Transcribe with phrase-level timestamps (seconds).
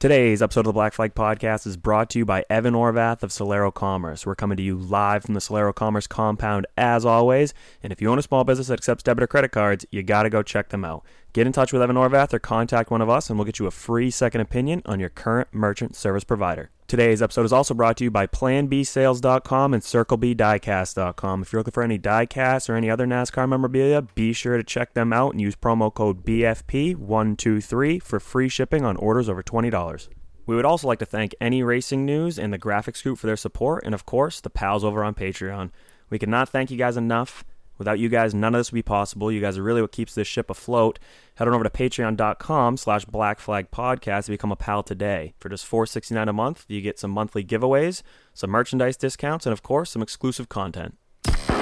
[0.00, 3.28] Today's episode of the Black Flag Podcast is brought to you by Evan Orvath of
[3.28, 4.24] Solero Commerce.
[4.24, 7.52] We're coming to you live from the Solero Commerce compound as always.
[7.82, 10.22] And if you own a small business that accepts debit or credit cards, you got
[10.22, 11.04] to go check them out.
[11.34, 13.66] Get in touch with Evan Orvath or contact one of us, and we'll get you
[13.66, 16.70] a free second opinion on your current merchant service provider.
[16.90, 21.42] Today's episode is also brought to you by PlanBSales.com and CircleBDiecast.com.
[21.42, 24.94] If you're looking for any diecast or any other NASCAR memorabilia, be sure to check
[24.94, 30.08] them out and use promo code BFP123 for free shipping on orders over $20.
[30.46, 33.36] We would also like to thank Any Racing News and the Graphics Group for their
[33.36, 35.70] support, and of course, the pals over on Patreon.
[36.08, 37.44] We cannot thank you guys enough.
[37.80, 39.32] Without you guys, none of this would be possible.
[39.32, 40.98] You guys are really what keeps this ship afloat.
[41.36, 45.32] Head on over to patreon.com slash black flag podcast to become a pal today.
[45.40, 48.02] For just $4.69 a month, you get some monthly giveaways,
[48.34, 50.98] some merchandise discounts, and of course, some exclusive content.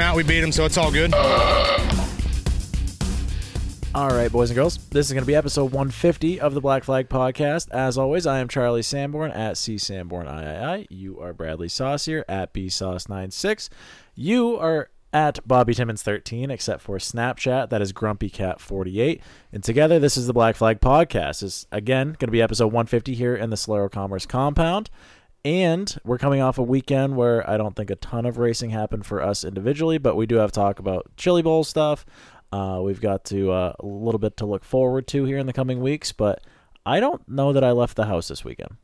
[0.00, 1.12] out, we beat him, so it's all good.
[3.94, 6.84] All right, boys and girls, this is going to be episode 150 of the Black
[6.84, 7.70] Flag Podcast.
[7.70, 10.86] As always, I am Charlie Sanborn at C Sanborn III.
[10.90, 13.70] You are Bradley Saucier at B Sauce 96.
[14.14, 17.70] You are at Bobby Timmons 13, except for Snapchat.
[17.70, 19.22] That is Grumpy Cat 48.
[19.52, 21.42] And together, this is the Black Flag Podcast.
[21.42, 24.90] Is again going to be episode 150 here in the Solero Commerce compound.
[25.48, 29.06] And we're coming off a weekend where I don't think a ton of racing happened
[29.06, 32.04] for us individually, but we do have talk about Chili Bowl stuff.
[32.52, 35.54] Uh, we've got to uh, a little bit to look forward to here in the
[35.54, 36.42] coming weeks, but
[36.84, 38.76] I don't know that I left the house this weekend.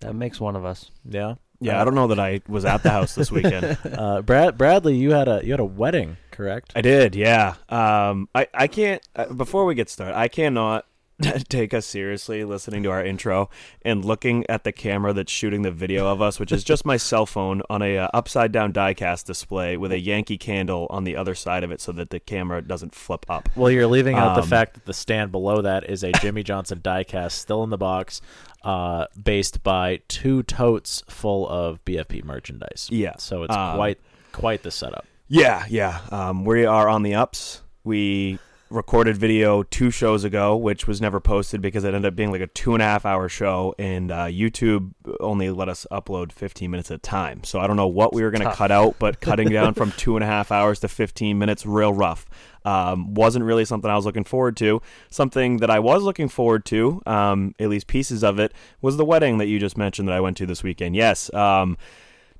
[0.00, 0.90] That makes one of us.
[1.06, 3.76] Yeah, Yeah, I don't know that I was at the house this weekend.
[3.84, 6.72] uh, Brad Bradley, you had a you had a wedding, correct?
[6.74, 7.56] I did, yeah.
[7.68, 9.06] Um, I I can't.
[9.14, 10.86] Uh, before we get started, I cannot
[11.48, 13.48] take us seriously listening to our intro
[13.82, 16.96] and looking at the camera that's shooting the video of us, which is just my
[17.10, 21.16] cell phone on a uh, upside down diecast display with a Yankee candle on the
[21.16, 23.48] other side of it, so that the camera doesn't flip up.
[23.54, 26.42] Well, you're leaving out the Um, fact that the stand below that is a Jimmie
[26.42, 28.20] Johnson diecast still in the box,
[28.64, 32.88] uh, based by two totes full of BFP merchandise.
[32.90, 33.98] Yeah, so it's um, quite
[34.32, 35.06] quite the setup.
[35.28, 36.00] Yeah, yeah.
[36.10, 37.62] Um, we are on the ups.
[37.84, 38.38] We
[38.74, 42.40] recorded video two shows ago, which was never posted because it ended up being like
[42.40, 46.70] a two and a half hour show, and uh, YouTube only let us upload 15
[46.70, 47.44] minutes at a time.
[47.44, 49.92] So I don't know what we were going to cut out, but cutting down from
[49.92, 52.26] two and a half hours to 15 minutes, real rough.
[52.64, 54.80] Um, wasn't really something I was looking forward to.
[55.10, 59.04] Something that I was looking forward to, um, at least pieces of it, was the
[59.04, 60.96] wedding that you just mentioned that I went to this weekend.
[60.96, 61.32] Yes.
[61.34, 61.76] Um,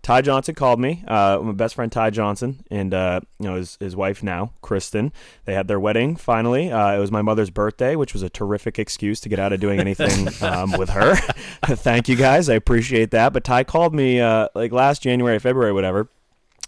[0.04, 1.02] Ty Johnson called me.
[1.08, 5.14] Uh, my best friend Ty Johnson and uh, you know his his wife now, Kristen.
[5.46, 6.70] They had their wedding finally.
[6.70, 9.60] Uh, it was my mother's birthday, which was a terrific excuse to get out of
[9.60, 11.16] doing anything um, with her.
[11.64, 13.32] Thank you guys, I appreciate that.
[13.32, 16.10] But Ty called me uh, like last January, February, whatever,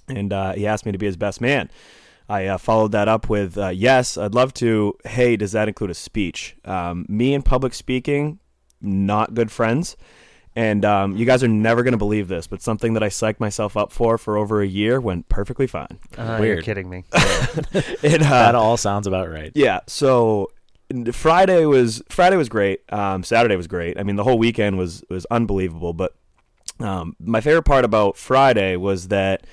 [0.09, 1.71] and uh, he asked me to be his best man.
[2.31, 4.97] I uh, followed that up with uh, yes, I'd love to.
[5.05, 6.57] Hey, does that include a speech?
[6.65, 8.39] Um, me and public speaking,
[8.81, 9.95] not good friends.
[10.57, 13.41] And um, you guys are never going to believe this, but something that I psyched
[13.41, 15.99] myself up for for over a year went perfectly fine.
[16.17, 16.57] Uh, Weird.
[16.57, 17.05] You're kidding me.
[18.03, 19.53] It, uh, that all sounds about right.
[19.55, 19.81] yeah.
[19.87, 20.51] So
[21.13, 22.81] Friday was Friday was great.
[22.91, 23.99] Um, Saturday was great.
[23.99, 25.93] I mean, the whole weekend was was unbelievable.
[25.93, 26.15] But
[26.81, 29.47] um, my favorite part about Friday was that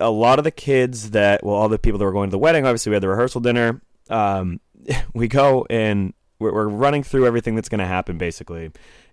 [0.00, 2.38] a lot of the kids that well, all the people that were going to the
[2.38, 2.66] wedding.
[2.66, 3.80] Obviously, we had the rehearsal dinner.
[4.08, 4.60] Um,
[5.14, 8.70] we go and we're, we're running through everything that's going to happen, basically.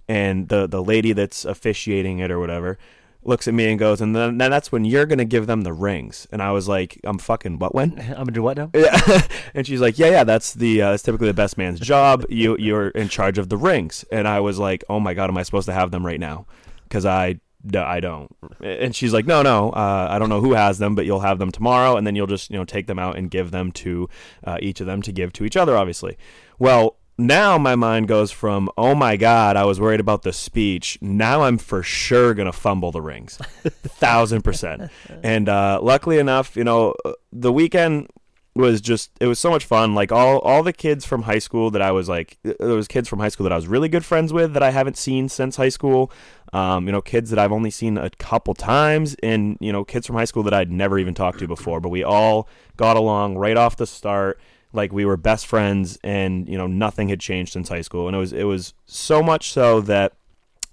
[0.08, 2.78] And the the lady that's officiating it or whatever
[3.25, 5.74] looks at me and goes, and then, that's when you're going to give them the
[5.74, 6.28] rings.
[6.31, 8.00] And I was like, I'm fucking what when?
[8.00, 8.69] I'm gonna do what now?
[8.74, 9.28] Yeah.
[9.53, 12.25] and she's like, yeah, yeah, that's the uh, that's typically the best man's job.
[12.30, 14.06] You you're in charge of the rings.
[14.12, 16.45] And I was like, oh my god, am I supposed to have them right now?
[16.83, 18.30] Because I no, I don't.
[18.62, 21.39] And she's like, no, no, uh, I don't know who has them, but you'll have
[21.39, 24.10] them tomorrow, and then you'll just you know take them out and give them to
[24.44, 26.18] uh, each of them to give to each other, obviously.
[26.60, 26.98] Well.
[27.18, 30.98] Now my mind goes from oh my god I was worried about the speech.
[31.01, 34.89] Now I'm for sure gonna fumble the rings, thousand percent.
[35.21, 36.95] And uh, luckily enough, you know,
[37.31, 38.07] the weekend
[38.56, 39.95] was just it was so much fun.
[39.95, 43.07] Like all all the kids from high school that i was like there was kids
[43.07, 45.56] from high school that i was really good friends with that i haven't seen since
[45.56, 46.12] high school
[46.51, 50.06] um, you know kids that i've only seen a couple times and you know kids
[50.06, 53.36] from high school that i'd never even talked to before but we all got along
[53.36, 54.39] right off the start
[54.74, 58.16] like we were best friends, and you know nothing had changed since high school, and
[58.16, 60.14] it was it was so much so that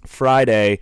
[0.05, 0.79] Friday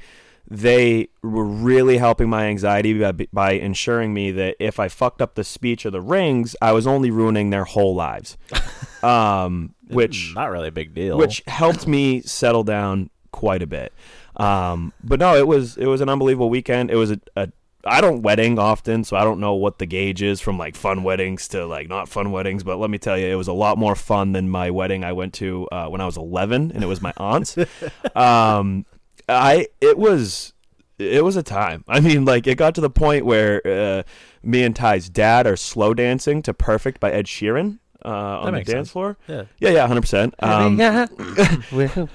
[0.49, 5.35] they were really helping my anxiety by, by ensuring me that if I fucked up
[5.35, 8.37] the speech or the rings, I was only ruining their whole lives.
[9.01, 11.17] Um, which not really a big deal.
[11.17, 13.93] which helped me settle down quite a bit.
[14.35, 16.91] Um, but no, it was it was an unbelievable weekend.
[16.91, 17.49] It was a, a
[17.85, 21.03] I don't wedding often, so I don't know what the gauge is from like fun
[21.03, 22.63] weddings to like not fun weddings.
[22.63, 25.13] But let me tell you, it was a lot more fun than my wedding I
[25.13, 27.57] went to uh, when I was 11, and it was my aunt's.
[28.15, 28.85] um,
[29.27, 30.53] I it was
[30.97, 31.85] it was a time.
[31.87, 34.03] I mean, like it got to the point where uh,
[34.43, 38.59] me and Ty's dad are slow dancing to "Perfect" by Ed Sheeran uh, on the
[38.59, 38.91] dance sense.
[38.91, 39.17] floor.
[39.27, 39.43] Yeah.
[39.59, 40.33] yeah, yeah, hundred percent.
[40.39, 40.77] Um,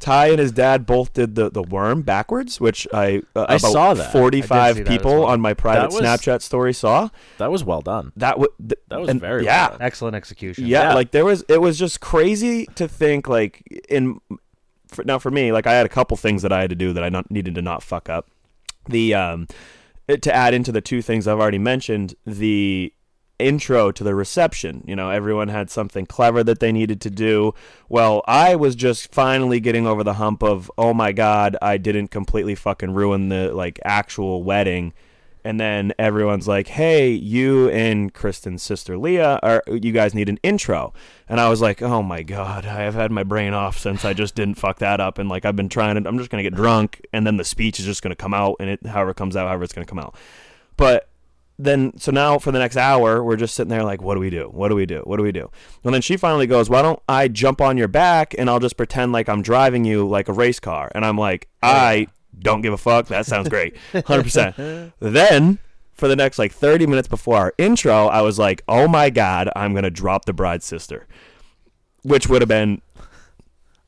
[0.00, 3.60] Ty and his dad both did the, the worm backwards, which I uh, I about
[3.60, 4.12] saw that.
[4.12, 5.24] Forty five see that as people well.
[5.26, 7.08] on my private was- Snapchat story saw
[7.38, 8.12] that was well done.
[8.16, 8.32] that.
[8.32, 9.68] W- th- That was and- very yeah.
[9.68, 9.82] well done.
[9.86, 10.66] Excellent execution.
[10.66, 10.94] Yeah, Yeah.
[10.94, 14.20] like there was it was just crazy to think like in
[14.88, 16.92] for, now for me like I had a couple things that I had to do
[16.92, 18.28] that I not, needed to not fuck up.
[18.88, 19.48] The um
[20.08, 22.92] to add into the two things I've already mentioned, the
[23.38, 24.84] intro to the reception.
[24.86, 27.54] You know, everyone had something clever that they needed to do.
[27.88, 32.08] Well, I was just finally getting over the hump of, oh my god, I didn't
[32.08, 34.92] completely fucking ruin the like actual wedding.
[35.44, 40.40] And then everyone's like, "Hey, you and Kristen's sister Leah, are you guys need an
[40.42, 40.92] intro?"
[41.28, 44.12] And I was like, "Oh my god, I have had my brain off since I
[44.12, 46.56] just didn't fuck that up." And like I've been trying to, I'm just gonna get
[46.56, 49.36] drunk, and then the speech is just gonna come out, and it however it comes
[49.36, 50.16] out, however it's gonna come out.
[50.76, 51.08] But
[51.58, 54.30] then so now for the next hour we're just sitting there like what do we
[54.30, 54.48] do?
[54.52, 55.00] What do we do?
[55.04, 55.50] What do we do?
[55.84, 58.76] And then she finally goes why don't i jump on your back and i'll just
[58.76, 60.90] pretend like i'm driving you like a race car?
[60.94, 62.08] And i'm like i
[62.38, 63.06] don't give a fuck.
[63.06, 63.76] That sounds great.
[63.94, 65.58] 100% then
[65.94, 69.48] for the next like 30 minutes before our intro i was like oh my god
[69.56, 71.06] i'm gonna drop the bride's sister.
[72.02, 72.82] Which would have been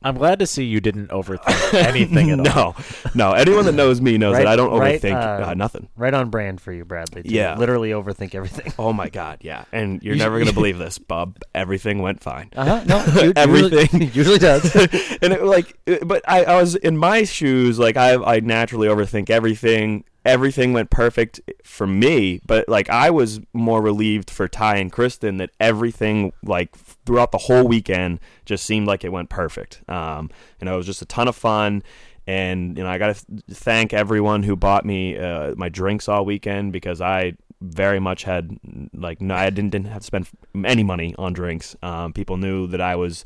[0.01, 2.75] I'm glad to see you didn't overthink anything at all.
[3.15, 5.53] no no anyone that knows me knows Right- that i don't right, overthink uh, uh,
[5.55, 7.23] nothing Right on brand for you, Bradley.
[7.23, 7.55] to Yeah.
[7.57, 8.71] Literally overthink everything.
[8.79, 9.65] Oh my god, yeah.
[9.73, 11.37] And you're never gonna believe this, Bob.
[11.53, 12.49] Everything went fine.
[12.55, 12.83] Uh huh.
[12.85, 14.01] No, u- Everything.
[14.01, 14.73] usually, usually does.
[15.21, 18.87] and it like it- but I, I was in my shoes, like I I naturally
[18.87, 20.05] overthink everything.
[20.25, 25.37] Everything went perfect for me, but like I was more relieved for Ty and Kristen
[25.37, 26.75] that everything like
[27.05, 29.81] throughout the whole weekend just seemed like it went perfect.
[29.89, 30.29] Um,
[30.59, 31.83] you know, it was just a ton of fun.
[32.27, 36.07] And you know, I got to th- thank everyone who bought me uh, my drinks
[36.07, 38.57] all weekend because I very much had
[38.93, 40.29] like no, I didn't didn't have to spend
[40.65, 41.75] any money on drinks.
[41.81, 43.25] Um, people knew that I was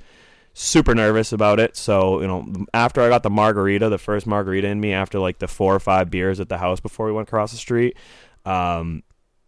[0.54, 1.76] super nervous about it.
[1.76, 5.40] So you know, after I got the margarita, the first margarita in me after like
[5.40, 7.98] the four or five beers at the house before we went across the street,
[8.46, 9.04] um,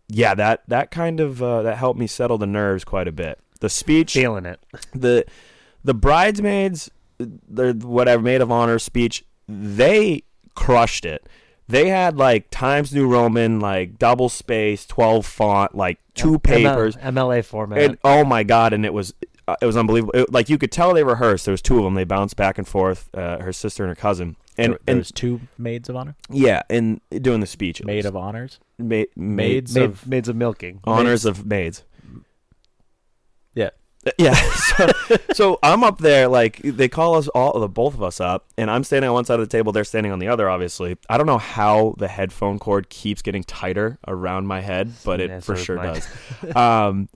[0.07, 3.39] yeah, that that kind of uh, that helped me settle the nerves quite a bit.
[3.59, 4.59] The speech, Feeling it.
[4.93, 5.25] the
[5.83, 10.23] the bridesmaids, the whatever maid of honor speech, they
[10.55, 11.27] crushed it.
[11.67, 16.95] They had like Times New Roman, like double space, twelve font, like two papers.
[16.97, 17.79] ML, MLA format.
[17.79, 18.73] And oh my god!
[18.73, 19.13] And it was
[19.47, 20.13] uh, it was unbelievable.
[20.15, 21.45] It- like you could tell they rehearsed.
[21.45, 21.93] There was two of them.
[21.95, 23.09] They bounced back and forth.
[23.13, 24.35] Uh, her sister and her cousin.
[24.57, 27.81] And there, there and was two maids of honor, yeah, and doing the speech.
[27.81, 30.79] it maid was- of honors, ma- maids maids Maid- of maids of milking.
[30.85, 31.83] honors of maids.
[33.53, 33.69] yeah.
[34.17, 34.35] Yeah.
[34.75, 34.89] So,
[35.33, 38.69] so I'm up there, like they call us all, the both of us up, and
[38.69, 39.71] I'm standing on one side of the table.
[39.71, 40.49] They're standing on the other.
[40.49, 45.21] Obviously, I don't know how the headphone cord keeps getting tighter around my head, but
[45.21, 45.93] it Yeah, for sure mine.
[46.43, 46.55] does.
[46.57, 47.07] um,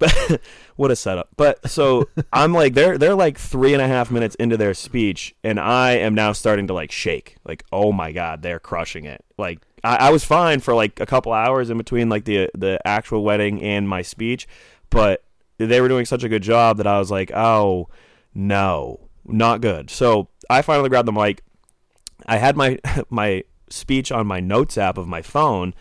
[0.00, 0.40] but
[0.76, 1.28] what a setup!
[1.36, 5.36] But so I'm like, they're they're like three and a half minutes into their speech,
[5.44, 7.36] and I am now starting to like shake.
[7.44, 9.24] Like, oh my god, they're crushing it.
[9.38, 12.80] Like, I, I was fine for like a couple hours in between like the the
[12.84, 14.48] actual wedding and my speech,
[14.88, 15.22] but
[15.58, 17.88] they were doing such a good job that I was like, oh
[18.34, 19.90] no, not good.
[19.90, 21.42] So I finally grabbed the mic.
[22.26, 22.78] I had my
[23.10, 25.74] my speech on my notes app of my phone.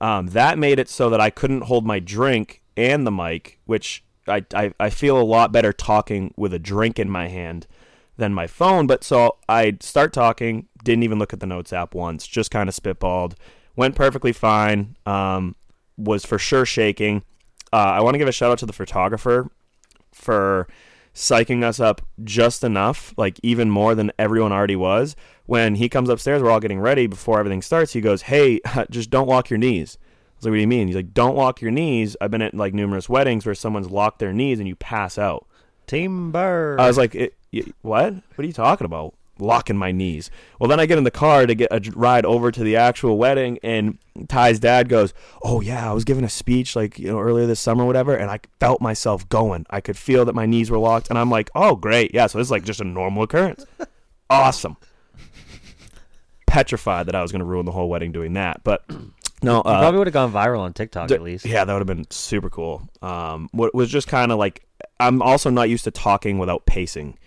[0.00, 4.04] Um, that made it so that I couldn't hold my drink and the mic, which
[4.26, 7.66] I, I, I feel a lot better talking with a drink in my hand
[8.16, 8.86] than my phone.
[8.86, 12.68] But so I'd start talking, didn't even look at the notes app once, just kind
[12.68, 13.34] of spitballed.
[13.76, 14.96] Went perfectly fine.
[15.06, 15.54] Um,
[15.96, 17.22] was for sure shaking.
[17.72, 19.50] Uh, I want to give a shout out to the photographer
[20.12, 20.68] for
[21.14, 25.16] psyching us up just enough, like even more than everyone already was.
[25.46, 27.92] When he comes upstairs, we're all getting ready before everything starts.
[27.92, 29.98] He goes, "Hey, just don't lock your knees."
[30.38, 32.42] I was like, "What do you mean?" He's like, "Don't lock your knees." I've been
[32.42, 35.46] at like numerous weddings where someone's locked their knees and you pass out.
[35.86, 36.76] Timber.
[36.78, 38.14] I was like, it, y- "What?
[38.14, 40.30] What are you talking about?" locking my knees.
[40.58, 43.18] Well, then I get in the car to get a ride over to the actual
[43.18, 47.20] wedding, and Ty's dad goes, "Oh yeah, I was giving a speech like you know
[47.20, 49.66] earlier this summer, or whatever, and I felt myself going.
[49.70, 52.26] I could feel that my knees were locked, and I'm like, oh great, yeah.
[52.26, 53.64] So this is like just a normal occurrence.
[54.28, 54.76] awesome.
[56.46, 58.82] Petrified that I was going to ruin the whole wedding doing that, but
[59.42, 61.44] no, uh, probably would have gone viral on TikTok at least.
[61.44, 62.88] Yeah, that would have been super cool.
[63.02, 64.64] Um, what was just kind of like
[65.00, 67.18] I'm also not used to talking without pacing.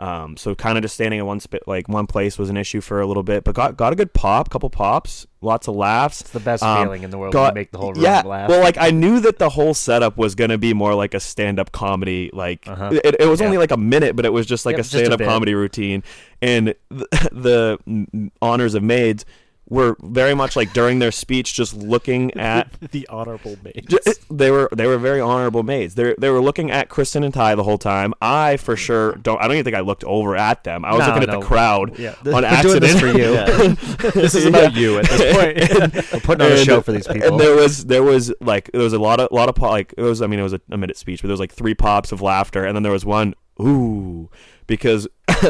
[0.00, 2.80] Um, so kind of just standing in one spit like one place was an issue
[2.80, 6.22] for a little bit, but got got a good pop, couple pops, lots of laughs.
[6.22, 8.48] It's the best feeling in the world when you make the whole room yeah, laugh.
[8.48, 11.60] Well, like I knew that the whole setup was gonna be more like a stand
[11.60, 12.30] up comedy.
[12.32, 12.90] Like Uh-huh.
[13.04, 13.46] it, it was Yeah.
[13.46, 16.02] only like a minute, but it was just like Yep, a stand up comedy routine.
[16.40, 19.24] And the, the honors of maids
[19.72, 24.18] were very much like during their speech, just looking at the honorable maids.
[24.30, 25.94] They were they were very honorable maids.
[25.94, 28.12] They they were looking at Kristen and Ty the whole time.
[28.20, 29.38] I for sure don't.
[29.40, 30.84] I don't even think I looked over at them.
[30.84, 31.32] I was No, looking no.
[31.32, 32.14] at the crowd Yeah.
[32.26, 32.62] on We're accident.
[32.62, 34.10] doing this for you.
[34.22, 36.12] This is about you at this point.
[36.12, 37.28] We're putting on a And- show for these people.
[37.28, 40.02] And there was there was like there was a lot of lot of like it
[40.02, 42.12] was I mean it was a, a minute speech, but there was like three pops
[42.12, 44.28] of laughter, and then there was one ooh
[44.66, 45.08] because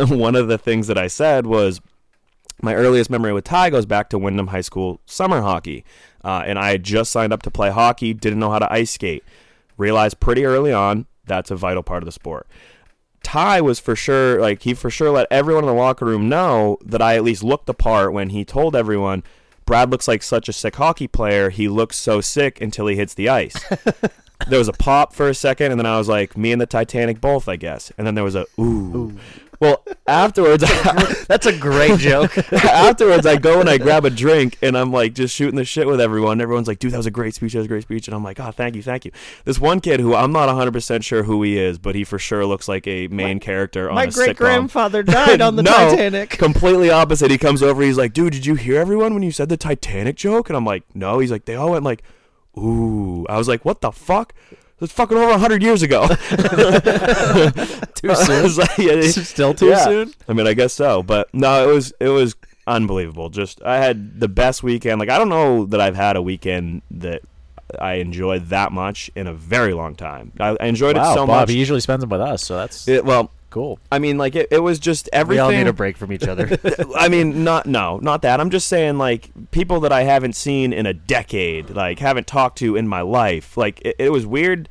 [0.08, 1.80] one of the things that I said was
[2.62, 5.84] my earliest memory with Ty goes back to Windham High School summer hockey,
[6.24, 8.92] uh, and I had just signed up to play hockey, didn't know how to ice
[8.92, 9.24] skate.
[9.76, 12.46] Realized pretty early on that's a vital part of the sport.
[13.22, 16.78] Ty was for sure like he for sure let everyone in the locker room know
[16.84, 19.22] that I at least looked the part when he told everyone
[19.64, 21.50] Brad looks like such a sick hockey player.
[21.50, 23.54] He looks so sick until he hits the ice.
[24.48, 26.66] there was a pop for a second, and then I was like, me and the
[26.66, 27.92] Titanic both, I guess.
[27.96, 29.16] And then there was a ooh.
[29.62, 30.64] Well, afterwards,
[31.28, 32.36] That's a great joke.
[32.52, 35.86] afterwards, I go and I grab a drink, and I'm like just shooting the shit
[35.86, 36.40] with everyone.
[36.40, 37.52] Everyone's like, "Dude, that was a great speech.
[37.52, 39.12] That was a great speech." And I'm like, "Oh, thank you, thank you."
[39.44, 42.18] This one kid who I'm not 100 percent sure who he is, but he for
[42.18, 46.30] sure looks like a main character on My great grandfather died on the No, Titanic.
[46.30, 47.30] Completely opposite.
[47.30, 47.82] He comes over.
[47.82, 50.66] He's like, "Dude, did you hear everyone when you said the Titanic joke?" And I'm
[50.66, 52.02] like, "No." He's like, "They all went like,
[52.58, 54.34] ooh." I was like, "What the fuck?"
[54.82, 56.06] It's fucking over hundred years ago.
[57.94, 58.56] Too soon.
[58.56, 59.84] like, yeah, Still too yeah.
[59.84, 60.14] soon.
[60.28, 62.34] I mean, I guess so, but no, it was it was
[62.66, 63.28] unbelievable.
[63.30, 64.98] Just I had the best weekend.
[65.00, 67.22] Like I don't know that I've had a weekend that
[67.80, 70.32] I enjoyed that much in a very long time.
[70.40, 71.50] I, I enjoyed Wow, it so Bob, much.
[71.50, 73.78] he usually spends them with us, so that's It- well, cool.
[73.92, 75.44] I mean, like it, it was just everything.
[75.44, 76.58] We all need a break from each other.
[76.96, 78.40] I mean, not no, not that.
[78.40, 82.58] I'm just saying, like people that I haven't seen in a decade, like haven't talked
[82.58, 83.56] to in my life.
[83.56, 84.68] Like it, it was weird.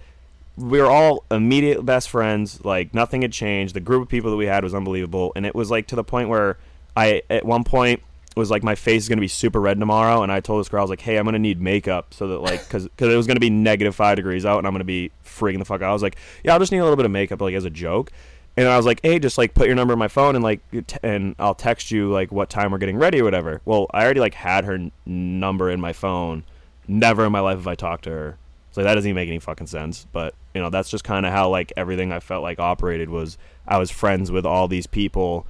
[0.58, 2.66] We were all immediate best friends.
[2.66, 3.76] Like nothing had changed.
[3.76, 6.04] The group of people that we had was unbelievable, and it was like to the
[6.04, 6.58] point where
[6.98, 8.02] I, at one point,
[8.36, 10.80] was like my face is gonna be super red tomorrow, and I told this girl
[10.80, 13.28] I was like, hey, I'm gonna need makeup so that like because because it was
[13.28, 15.90] gonna be negative five degrees out, and I'm gonna be freaking the fuck out.
[15.92, 17.70] I was like, yeah, I'll just need a little bit of makeup like as a
[17.70, 18.12] joke.
[18.58, 20.60] And I was like, "Hey, just like put your number in my phone and like,
[20.72, 24.04] t- and I'll text you like what time we're getting ready or whatever." Well, I
[24.04, 26.44] already like had her n- number in my phone.
[26.88, 28.38] Never in my life have I talked to her.
[28.72, 30.06] So that doesn't even make any fucking sense.
[30.12, 33.38] But you know, that's just kind of how like everything I felt like operated was.
[33.68, 35.46] I was friends with all these people.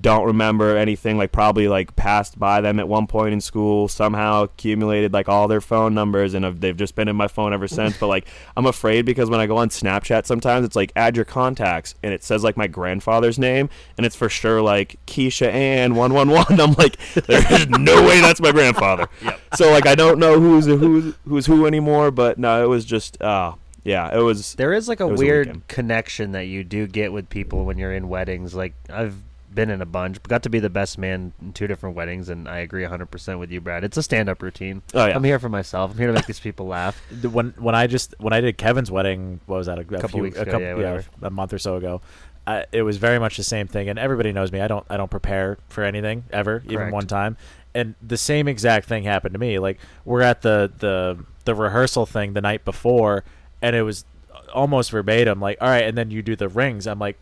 [0.00, 1.18] Don't remember anything.
[1.18, 3.88] Like probably like passed by them at one point in school.
[3.88, 7.52] Somehow accumulated like all their phone numbers, and have, they've just been in my phone
[7.52, 7.98] ever since.
[7.98, 11.24] but like I'm afraid because when I go on Snapchat, sometimes it's like add your
[11.24, 15.94] contacts, and it says like my grandfather's name, and it's for sure like Keisha Ann
[15.94, 16.60] one one one.
[16.60, 19.08] I'm like, there's no way that's my grandfather.
[19.54, 22.10] So like I don't know who's who's who's who anymore.
[22.10, 23.52] But no, it was just uh
[23.84, 24.54] yeah, it was.
[24.54, 27.78] There is like a was a weird connection that you do get with people when
[27.78, 28.54] you're in weddings.
[28.54, 29.16] Like I've
[29.54, 32.48] been in a bunch, got to be the best man in two different weddings, and
[32.48, 33.84] I agree 100% with you, Brad.
[33.84, 34.82] It's a stand-up routine.
[34.94, 35.14] Oh, yeah.
[35.14, 35.92] I'm here for myself.
[35.92, 37.00] I'm here to make these people laugh.
[37.32, 39.78] When when I just when I did Kevin's wedding, what was that?
[39.78, 41.04] A, a Couple few, weeks a ago, couple, yeah, whatever.
[41.22, 42.00] a month or so ago.
[42.46, 44.60] Uh, it was very much the same thing, and everybody knows me.
[44.60, 47.36] I don't I don't prepare for anything ever, even one time.
[47.74, 49.58] And the same exact thing happened to me.
[49.60, 53.24] Like we're at the the the rehearsal thing the night before,
[53.62, 54.04] and it was
[54.52, 55.40] almost verbatim.
[55.40, 56.86] Like, all right, and then you do the rings.
[56.86, 57.18] I'm like.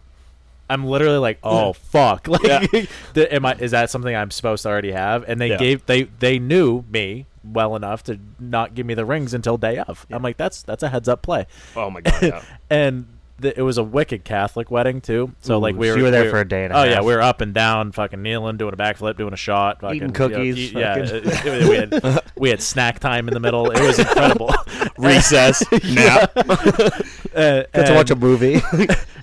[0.70, 2.26] I'm literally like, oh fuck!
[2.28, 2.66] Like, Yeah.
[3.14, 3.54] the- am I?
[3.54, 5.24] Is that something I'm supposed to already have?
[5.28, 5.56] And they Yeah.
[5.58, 9.78] gave they they knew me well enough to not give me the rings until day
[9.78, 10.06] of.
[10.10, 11.46] I'm like, that's that's a heads up play.
[11.76, 12.22] Oh my god.
[12.22, 12.42] Yeah.
[12.70, 13.06] and
[13.40, 15.32] th- it was a wicked Catholic wedding too.
[15.40, 16.78] So Ooh, like we so were you were there we for a day and a
[16.78, 19.80] oh yeah, we were up and down, fucking kneeling, doing a backflip, doing a shot,
[19.80, 23.28] fucking, Eating you know, cookies, eat- yeah, it- it- we had we had snack time
[23.28, 23.70] in the middle.
[23.70, 24.52] It was incredible.
[24.98, 25.62] Recess
[25.94, 26.32] nap.
[26.36, 28.60] Uh, Got to watch a movie.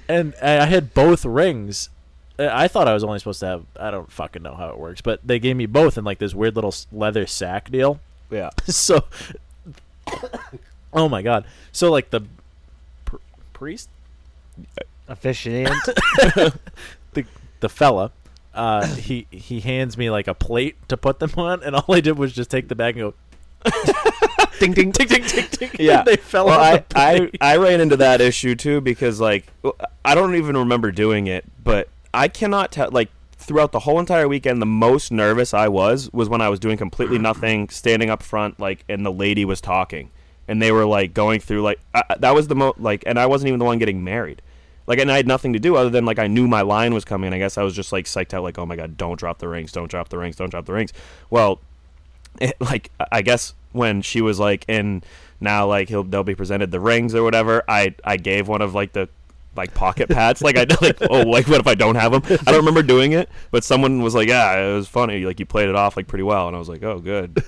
[0.07, 1.89] and I had both rings.
[2.39, 3.65] Uh, I thought I was only supposed to have.
[3.79, 6.33] I don't fucking know how it works, but they gave me both in like this
[6.33, 7.99] weird little leather sack deal.
[8.29, 8.49] Yeah.
[8.65, 9.05] so,
[10.93, 11.45] oh my god!
[11.71, 12.21] So like the
[13.05, 13.17] pr-
[13.53, 13.89] priest,
[15.07, 15.69] Officiant.
[17.13, 17.25] the
[17.59, 18.11] the fella,
[18.53, 22.01] uh, he he hands me like a plate to put them on, and all I
[22.01, 23.71] did was just take the bag and go
[24.59, 25.71] ding ding ding ding ding ding.
[25.79, 27.37] Yeah, and they fell well, on I, the I plate.
[27.41, 29.45] I ran into that issue too because like
[30.03, 34.27] I don't even remember doing it, but I cannot tell like throughout the whole entire
[34.27, 38.23] weekend the most nervous I was was when I was doing completely nothing, standing up
[38.23, 40.09] front like and the lady was talking
[40.47, 43.25] and they were like going through like I, that was the most like and I
[43.25, 44.41] wasn't even the one getting married.
[44.87, 47.05] Like and I had nothing to do other than like I knew my line was
[47.05, 47.33] coming.
[47.33, 49.47] I guess I was just like psyched out like oh my god, don't drop the
[49.47, 50.93] rings, don't drop the rings, don't drop the rings.
[51.29, 51.59] Well,
[52.41, 55.05] it, like I guess when she was like and
[55.39, 58.73] now like he'll they'll be presented the rings or whatever I I gave one of
[58.73, 59.09] like the
[59.55, 62.51] like pocket pads like I like oh like what if I don't have them I
[62.51, 65.69] don't remember doing it but someone was like yeah it was funny like you played
[65.69, 67.43] it off like pretty well and I was like oh good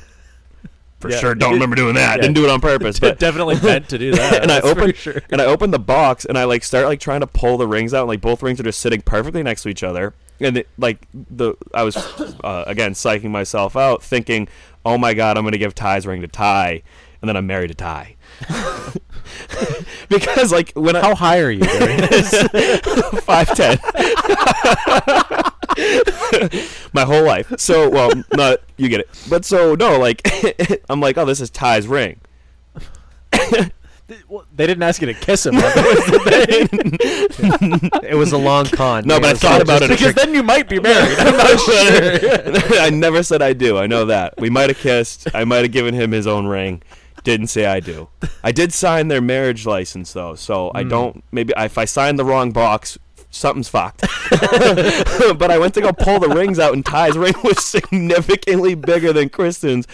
[1.00, 1.18] for Yeah.
[1.20, 2.22] sure don't remember doing that Yeah.
[2.24, 4.42] didn't do it on purpose but definitely meant to do that.
[4.44, 5.22] and I that's for opened sure.
[5.32, 7.94] and I opened the box and I like start like trying to pull the rings
[7.94, 10.68] out and like both rings are just sitting perfectly next to each other and it,
[10.78, 14.48] like the I was uh, again psyching myself out thinking
[14.86, 16.82] oh my god I'm gonna give Ty's ring to Ty
[17.22, 18.16] and then I'm married to Ty
[20.10, 21.60] because like when I How high are you?
[21.62, 22.08] Gary?
[23.22, 23.78] five ten
[26.94, 30.22] my whole life so well not you get it but so no like
[30.90, 32.20] I'm like oh this is Ty's ring
[34.28, 35.56] Well, they didn't ask you to kiss him.
[35.56, 38.10] by the way, did they?
[38.10, 39.06] It was a long con.
[39.06, 39.90] No, but I thought about it.
[39.90, 41.18] because then you might be married.
[41.20, 42.82] I'm not sure.
[42.82, 43.78] I never said I do.
[43.78, 44.36] I know that.
[44.38, 45.28] We might have kissed.
[45.34, 46.82] I might have given him his own ring.
[47.24, 48.10] Didn't say I do.
[48.44, 50.90] I did sign their marriage license though, so I hmm.
[50.90, 51.24] don't.
[51.32, 52.98] Maybe if I signed the wrong box,
[53.30, 54.02] something's fucked.
[54.32, 59.14] but I went to go pull the rings out, and Ty's ring was significantly bigger
[59.14, 59.88] than Kristen's.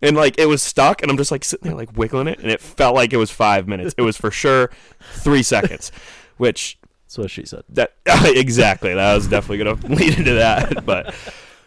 [0.00, 2.50] And like it was stuck, and I'm just like sitting there like wiggling it, and
[2.50, 3.94] it felt like it was five minutes.
[3.96, 4.70] It was for sure
[5.00, 5.92] three seconds,
[6.38, 7.62] which That's what she said.
[7.68, 8.94] that exactly.
[8.94, 10.84] That was definitely gonna lead into that.
[10.84, 11.14] But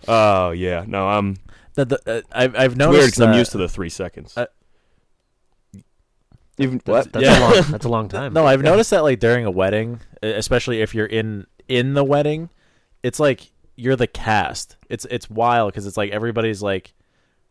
[0.08, 1.38] oh yeah, no, I'm
[1.76, 4.38] The, the, uh, I've I've it's noticed weird because I'm used to the three seconds.
[4.38, 4.48] Uh,
[6.58, 7.12] Even what?
[7.12, 7.40] That's Yeah.
[7.40, 7.64] a long.
[7.72, 8.34] That's a long time.
[8.34, 12.50] No, I've noticed that like during a wedding, especially if you're in in the wedding,
[13.04, 14.78] it's like you're the cast.
[14.90, 16.94] It's it's wild because it's like everybody's like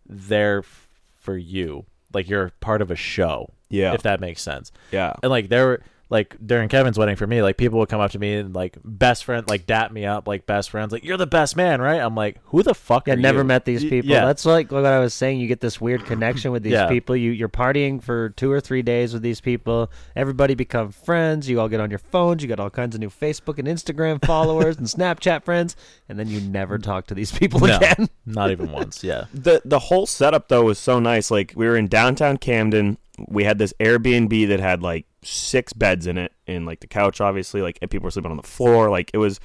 [0.06, 0.88] there f-
[1.20, 3.50] for you, like you're part of a show.
[3.70, 3.92] Yeah.
[3.94, 4.70] if that makes sense.
[4.92, 5.14] Yeah.
[5.22, 5.83] And like there were
[6.14, 8.79] like during Kevin's wedding for me, like people would come up to me and like
[8.85, 12.00] best friend, like dap me up, like best friends, like you're the best man, right?
[12.00, 13.09] I'm like, who the fuck?
[13.09, 13.44] Yeah, are never you?
[13.44, 14.11] met these people.
[14.12, 15.40] Yeah, That's like what I was saying.
[15.40, 16.88] You get this weird connection with these Yeah.
[16.88, 17.16] people.
[17.16, 19.90] You you're partying for two or three days with these people.
[20.14, 21.50] Everybody become friends.
[21.50, 22.42] You all get on your phones.
[22.42, 25.74] You got all kinds of new Facebook and Instagram followers and Snapchat friends,
[26.09, 28.09] and then you never talk to these people no, again.
[28.24, 29.03] not even once.
[29.03, 31.33] Yeah, the the whole setup though was so nice.
[31.33, 32.98] Like we were in downtown Camden.
[33.29, 37.20] We had this Airbnb that had like six beds in it, and like the couch,
[37.20, 38.90] obviously, like and people were sleeping on the floor.
[38.90, 39.40] Like it was,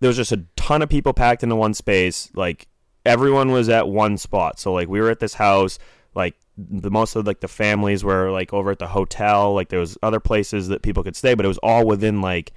[0.00, 2.30] there was just a ton of people packed into one space.
[2.34, 2.68] Like
[3.04, 4.58] everyone was at one spot.
[4.58, 5.78] So like we were at this house.
[6.14, 9.54] Like the most of like the families were like over at the hotel.
[9.54, 12.52] Like there was other places that people could stay, but it was all within like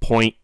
[0.00, 0.34] point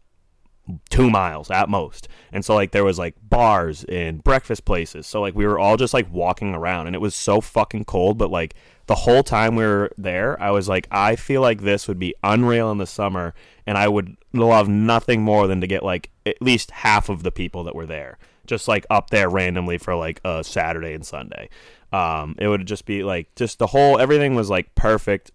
[0.90, 2.09] two miles at most.
[2.33, 5.07] And so like there was like bars and breakfast places.
[5.07, 8.18] So like we were all just like walking around and it was so fucking cold,
[8.18, 8.55] but like
[8.87, 12.14] the whole time we were there, I was like, I feel like this would be
[12.22, 13.35] unreal in the summer
[13.66, 17.33] and I would love nothing more than to get like at least half of the
[17.33, 18.18] people that were there.
[18.46, 21.48] Just like up there randomly for like a Saturday and Sunday.
[21.92, 25.31] Um, it would just be like just the whole everything was like perfect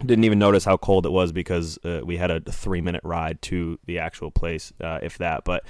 [0.00, 3.40] didn't even notice how cold it was because uh, we had a three minute ride
[3.42, 5.44] to the actual place, uh, if that.
[5.44, 5.64] But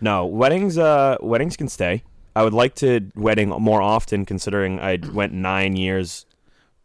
[0.00, 2.02] no, weddings, uh, weddings can stay.
[2.34, 6.26] I would like to wedding more often, considering I went nine years,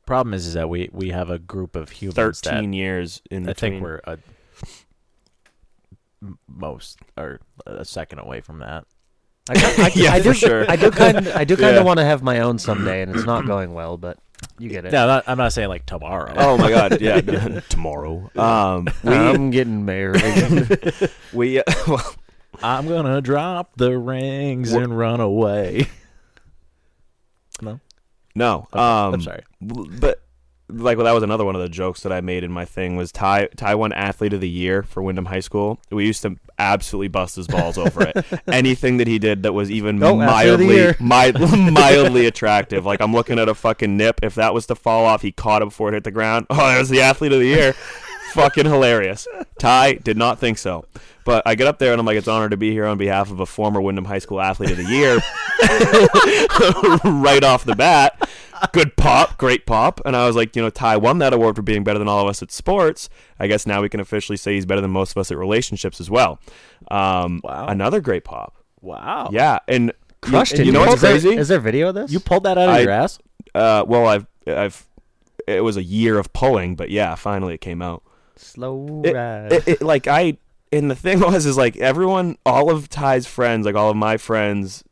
[0.05, 3.43] problem is, is that we we have a group of humans thirteen that years in
[3.43, 3.71] I between.
[3.73, 4.17] think we're a,
[6.21, 8.85] m- most or a second away from that.
[9.49, 10.69] I, ki- I, Yeah, I do, for sure.
[10.71, 11.27] I do kind.
[11.29, 11.79] I do kind Yeah.
[11.81, 14.17] of want to have my own someday, and it's not going well, but
[14.59, 14.91] you get it.
[14.91, 16.33] No, I'm not, I'm not saying like tomorrow.
[16.37, 17.01] Oh my god!
[17.01, 17.19] Yeah,
[17.69, 18.29] tomorrow.
[18.35, 20.79] Um, we I'm getting married.
[21.33, 22.15] we uh, well,
[22.63, 25.87] I'm gonna drop the rings and run away.
[27.61, 27.79] no,
[28.35, 28.67] no.
[28.73, 29.43] Okay, Um, I'm sorry.
[29.61, 30.21] but
[30.71, 32.95] like well, that was another one of the jokes that I made in my thing
[32.95, 35.79] was Ty Ty won athlete of the year for Windham High School.
[35.91, 38.25] We used to absolutely bust his balls over it.
[38.47, 40.95] Anything that he did that was even Oh, athlete of the mildly year.
[40.99, 42.85] mi- mildly attractive.
[42.85, 44.19] Like I'm looking at a fucking nip.
[44.23, 46.45] If that was to fall off, he caught it before it hit the ground.
[46.49, 47.73] Oh, that was the athlete of the year.
[48.33, 49.27] Fucking hilarious.
[49.59, 50.85] Ty did not think so.
[51.23, 52.97] But I get up there and I'm like, it's an honor to be here on
[52.97, 55.19] behalf of a former Windham High School athlete of the year.
[57.23, 58.29] right off the bat.
[58.73, 60.01] good pop, great pop.
[60.05, 62.21] And I was like, you know, Ty won that award for being better than all
[62.23, 63.09] of us at sports.
[63.39, 65.99] I guess now we can officially say he's better than most of us at relationships
[65.99, 66.39] as well.
[66.89, 67.67] Um, Wow.
[67.67, 68.55] Another great pop.
[68.81, 69.29] Wow.
[69.31, 70.65] Yeah, and Crushed you, it.
[70.67, 71.35] You know what's Is there- crazy?
[71.37, 72.11] Is there video of this?
[72.11, 73.19] You pulled that out of I- your ass?
[73.55, 74.87] uh, well, I've, I've,
[75.47, 78.03] it was a year of pulling, but yeah, finally it came out.
[78.41, 79.51] Slow it, ride.
[79.53, 80.37] it, it- like I
[80.71, 84.17] and the thing was is like everyone all of Ty's friends like all of my
[84.17, 84.83] friends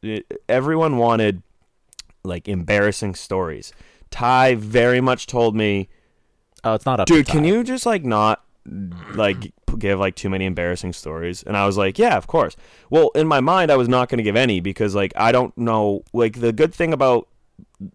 [0.48, 1.42] everyone wanted
[2.24, 3.72] like embarrassing stories
[4.12, 5.88] Ty very much told me
[6.64, 7.08] Oh, it's not up.
[7.08, 8.44] dude can you just like not
[9.14, 12.56] like give like too many embarrassing stories and I was like yeah of course
[12.90, 15.58] well in my mind I was not going to give any because like I don't
[15.58, 17.28] know like the good thing about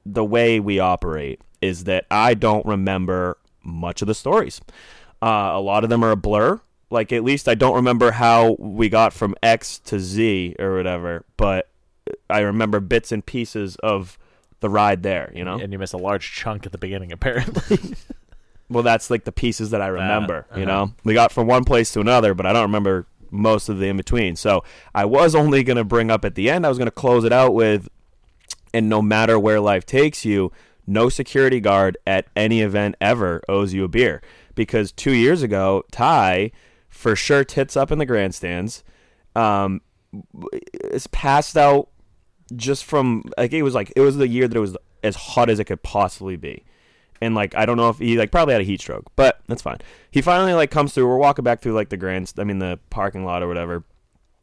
[0.06, 4.60] the way we operate is that I don't remember much of the stories.
[5.24, 6.60] Uh, a lot of them are a blur.
[6.90, 11.24] Like at least I don't remember how we got from X to Z or whatever,
[11.36, 11.68] but
[12.28, 14.18] I remember bits and pieces of
[14.60, 15.32] the ride there.
[15.34, 17.96] You know, And you missed a large chunk at the beginning, apparently.
[18.68, 20.46] well that's like the pieces that I remember.
[20.50, 20.60] uh-huh.
[20.60, 23.78] You know, we got from one place to another, but I don't remember most of
[23.78, 24.36] the in between.
[24.36, 24.62] So
[24.94, 26.66] I was only gonna bring up at the end.
[26.66, 27.88] I was gonna close it out with
[28.74, 30.52] and no matter where life takes you,
[30.86, 34.20] no security guard at any event ever owes you a beer.
[34.54, 36.52] Because two years ago, Ty
[36.94, 38.84] for sure tits up in the grandstands,
[39.34, 39.80] um,
[40.84, 41.88] is passed out
[42.54, 45.50] just from like it was like it was the year that it was as hot
[45.50, 46.64] as it could possibly be.
[47.20, 49.60] And like I don't know if he like probably had a heat stroke, but that's
[49.60, 49.78] fine.
[50.10, 51.08] He finally like comes through.
[51.08, 53.84] We're walking back through like the grand, I mean the parking lot or whatever.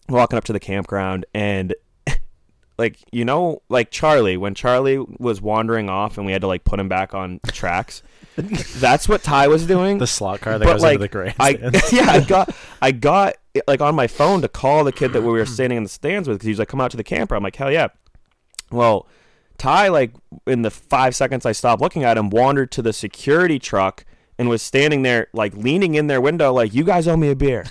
[0.09, 1.73] Walking up to the campground and
[2.77, 6.63] like you know like charlie when charlie was wandering off and we had to like
[6.65, 8.01] put him back on tracks
[8.35, 9.97] that's what ty was doing.
[9.97, 11.49] The slot car that but goes like into the I,
[11.91, 13.35] yeah i got i got
[13.67, 16.27] like on my phone to call the kid that we were standing in the stands
[16.27, 17.35] with because he was like come out to the camper.
[17.35, 17.89] I'm like hell yeah.
[18.71, 19.07] Well
[19.57, 20.11] ty like
[20.47, 24.03] in the five seconds i stopped looking at him wandered to the security truck
[24.39, 27.35] and was standing there like leaning in their window like you guys owe me a
[27.35, 27.63] beer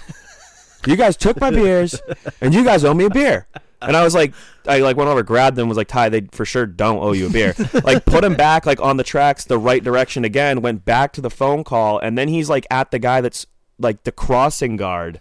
[0.87, 2.01] you guys took my beers
[2.40, 3.47] and you guys owe me a beer.
[3.83, 4.35] And i was like
[4.66, 7.29] i like went over grabbed them was like ty they for sure don't owe you
[7.29, 7.55] a beer.
[7.83, 11.21] Like put him back like on the tracks the right direction again went back to
[11.21, 13.47] the phone call and then he's like at the guy that's
[13.79, 15.21] like the crossing guard.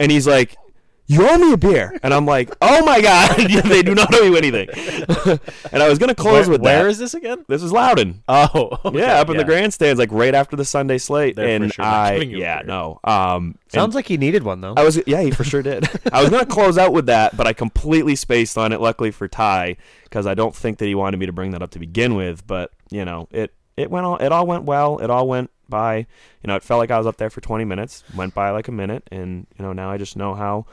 [0.00, 0.56] And he's like
[1.06, 4.22] you owe me a beer and i'm like oh my god they do not owe
[4.22, 4.68] you anything
[5.72, 7.44] and i was gonna close Where- with that Where is this again?
[7.48, 10.96] this is loudon Oh, okay, yeah, up in the grandstands, like right after the Sunday
[10.98, 12.66] slate, They're for and sure I, giving you a yeah, beer.
[12.68, 14.74] no, um, Sounds like he needed one though.
[14.76, 15.88] I was, yeah, he for sure did.
[16.12, 18.80] I was gonna close out with that, but I completely spaced on it.
[18.80, 21.70] Luckily for Ty, because I don't think that he wanted me to bring that up
[21.72, 22.46] to begin with.
[22.46, 24.98] But you know, it it went all, it all went well.
[24.98, 25.96] It all went by.
[25.98, 26.06] You
[26.48, 28.04] know, it felt like I was up there for 20 minutes.
[28.16, 30.66] Went by like a minute, and you know, now I just know how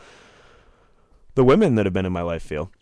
[1.36, 2.72] the women that have been in my life feel.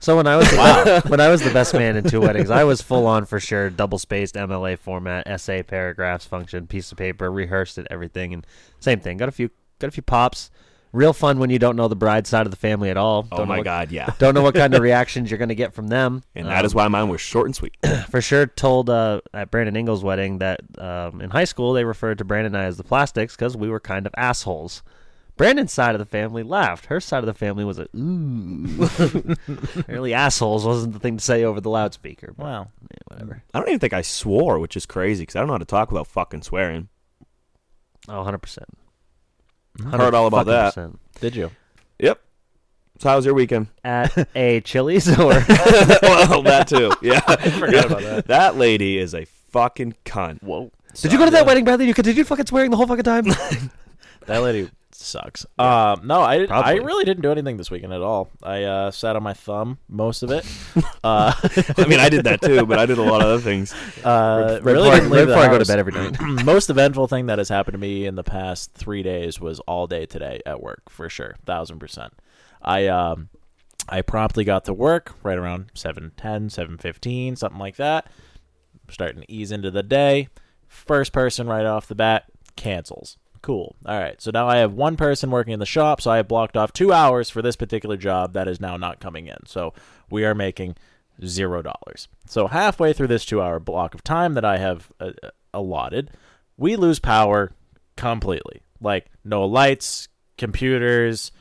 [0.00, 2.64] So when I was the, when I was the best man in two weddings, I
[2.64, 7.30] was full on for sure, double spaced MLA format, essay, paragraphs, function, piece of paper,
[7.30, 8.44] rehearsed it, everything, and
[8.80, 9.16] same thing.
[9.16, 10.50] Got a few got a few pops.
[10.92, 13.28] Real fun when you don't know the bride side of the family at all.
[13.30, 14.12] Oh Don't know my what- god, yeah.
[14.18, 16.24] Don't know what kind of reactions you're going to get from them.
[16.34, 17.76] And that is Um, why mine was short and sweet.
[18.10, 22.18] for sure told uh, at Brandon Ingles' wedding that um, in high school they referred
[22.18, 24.82] to Brandon and I as the plastics because we were kind of assholes.
[25.42, 26.86] Brandon's side of the family laughed.
[26.86, 28.88] Her side of the family was a ooh.
[29.76, 32.32] Apparently, assholes wasn't the thing to say over the loudspeaker.
[32.36, 32.68] But, Wow.
[32.80, 33.42] yeah, whatever.
[33.52, 35.64] I don't even think I swore, which is crazy because I don't know how to
[35.64, 36.88] talk without fucking swearing.
[38.08, 38.68] Oh, 100 percent.
[39.84, 40.92] I heard all about that.
[41.20, 41.50] Did you?
[41.98, 42.20] Yep.
[43.00, 43.66] So how was your weekend?
[43.82, 45.30] At a Chili's or
[46.02, 46.92] well, that too.
[47.02, 48.26] Yeah, I forgot about that.
[48.28, 50.40] That lady is a fucking cunt.
[50.44, 50.70] Whoa.
[50.94, 51.86] did you go to that wedding, Bradley?
[51.86, 53.24] Did you continued fucking swearing the whole fucking time.
[54.26, 54.70] That lady
[55.02, 55.44] sucks.
[55.58, 58.30] Um, no, I I really didn't do anything this weekend at all.
[58.42, 60.46] I uh, sat on my thumb most of it.
[61.04, 61.32] uh,
[61.78, 63.74] I mean, I did that too, but I did a lot of other things.
[64.04, 66.20] uh, right really before, didn't right before I go to bed every night.
[66.44, 69.86] most eventful thing that has happened to me in the past three days was all
[69.86, 72.12] day today at work for sure, thousand percent.
[72.62, 73.28] I um,
[73.88, 78.06] I promptly got to work right around 7.10, 7.15, something like that.
[78.88, 80.28] Starting to ease into the day.
[80.68, 82.24] First person right off the bat
[82.56, 83.18] cancels.
[83.42, 83.74] Cool.
[83.84, 84.20] All right.
[84.22, 86.00] So now I have one person working in the shop.
[86.00, 89.00] So I have blocked off two hours for this particular job that is now not
[89.00, 89.46] coming in.
[89.46, 89.74] So
[90.08, 90.76] we are making
[91.24, 92.08] zero dollars.
[92.26, 96.12] So halfway through this two hour block of time that I have uh, uh, allotted,
[96.56, 97.52] we lose power
[97.96, 98.62] completely.
[98.80, 101.32] Like no lights, computers,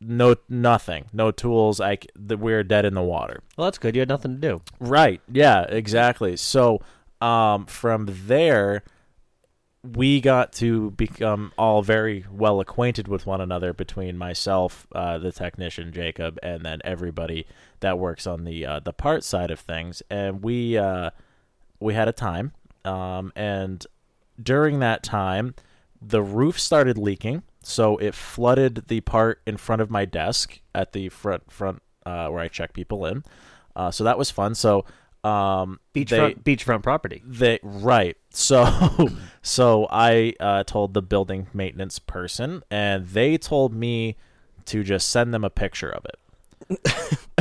[0.00, 1.80] no nothing, no tools.
[1.80, 3.42] I the, we're dead in the water.
[3.56, 3.94] well, that's good.
[3.94, 4.62] You had nothing to do.
[4.80, 5.20] Right.
[5.30, 6.36] Yeah, exactly.
[6.36, 6.80] So
[7.20, 8.82] um, from there,
[9.94, 15.32] we got to become all very well acquainted with one another between myself, uh, the
[15.32, 17.46] technician Jacob, and then everybody
[17.80, 20.02] that works on the uh, the part side of things.
[20.10, 21.10] And we uh,
[21.80, 22.52] we had a time,
[22.84, 23.86] um, and
[24.42, 25.54] during that time,
[26.00, 30.92] the roof started leaking, so it flooded the part in front of my desk at
[30.92, 33.24] the front front uh, where I check people in.
[33.74, 34.54] Uh, so that was fun.
[34.54, 34.84] So
[35.26, 37.22] um, Beachfront, beachfront property.
[37.26, 38.16] They right.
[38.36, 39.08] So
[39.42, 44.16] so I uh, told the building maintenance person, and they told me
[44.66, 46.80] to just send them a picture of it.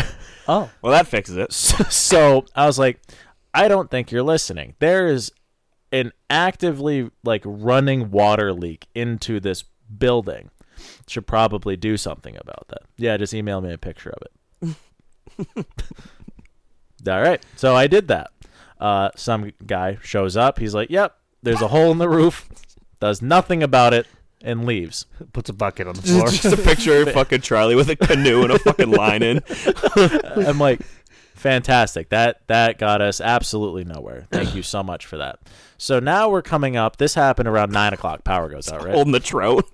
[0.48, 1.52] Oh, Well, that fixes it.
[1.52, 3.02] so I was like,
[3.52, 4.76] I don't think you're listening.
[4.78, 5.32] There is
[5.92, 9.64] an actively like running water leak into this
[9.98, 10.52] building.
[11.08, 12.84] Should probably do something about that.
[12.96, 14.76] Yeah, just email me a picture of
[15.48, 15.66] it.
[17.10, 17.44] All right.
[17.56, 18.30] So I did that.
[18.80, 20.60] Uh, some guy shows up.
[20.60, 22.48] He's like, "Yep, there's a hole in the roof."
[23.00, 24.08] Does nothing about it
[24.42, 25.06] and leaves.
[25.34, 26.28] puts a bucket on the floor.
[26.30, 29.42] Just a picture of fucking Charlie with a canoe and a fucking line in.
[30.48, 30.82] I'm like,
[31.34, 32.10] fantastic.
[32.10, 34.28] That that got us absolutely nowhere.
[34.32, 35.40] Thank you so much for that.
[35.78, 36.98] So now we're coming up.
[36.98, 38.24] This happened around nine o'clock.
[38.24, 38.94] Power goes out, right?
[38.94, 39.66] Holding the trout.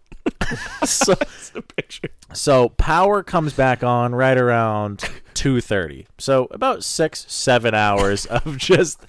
[0.86, 1.14] So,
[1.54, 2.10] the picture.
[2.34, 6.08] so power comes back on right around two thirty.
[6.18, 9.02] So about six, seven hours of just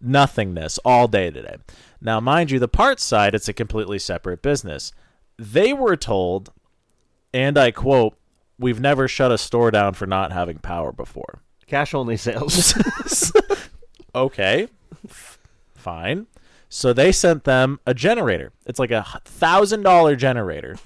[0.00, 1.56] nothingness all day today.
[2.00, 4.92] Now, mind you, the parts side, it's a completely separate business.
[5.38, 6.52] They were told,
[7.34, 8.16] and I quote,
[8.58, 12.74] "We've never shut a store down for not having power before." Cash only sales.
[14.14, 14.68] okay,
[15.74, 16.26] fine.
[16.72, 18.52] So they sent them a generator.
[18.64, 20.76] It's like a thousand dollar generator.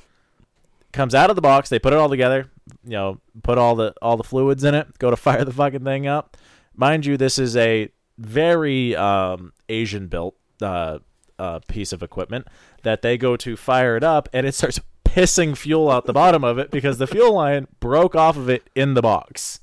[0.93, 1.69] Comes out of the box.
[1.69, 2.51] They put it all together.
[2.85, 4.99] You know, put all the all the fluids in it.
[4.99, 6.39] Go to fire the fucking thing up.
[6.75, 11.01] Mind you, this is a very um, Asian built uh,
[11.39, 12.47] uh, piece of equipment
[12.83, 16.43] that they go to fire it up, and it starts pissing fuel out the bottom
[16.45, 19.61] of it because the fuel line broke off of it in the box,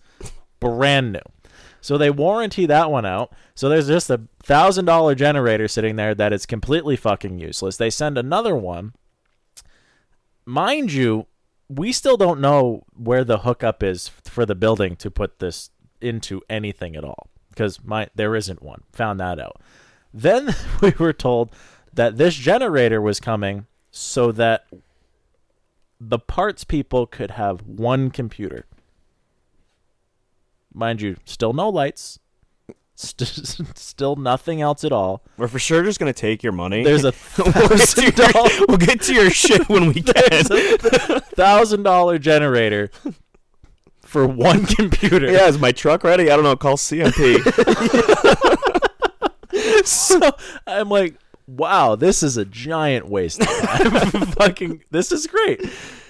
[0.59, 1.19] brand new.
[1.81, 3.33] So they warranty that one out.
[3.61, 7.77] So there's just a thousand dollar generator sitting there that is completely fucking useless.
[7.77, 8.93] They send another one.
[10.47, 11.27] Mind you,
[11.69, 15.69] we still don't know where the hookup is for the building to put this
[16.01, 18.81] into anything at all because my there isn't one.
[18.93, 19.61] Found that out.
[20.11, 21.51] Then we were told
[21.93, 24.65] that this generator was coming so that
[25.99, 28.65] the parts people could have one computer.
[30.73, 32.17] Mind you, still no lights,
[33.01, 35.23] st- still nothing else at all.
[35.37, 36.83] We're for sure just gonna take your money.
[36.83, 40.43] There's a we'll, get to thousand your, we'll get to your shit when we can.
[41.35, 42.91] thousand dollar generator
[44.01, 45.31] for one computer.
[45.31, 46.29] yeah, is my truck ready?
[46.29, 46.55] I don't know.
[46.55, 47.41] Call CMP.
[49.85, 50.19] so
[50.67, 51.15] I'm like,
[51.47, 53.91] wow, this is a giant waste of time.
[54.31, 55.61] Fucking, this is great.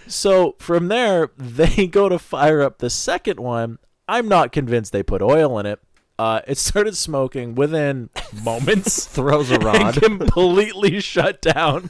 [0.08, 3.78] So from there, they go to fire up the second one.
[4.08, 5.80] I'm not convinced they put oil in it.
[6.22, 8.12] Uh, it started smoking within
[8.44, 9.06] moments.
[9.08, 9.96] Throws a and rod.
[9.96, 11.90] completely shut down.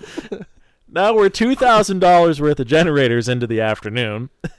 [0.88, 4.30] Now we're two thousand dollars worth of generators into the afternoon,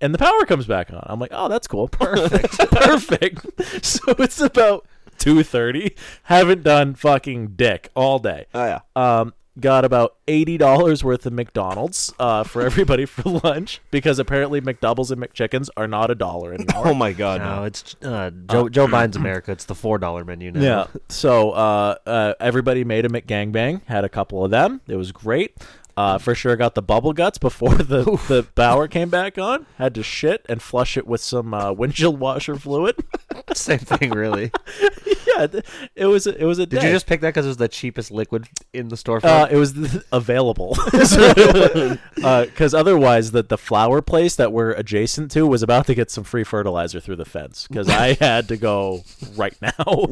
[0.00, 1.02] and the power comes back on.
[1.04, 3.84] I'm like, oh, that's cool, perfect, perfect.
[3.84, 4.86] So it's about
[5.18, 5.94] two thirty.
[6.22, 8.46] Haven't done fucking dick all day.
[8.54, 8.80] oh yeah.
[8.96, 14.60] Um, got about eighty dollars worth of McDonald's uh, for everybody for lunch because apparently
[14.60, 16.88] McDoubles and McChickens are not a dollar anymore.
[16.88, 17.40] Oh my god.
[17.40, 17.64] no, No.
[17.64, 19.52] it's uh, Joe, Joe Biden's America.
[19.52, 20.60] It's the four dollar menu now.
[20.60, 20.86] Yeah.
[21.08, 23.84] So uh, uh, everybody made a McGangbang.
[23.86, 24.80] Had a couple of them.
[24.86, 25.56] It was great.
[25.96, 29.64] Uh, for sure got the bubble guts before the, the power came back on.
[29.78, 32.96] Had to shit and flush it with some uh, windshield washer fluid.
[33.54, 34.50] Same thing, really.
[35.26, 36.66] yeah, th- it was a, it was a.
[36.66, 36.88] Did day.
[36.88, 39.24] you just pick that because it was the cheapest liquid in the store?
[39.24, 45.46] Uh, it was th- available because otherwise, the the flower place that we're adjacent to
[45.46, 49.02] was about to get some free fertilizer through the fence because I had to go
[49.34, 50.08] right now.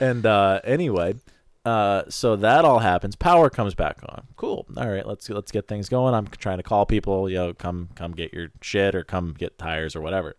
[0.00, 1.14] and uh, anyway,
[1.64, 3.14] uh, so that all happens.
[3.14, 4.26] Power comes back on.
[4.36, 4.66] Cool.
[4.76, 6.14] All right, let's let's get things going.
[6.14, 7.28] I'm trying to call people.
[7.28, 10.34] You know, come come get your shit or come get tires or whatever.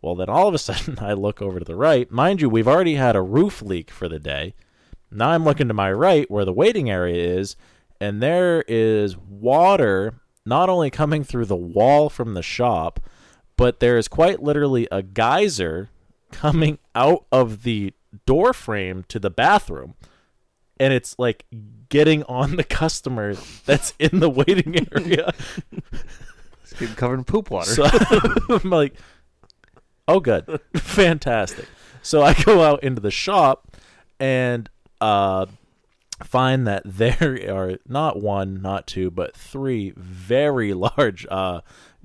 [0.00, 2.10] Well, then all of a sudden, I look over to the right.
[2.10, 4.54] Mind you, we've already had a roof leak for the day.
[5.10, 7.56] Now I'm looking to my right where the waiting area is,
[8.00, 10.14] and there is water
[10.46, 13.00] not only coming through the wall from the shop,
[13.56, 15.88] but there is quite literally a geyser
[16.32, 17.92] coming out of the
[18.26, 19.94] door frame to the bathroom.
[20.80, 21.44] And it's like
[21.88, 23.34] getting on the customer
[23.64, 25.32] that's in the waiting area.
[26.62, 27.70] It's getting covered in poop water.
[27.70, 27.84] So
[28.50, 28.94] I'm like,
[30.08, 31.66] oh, good, fantastic.
[32.02, 33.76] So I go out into the shop,
[34.20, 34.68] and
[35.00, 35.46] uh,
[36.22, 41.60] find that there are not one, not two, but three very large uh,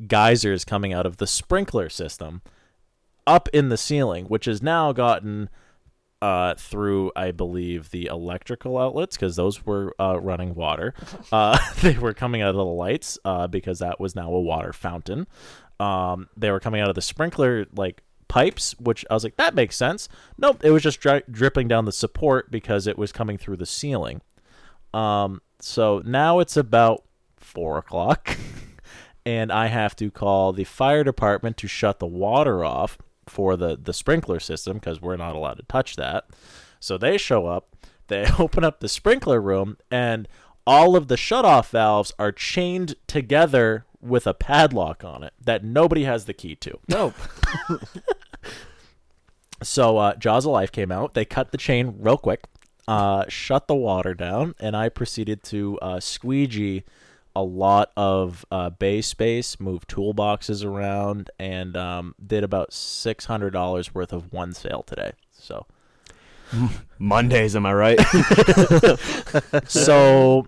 [0.08, 2.42] geysers coming out of the sprinkler system
[3.28, 5.50] up in the ceiling, which has now gotten
[6.22, 10.94] uh, through, I believe, the electrical outlets because those were uh, running water.
[11.32, 14.74] Uh, they were coming out of the lights uh, because that was now a water
[14.74, 15.28] fountain.
[15.80, 19.54] Um, they were coming out of the sprinkler like pipes, which I was like, that
[19.54, 20.10] makes sense.
[20.38, 23.66] Nope, it was just dri- dripping down the support because it was coming through the
[23.66, 24.22] ceiling.
[24.94, 27.04] Um, so now it's about
[27.38, 28.38] four o'clock,
[29.26, 32.98] and I have to call the fire department to shut the water off
[33.30, 36.26] for the the sprinkler system because we're not allowed to touch that.
[36.80, 37.76] So they show up,
[38.08, 40.28] they open up the sprinkler room, and
[40.66, 46.04] all of the shutoff valves are chained together with a padlock on it that nobody
[46.06, 46.80] has the key to.
[46.88, 47.16] Nope.
[49.64, 51.14] So uh, Jaws of Life came out.
[51.14, 52.46] They cut the chain real quick,
[52.88, 56.84] uh, shut the water down, and I proceeded to uh, squeegee
[57.36, 63.52] a lot of uh, bay space, moved toolboxes around, and um, did about six hundred
[63.52, 65.12] dollars worth of one sale today.
[65.32, 65.66] So,
[67.00, 68.00] Mondays, am I right?
[69.68, 70.48] so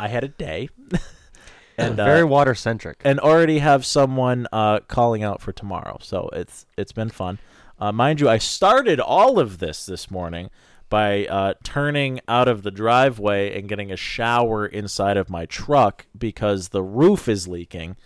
[0.00, 0.68] I had a day,
[1.78, 3.00] and uh, Very water centric.
[3.04, 5.98] and already have someone uh, calling out for tomorrow.
[6.02, 7.38] So it's it's been fun.
[7.78, 10.50] Uh, mind you, I started all of this this morning
[10.92, 16.04] by uh, turning out of the driveway and getting a shower inside of my truck
[16.18, 17.96] because the roof is leaking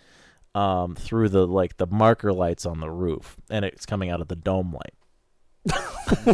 [0.55, 4.29] um, through the like the marker lights on the roof, and it's coming out of
[4.29, 4.94] the dome light.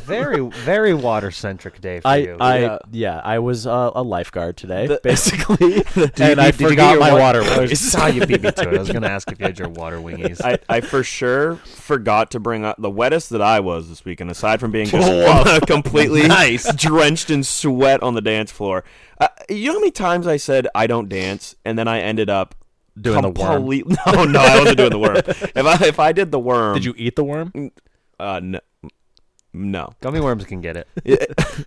[0.01, 2.37] Very, very water centric day for I, you.
[2.41, 2.79] I Yeah.
[2.91, 3.21] yeah.
[3.25, 7.01] I was uh, a lifeguard today, The- basically, you and I get- did forgot your
[7.01, 7.41] my water.
[7.41, 7.81] water I wings.
[7.81, 8.75] saw you beat me to it.
[8.75, 10.41] I was going to ask if you had your water wingies.
[10.45, 14.31] I, I for sure forgot to bring up the wettest that I was this weekend,
[14.31, 16.23] aside from being just Oh, completely
[16.77, 18.85] drenched in sweat on the dance floor.
[19.21, 22.29] Uh, you know how many times I said I don't dance, and then I ended
[22.31, 22.55] up
[23.01, 23.55] Doing the worm.
[23.63, 25.17] complete- No, no, I wasn't doing the worm.
[25.17, 27.71] If I if I did the worm, Did you eat the worm?
[28.21, 28.61] Uh, no,
[29.53, 29.93] no.
[30.01, 31.67] Gummy worms can get it.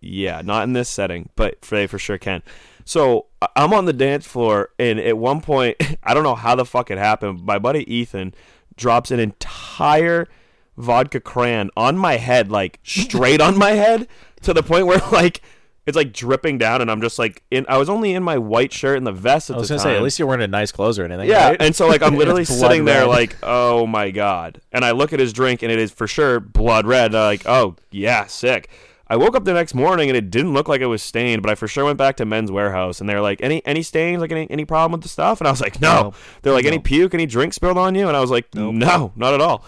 [0.00, 2.42] Yeah, not in this setting, but they for sure can.
[2.84, 6.64] So I'm on the dance floor, and at one point, I don't know how the
[6.64, 7.44] fuck it happened.
[7.44, 8.34] My buddy Ethan
[8.76, 10.28] drops an entire
[10.76, 14.06] vodka cran on my head, like straight on my head,
[14.42, 15.42] to the point where like
[15.86, 17.64] it's like dripping down, and I'm just like in.
[17.68, 19.84] I was only in my white shirt and the vest at I was the gonna
[19.84, 19.92] time.
[19.92, 21.28] say, at least you're wearing a nice clothes or anything.
[21.28, 21.62] Yeah, right?
[21.62, 23.08] and so like I'm literally sitting there red.
[23.08, 26.40] like, oh my god, and I look at his drink and it is for sure
[26.40, 27.12] blood red.
[27.12, 28.68] Like, oh yeah, sick.
[29.08, 31.48] I woke up the next morning and it didn't look like it was stained, but
[31.48, 34.32] I for sure went back to Men's Wearhouse and they're like, any any stains, like
[34.32, 35.40] any any problem with the stuff?
[35.40, 36.02] And I was like, no.
[36.02, 36.14] No.
[36.42, 38.08] They're like, any puke, any drink spilled on you?
[38.08, 39.64] And I was like, no, not at all.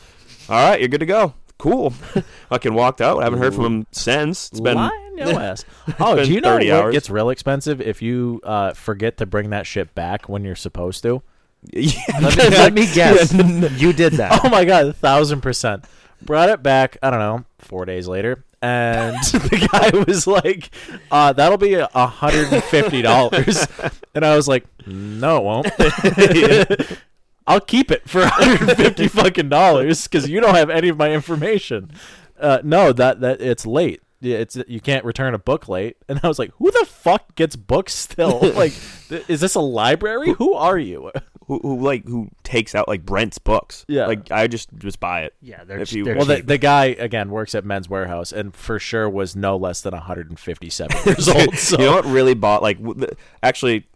[0.49, 1.35] All right, you're good to go.
[1.59, 1.91] Cool.
[2.51, 3.19] Fucking walked out.
[3.21, 4.49] I haven't heard from him since.
[4.51, 5.65] It's been Line your ass.
[5.99, 6.93] Oh, do you know 30 what hours.
[6.93, 11.03] gets real expensive if you uh, forget to bring that shit back when you're supposed
[11.03, 11.21] to?
[11.73, 11.91] yeah,
[12.21, 13.33] Let me, let me guess.
[13.81, 14.41] you did that.
[14.45, 15.85] Oh my god, a thousand percent.
[16.23, 16.97] Brought it back.
[17.03, 20.71] I don't know, four days later, and the guy was like,
[21.11, 23.67] uh, "That'll be a hundred and fifty dollars,"
[24.15, 26.99] and I was like, "No, it won't."
[27.49, 31.91] I'll keep it for 150 fucking dollars because you don't have any of my information.
[32.39, 34.03] Uh, no, that that it's late.
[34.21, 35.97] It's you can't return a book late.
[36.09, 38.41] And I was like, who the fuck gets books still?
[38.55, 38.73] like,
[39.09, 40.33] th- is this a library?
[40.35, 41.11] Who are you?
[41.47, 43.85] who, who like who takes out like Brent's books?
[43.89, 44.07] Yeah.
[44.07, 45.35] like I just just buy it.
[45.41, 46.47] Yeah, they're If you- they're Well, the, cheap.
[46.47, 50.97] the guy again works at Men's Wearhouse, and for sure was no less than 157
[51.07, 51.57] years old.
[51.57, 53.87] So you know what really bought like w- the, actually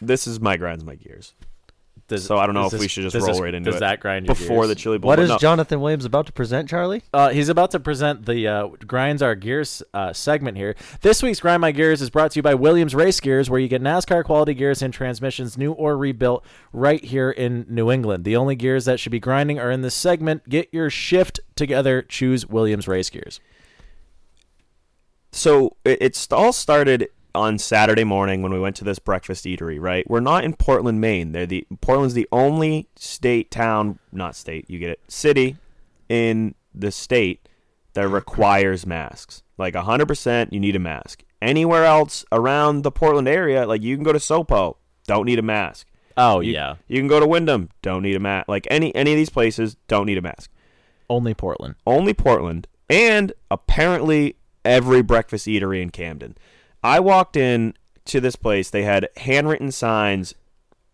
[0.00, 1.34] this is my grinds my gears
[2.08, 3.76] does- so I don't know does if we should just roll this- right into does
[3.78, 4.68] it that grind your before gears?
[4.68, 5.38] the chili bowl what but is no.
[5.38, 7.02] Jonathan Williams about to present, Charlie?
[7.12, 10.74] Uh, he's about to present the uh, Grinds Our Gears uh, segment here.
[11.00, 13.68] This week's Grind My Gears is brought to you by Williams Race Gears, where you
[13.68, 18.24] get NASCAR quality gears and transmissions, new or rebuilt, right here in New England.
[18.24, 20.48] The only gears that should be grinding are in this segment.
[20.48, 22.02] Get your shift together.
[22.02, 23.40] Choose Williams Race Gears.
[25.32, 29.78] so it, it's all started on Saturday morning when we went to this breakfast eatery
[29.80, 34.64] right we're not in Portland Maine they're the Portland's the only state town not state
[34.68, 35.56] you get it city
[36.08, 37.48] in the state
[37.94, 43.66] that requires masks like 100% you need a mask anywhere else around the Portland area
[43.66, 45.86] like you can go to Sopo don't need a mask
[46.18, 48.48] Oh You- yeah, You can go to Windham, don't need a mask.
[48.48, 50.50] Like any any of these places, don't need a mask.
[51.10, 51.74] only Portland.
[51.86, 56.34] Only Portland, and apparently every breakfast eatery in Camden.
[56.86, 57.74] I walked in
[58.06, 58.70] to this place.
[58.70, 60.34] They had handwritten signs.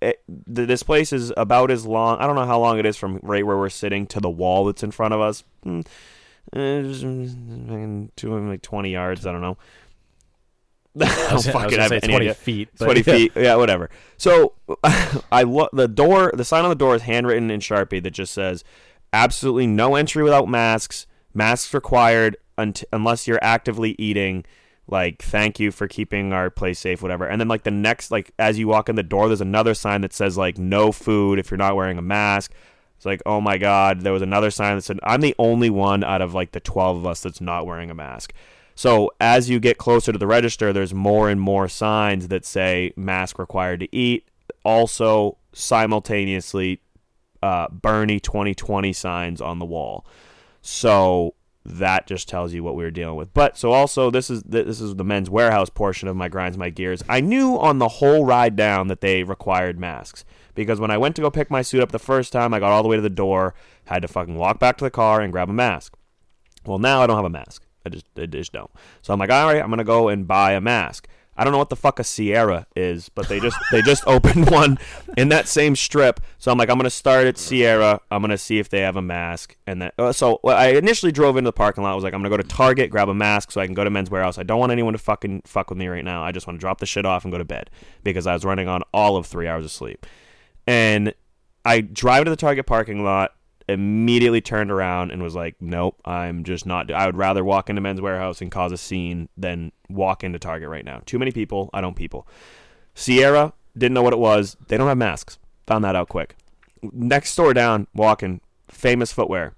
[0.00, 2.18] It, this place is about as long.
[2.18, 4.64] I don't know how long it is from right where we're sitting to the wall
[4.64, 5.44] that's in front of us.
[5.62, 5.80] Hmm,
[6.54, 9.26] eh, just, mm, to like twenty yards.
[9.26, 9.58] I don't know.
[11.00, 12.34] I I don't was fucking gonna have say any 20 idea.
[12.34, 13.12] feet, 20 yeah.
[13.14, 13.32] feet.
[13.36, 13.90] Yeah, whatever.
[14.16, 14.54] So
[15.32, 18.34] I lo- the door, the sign on the door is handwritten in Sharpie that just
[18.34, 18.64] says
[19.12, 21.06] absolutely no entry without masks.
[21.34, 24.44] Masks required unt- unless you're actively eating.
[24.92, 27.26] Like, thank you for keeping our place safe, whatever.
[27.26, 30.02] And then, like, the next, like, as you walk in the door, there's another sign
[30.02, 32.52] that says, like, no food if you're not wearing a mask.
[32.98, 34.02] It's like, oh my God.
[34.02, 36.98] There was another sign that said, I'm the only one out of, like, the 12
[36.98, 38.34] of us that's not wearing a mask.
[38.74, 42.92] So as you get closer to the register, there's more and more signs that say
[42.94, 44.28] mask required to eat.
[44.62, 46.82] Also, simultaneously,
[47.42, 50.04] uh, Bernie 2020 signs on the wall.
[50.60, 51.32] So
[51.64, 53.32] that just tells you what we were dealing with.
[53.32, 56.70] But so also this is this is the men's wearhouse portion of my grinds my
[56.70, 57.02] gears.
[57.08, 61.16] I knew on the whole ride down that they required masks because when I went
[61.16, 63.02] to go pick my suit up the first time, I got all the way to
[63.02, 63.54] the door,
[63.86, 65.94] had to fucking walk back to the car and grab a mask.
[66.66, 67.64] Well, now I don't have a mask.
[67.86, 68.70] I just I just don't.
[69.00, 71.08] So I'm like, all right, I'm gonna go and buy a mask.
[71.42, 74.48] I don't know what the fuck a Sierra is, but they just they just opened
[74.48, 74.78] one
[75.16, 76.20] in that same strip.
[76.38, 78.00] So I'm like, I'm gonna start at Sierra.
[78.12, 81.10] I'm gonna see if they have a mask, and then uh, so well, I initially
[81.10, 81.90] drove into the parking lot.
[81.90, 83.82] I was like, I'm gonna go to Target, grab a mask, so I can go
[83.82, 84.38] to Men's Wearhouse.
[84.38, 86.22] I don't want anyone to fucking fuck with me right now.
[86.22, 87.70] I just want to drop the shit off and go to bed
[88.04, 90.06] because I was running on all of three hours of sleep.
[90.68, 91.12] And
[91.64, 93.32] I drive to the Target parking lot,
[93.72, 96.90] immediately turned around and was like, "Nope, I'm just not.
[96.92, 100.68] I would rather walk into Men's Wearhouse and cause a scene than walk into Target
[100.68, 101.02] right now.
[101.06, 101.70] Too many people.
[101.72, 102.26] I don't people."
[102.94, 104.56] Sierra didn't know what it was.
[104.68, 105.38] They don't have masks.
[105.66, 106.36] Found that out quick.
[106.82, 109.54] Next store down, walking, famous footwear.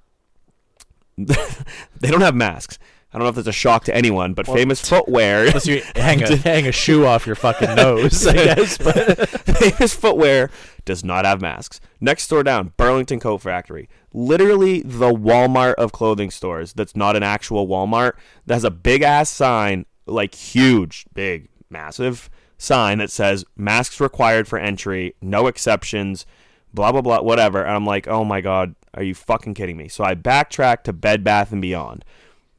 [1.17, 2.79] they don't have masks.
[3.15, 5.43] I don't know if that's a shock to anyone, but famous footwear.
[5.47, 8.77] Unless you hang a hang a shoe off your fucking nose, I guess.
[8.77, 10.51] But Famous Footwear
[10.85, 11.81] does not have masks.
[12.01, 13.89] Next store down, Burlington Coat Factory.
[14.13, 18.13] Literally the Walmart of clothing stores that's not an actual Walmart.
[18.47, 24.47] That has a big ass sign, like huge, big, massive sign that says masks required
[24.47, 26.27] for entry, no exceptions,
[26.73, 27.63] blah, blah, blah, whatever.
[27.63, 29.89] And I'm like, oh my God, are you fucking kidding me?
[29.89, 32.05] So I backtracked to Bed Bath and Beyond.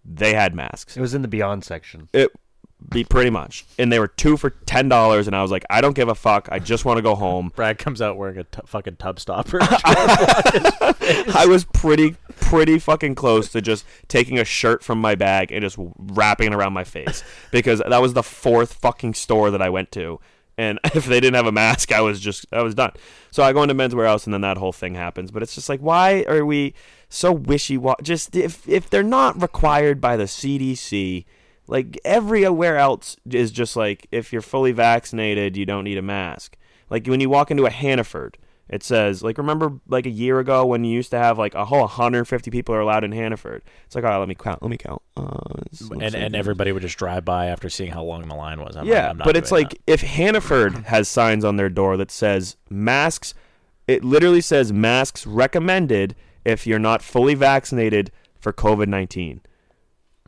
[0.03, 0.95] They had masks.
[0.95, 2.09] It was in the Beyond section.
[2.13, 2.31] It
[2.89, 5.81] be pretty much, and they were two for ten dollars, and I was like, I
[5.81, 6.47] don't give a fuck.
[6.51, 7.51] I just want to go home.
[7.55, 9.59] Brad comes out wearing a t- fucking tub stopper.
[9.61, 15.61] I was pretty, pretty fucking close to just taking a shirt from my bag and
[15.61, 19.69] just wrapping it around my face because that was the fourth fucking store that I
[19.69, 20.19] went to,
[20.57, 22.91] and if they didn't have a mask, I was just, I was done.
[23.31, 25.31] So I go into Men's Wearhouse, and then that whole thing happens.
[25.31, 26.73] But it's just like, why are we
[27.09, 28.03] so wishy washy?
[28.03, 31.25] Just if if they're not required by the CDC.
[31.67, 36.57] Like everywhere else is just like if you're fully vaccinated, you don't need a mask.
[36.89, 38.37] Like when you walk into a Hannaford,
[38.69, 41.65] it says like remember like a year ago when you used to have like a
[41.65, 43.63] whole 150 people are allowed in Hannaford.
[43.85, 45.01] It's like all right, let me count, let me count.
[45.17, 45.61] Uh,
[45.91, 48.75] and and everybody would just drive by after seeing how long the line was.
[48.75, 52.57] I'm yeah, like, but it's like if Hannaford has signs on their door that says
[52.69, 53.33] masks.
[53.87, 59.41] It literally says masks recommended if you're not fully vaccinated for COVID 19.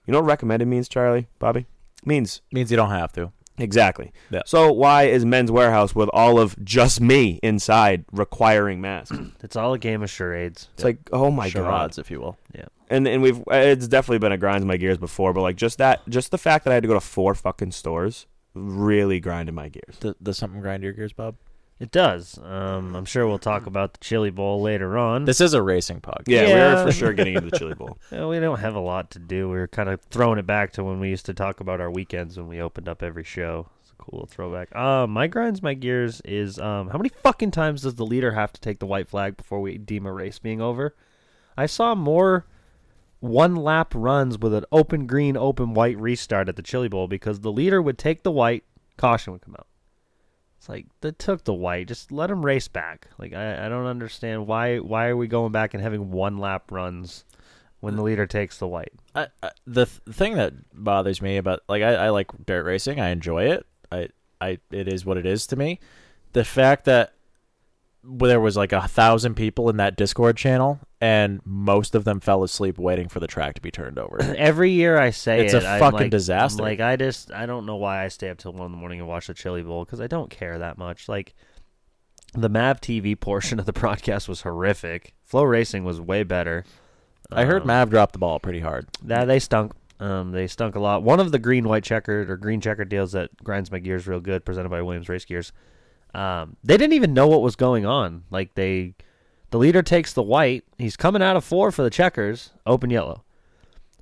[0.07, 1.67] You know what recommended means, Charlie, Bobby?
[2.05, 3.31] means means you don't have to.
[3.59, 4.11] Exactly.
[4.29, 4.43] Yeah.
[4.45, 9.17] So why is Men's Wearhouse with all of just me inside requiring masks?
[9.41, 10.67] It's all a game of charades.
[10.73, 11.63] It's like, oh my god.
[11.63, 12.37] Charades, if you will.
[12.53, 12.65] Yeah.
[12.89, 16.07] And and we've it's definitely been a grinds my gears before, but like just that,
[16.09, 19.69] just the fact that I had to go to four fucking stores really grinded my
[19.69, 19.97] gears.
[19.99, 21.35] Does, does something grind your gears, Bob?
[21.80, 22.39] It does.
[22.43, 25.25] Um, I'm sure we'll talk about the Chili Bowl later on.
[25.25, 26.23] This is a racing podcast.
[26.28, 27.99] Yeah, we are for sure getting into the chili bowl.
[28.11, 29.47] Yeah, we don't have a lot to do.
[29.49, 31.91] We are kind of throwing it back to when we used to talk about our
[31.91, 33.67] weekends when we opened up every show.
[33.82, 34.75] It's a cool little throwback.
[34.75, 38.51] Uh, my grinds my gears is um, how many fucking times does the leader have
[38.53, 40.95] to take the white flag before we deem a race being over?
[41.55, 42.47] I saw more
[43.19, 47.41] one lap runs with an open green, open white restart at the Chili Bowl because
[47.41, 48.63] the leader would take the white,
[48.97, 49.66] caution would come out.
[50.57, 51.87] It's like they took the white.
[51.87, 53.07] Just let them race back.
[53.17, 56.71] Like I, I don't understand why why are we going back and having one lap
[56.71, 57.25] runs
[57.79, 58.93] when the leader takes the white?
[59.13, 62.99] I, I, the th- thing that bothers me about like I, I like dirt racing.
[62.99, 63.65] I enjoy it.
[63.91, 64.09] I
[64.41, 65.79] I it is what it is to me.
[66.33, 67.13] The fact that
[68.03, 72.43] there was like a thousand people in that Discord channel and most of them fell
[72.43, 74.17] asleep waiting for the track to be turned over.
[74.37, 76.63] Every year I say It's it, a fucking like- disaster.
[76.63, 78.99] Like I just I don't know why I stay up till one in the morning
[78.99, 81.07] and watch the Chili Bowl because I don't care that much.
[81.07, 81.35] Like
[82.33, 85.13] the Mav TV portion of the broadcast was horrific.
[85.31, 86.63] FloRacing was way better.
[87.31, 88.87] I heard Um, Mav dropped the ball pretty hard.
[89.03, 89.73] That they stunk.
[89.99, 91.03] Um, they stunk a lot.
[91.03, 94.19] One of the green white checkered or green checkered deals that grinds my gears real
[94.19, 95.51] good, presented by Williams Race Gears.
[96.13, 98.23] Um, they didn't even know what was going on.
[98.29, 98.93] Like they,
[99.51, 100.63] the leader takes the white.
[100.77, 103.23] He's coming out of four for the checkers, open yellow.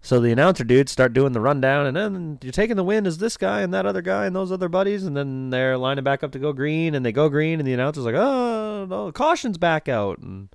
[0.01, 3.17] So the announcer dudes start doing the rundown, and then you're taking the win is
[3.17, 6.23] this guy and that other guy and those other buddies, and then they're lining back
[6.23, 9.57] up to go green, and they go green, and the announcer's like, "Oh, no, caution's
[9.57, 10.49] back out," and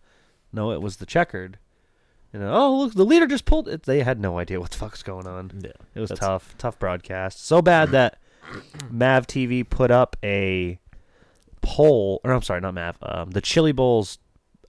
[0.52, 1.58] no, it was the checkered.
[2.32, 3.82] You know, oh look, the leader just pulled it.
[3.82, 5.50] They had no idea what the fuck's going on.
[5.64, 7.44] Yeah, It was tough, tough broadcast.
[7.44, 8.18] So bad that
[8.88, 10.78] Mav TV put up a
[11.60, 12.98] poll, or I'm sorry, not Mav.
[13.02, 14.18] Um, the Chili Bowls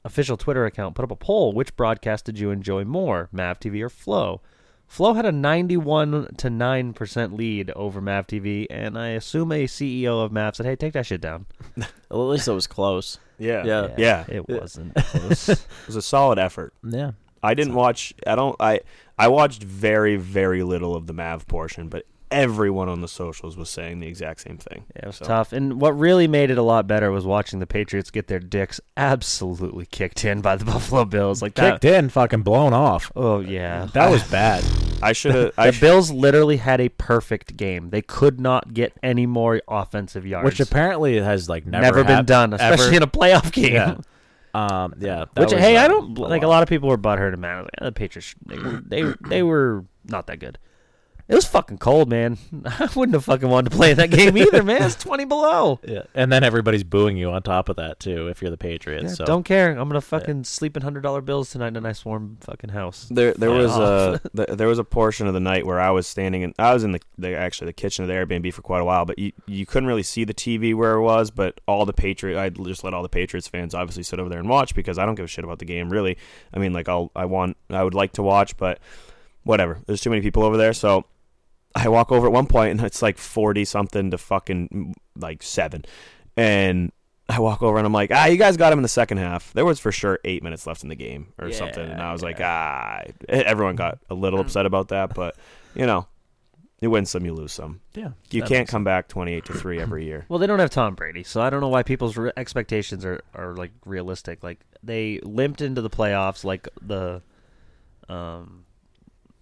[0.04, 3.82] official Twitter account put up a poll: which broadcast did you enjoy more, Mav TV
[3.82, 4.42] or Flo?
[4.88, 9.66] Flo had a 91 to 9 percent lead over Mav TV, and I assume a
[9.66, 11.46] CEO of Mav said, "Hey, take that shit down."
[12.10, 13.20] Well, at least it was close.
[13.40, 13.64] Yeah.
[13.64, 13.96] Yeah.
[13.98, 14.26] Yeah.
[14.28, 15.48] it wasn't close.
[15.50, 16.74] It was a solid effort.
[16.84, 17.12] Yeah.
[17.42, 18.14] I didn't watch.
[18.28, 18.56] I don't.
[18.60, 18.82] I
[19.18, 23.70] I watched very very little of the Mav portion, but everyone on the socials was
[23.70, 24.86] saying the exact same thing.
[24.96, 25.54] Yeah, it was So- tough.
[25.54, 28.80] And what really made it a lot better was watching the Patriots get their dicks
[28.98, 31.42] absolutely kicked in by the Buffalo Bills.
[31.42, 31.74] Like that.
[31.82, 33.12] Kicked in, fucking blown off.
[33.16, 34.64] Oh yeah, That was bad.
[35.04, 35.54] I should have.
[35.58, 37.90] I the Bills literally had a perfect game.
[37.90, 42.26] They could not get any more offensive yards, Which apparently has like never, never, been
[42.26, 42.96] done, especially ever.
[42.98, 43.74] in a playoff game.
[43.74, 43.96] Yeah.
[44.54, 44.94] Um.
[45.00, 45.26] Yeah.
[45.38, 46.44] Which was, hey, uh, I don't like.
[46.44, 46.56] A lot.
[46.58, 49.44] lot of people were butthurt, and man, like, "Ah, the Patriots they were, they they
[49.44, 50.60] were not that good.
[51.32, 52.38] It was fucking cold, man.
[52.66, 54.84] I wouldn't have fucking wanted to play in that game either, man.
[54.84, 55.80] It's twenty below.
[55.92, 56.04] Yeah.
[56.14, 59.04] And then everybody's booing you on top of that too if you're the Patriots.
[59.04, 59.72] Yeah, so Don't care.
[59.72, 63.08] I'm gonna fucking sleep in hundred dollar bills tonight in a nice warm fucking house.
[63.10, 64.22] There, there was off.
[64.38, 66.54] a there was a portion of the night where I was standing in.
[66.60, 69.06] I was in the, the actually the kitchen of the Airbnb for quite a while,
[69.06, 71.32] but you you couldn't really see the TV where it was.
[71.32, 74.40] But all the Patriot, I just let all the Patriots fans obviously sit over there
[74.40, 76.18] and watch because I don't give a shit about the game really.
[76.54, 78.80] I mean, like I'll I want I would like to watch, but
[79.44, 79.80] whatever.
[79.88, 81.06] There's too many people over there, so
[81.76, 85.86] I walk over at one point and it's like forty something to fucking like seven,
[86.36, 86.92] and
[87.30, 89.54] I walk over and I'm like, ah, you guys got him in the second half.
[89.54, 92.22] There was for sure eight minutes left in the game or something, and I was
[92.22, 93.04] like, ah.
[93.30, 95.36] Everyone got a little upset about that, but
[95.76, 96.08] you know,
[96.82, 97.80] you win some, you lose some.
[97.94, 98.12] yeah.
[98.32, 100.26] You can't come back twenty eight to three every year.
[100.28, 103.22] Well, they don't have Tom Brady, so I don't know why people's re- expectations are,
[103.34, 104.44] are like realistic.
[104.44, 107.22] Like they limped into the playoffs, like the
[108.10, 108.66] um.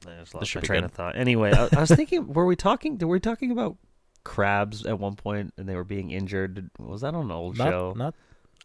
[0.07, 0.85] I just lost should my train good.
[0.85, 1.15] of thought.
[1.17, 2.97] Anyway, I, I was thinking, were we talking?
[2.97, 3.77] Were we talking about
[4.23, 6.69] crabs at one point, and they were being injured?
[6.79, 7.93] Was that on an old Not, show?
[7.95, 8.15] not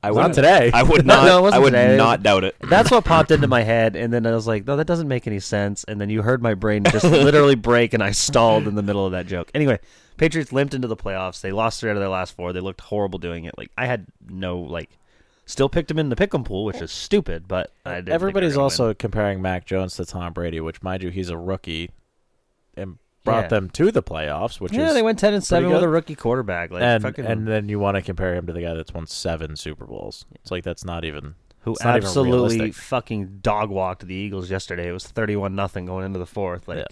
[0.02, 0.70] I Not wouldn't- today.
[0.74, 1.24] I would not.
[1.24, 1.96] no, it I wasn't would today.
[1.96, 2.56] not doubt it.
[2.60, 5.26] That's what popped into my head, and then I was like, "No, that doesn't make
[5.26, 8.74] any sense." And then you heard my brain just literally break, and I stalled in
[8.74, 9.50] the middle of that joke.
[9.54, 9.78] Anyway,
[10.18, 11.40] Patriots limped into the playoffs.
[11.40, 12.52] They lost three out of their last four.
[12.52, 13.54] They looked horrible doing it.
[13.56, 14.90] Like I had no like,
[15.46, 17.46] still picked him in the pick'em pool, which is stupid.
[17.48, 20.82] But I didn't think they were Everybody's also comparing Mac Jones to Tom Brady, which
[20.82, 21.90] mind you, he's a rookie,
[22.76, 23.48] and brought Yeah.
[23.48, 25.86] them to the playoffs, which yeah, is they went ten and seven with good.
[25.86, 26.70] a rookie quarterback.
[26.70, 29.06] Like and fucking, and then you want to compare him to the guy that's won
[29.06, 30.26] seven Super Bowls.
[30.34, 32.74] It's like that's not even who it's not even absolutely realistic.
[32.74, 34.88] fucking dog walked the Eagles yesterday.
[34.88, 36.68] It was thirty-one nothing going into the fourth.
[36.68, 36.84] Like, Yeah.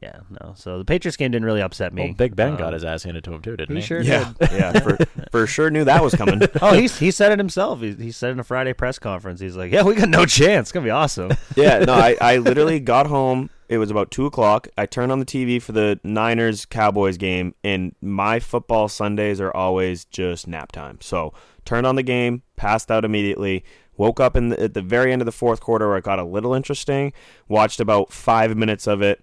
[0.00, 0.20] Yeah.
[0.40, 0.54] no.
[0.56, 2.04] So the Patriots game didn't really upset me.
[2.06, 3.86] Well, Big Ben Um, got his ass handed to him too, didn't he he?
[3.86, 4.52] sure Yeah, did.
[4.52, 4.96] yeah, for,
[5.30, 6.40] for sure knew that was coming.
[6.62, 7.80] oh, he's he said it himself.
[7.80, 10.66] He, he said in a Friday press conference, he's like, "Yeah, we got no chance.
[10.66, 13.50] It's gonna be awesome." yeah, no, I, I literally got home.
[13.68, 14.68] It was about two o'clock.
[14.76, 19.54] I turned on the TV for the Niners Cowboys game, and my football Sundays are
[19.54, 20.98] always just nap time.
[21.00, 21.32] So
[21.64, 23.64] turned on the game, passed out immediately.
[23.96, 26.18] Woke up in the, at the very end of the fourth quarter where it got
[26.18, 27.12] a little interesting.
[27.46, 29.22] Watched about five minutes of it.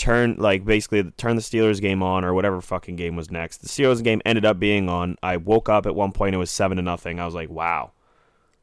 [0.00, 3.58] Turn like basically turn the Steelers game on or whatever fucking game was next.
[3.58, 5.16] The Steelers game ended up being on.
[5.22, 6.34] I woke up at one point.
[6.34, 7.20] It was seven to nothing.
[7.20, 7.92] I was like, wow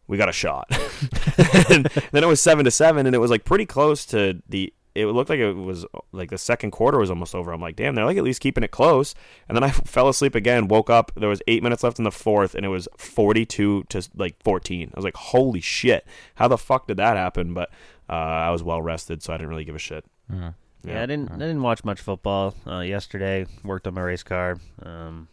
[0.08, 0.70] we got a shot.
[1.38, 4.74] then it was seven to seven, and it was like pretty close to the.
[4.96, 7.52] It looked like it was like the second quarter was almost over.
[7.52, 9.14] I'm like, damn, they're like at least keeping it close.
[9.48, 10.68] And then I fell asleep again.
[10.68, 11.12] Woke up.
[11.16, 14.92] There was eight minutes left in the fourth, and it was 42 to like 14.
[14.92, 17.54] I was like, holy shit, how the fuck did that happen?
[17.54, 17.70] But
[18.10, 20.04] uh, I was well rested, so I didn't really give a shit.
[20.84, 21.32] Yeah, I didn't.
[21.32, 23.46] I didn't watch much football uh, yesterday.
[23.64, 24.58] Worked on my race car.
[24.82, 25.28] Um,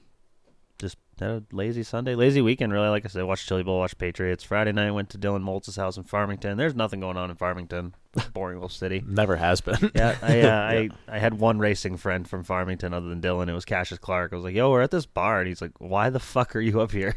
[0.78, 2.72] just had a lazy Sunday, lazy weekend.
[2.72, 4.42] Really, like I said, watched Chili Bowl, watched Patriots.
[4.42, 6.56] Friday night, went to Dylan Moltz's house in Farmington.
[6.56, 7.94] There's nothing going on in Farmington.
[8.32, 9.02] Boring little city.
[9.06, 9.90] Never has been.
[9.94, 13.48] Yeah, I, uh, I I had one racing friend from Farmington other than Dylan.
[13.48, 14.32] It was Cassius Clark.
[14.32, 16.60] I was like, "Yo, we're at this bar," and he's like, "Why the fuck are
[16.60, 17.16] you up here?"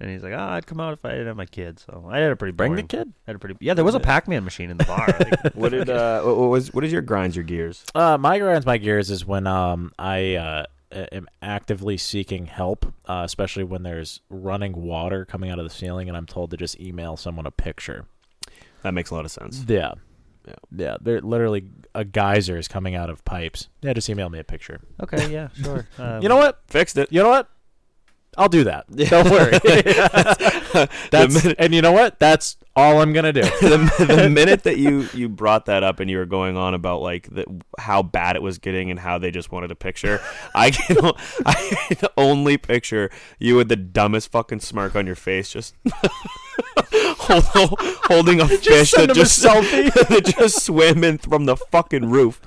[0.00, 2.18] And he's like, "Oh, I'd come out if I didn't have my kid." So I
[2.18, 3.12] had a pretty Bring the kid.
[3.26, 3.74] I had a pretty yeah.
[3.74, 5.06] There was a Pac-Man machine in the bar.
[5.06, 7.84] Like, What did uh, what what was what is your grinds your gears?
[7.94, 10.64] Uh, my grinds my gears is when um I uh
[11.12, 16.08] am actively seeking help, uh, especially when there's running water coming out of the ceiling,
[16.08, 18.06] and I'm told to just email someone a picture.
[18.82, 19.64] That makes a lot of sense.
[19.66, 19.94] Yeah.
[20.46, 20.54] Yeah.
[20.76, 21.64] Yeah, they're literally
[21.94, 23.68] a geyser is coming out of pipes.
[23.80, 24.80] Yeah, just email me a picture.
[25.02, 25.86] okay, yeah, sure.
[25.98, 26.60] Um, You know what?
[26.66, 27.10] Fixed it.
[27.10, 27.48] You know what?
[28.36, 28.86] I'll do that.
[28.94, 29.58] Don't worry.
[31.10, 32.18] That's, and you know what?
[32.18, 33.42] That's all I'm gonna do.
[33.60, 37.02] the, the minute that you you brought that up and you were going on about
[37.02, 37.44] like the,
[37.78, 40.20] how bad it was getting and how they just wanted a picture,
[40.54, 41.14] I can o-
[41.46, 41.54] I
[41.94, 45.74] can only picture you with the dumbest fucking smirk on your face, just
[48.06, 49.92] holding a fish send that just selfie.
[49.92, 52.40] that just swimming from the fucking roof.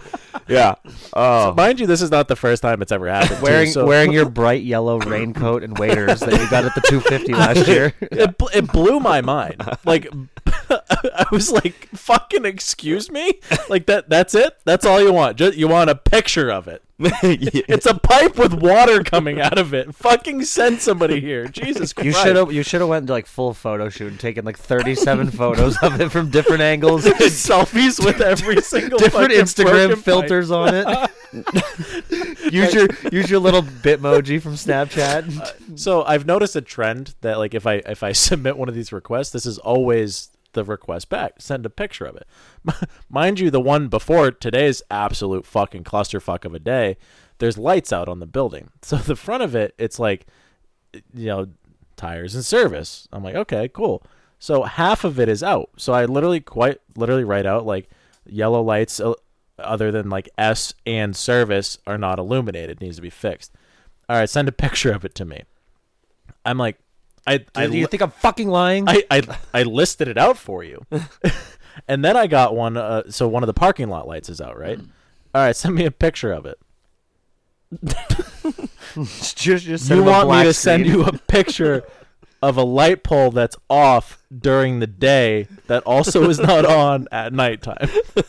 [0.48, 0.76] Yeah.
[1.14, 1.54] Oh.
[1.54, 3.40] Mind you, this is not the first time it's ever happened.
[3.40, 6.82] too, Wearing so- wearing your bright yellow raincoat and waders that you got at the
[6.82, 7.94] 250 last year.
[8.02, 9.56] it, bl- it blew my mind.
[9.86, 10.08] Like
[10.70, 13.40] I was like, "Fucking excuse me!"
[13.70, 14.10] Like that.
[14.10, 14.58] That's it.
[14.66, 15.38] That's all you want.
[15.38, 16.84] Just you want a picture of it.
[17.22, 19.94] It's a pipe with water coming out of it.
[19.94, 21.48] Fucking send somebody here.
[21.48, 22.06] Jesus Christ!
[22.06, 24.58] You should have you should have went into like full photo shoot and taken like
[24.58, 30.06] 37 photos of it from different angles, selfies with every single different Instagram broken pipe.
[30.06, 31.12] filters on it.
[32.52, 35.40] use your use your little Bitmoji from Snapchat.
[35.40, 38.76] Uh, so I've noticed a trend that like if I if I submit one of
[38.76, 41.36] these requests, this is always the request back.
[41.40, 42.28] Send a picture of it.
[43.10, 46.98] Mind you, the one before today's absolute fucking clusterfuck of a day.
[47.38, 50.26] There's lights out on the building, so the front of it, it's like,
[51.14, 51.48] you know,
[51.96, 53.08] tires and service.
[53.14, 54.04] I'm like, okay, cool.
[54.40, 55.70] So half of it is out.
[55.78, 57.90] So I literally quite literally write out like
[58.26, 59.14] yellow lights uh,
[59.60, 62.82] other than like S and service are not illuminated.
[62.82, 63.52] Needs to be fixed.
[64.10, 65.44] All right, send a picture of it to me.
[66.46, 66.78] I'm like,
[67.28, 68.88] I, I Do you think I'm fucking lying?
[68.88, 69.22] I, I
[69.54, 70.86] I listed it out for you,
[71.88, 72.78] and then I got one.
[72.78, 74.80] Uh, so one of the parking lot lights is out, right?
[74.80, 76.58] All right, send me a picture of it.
[78.96, 81.84] just just send you want me to send you a picture
[82.42, 87.34] of a light pole that's off during the day that also is not on at
[87.34, 87.90] nighttime?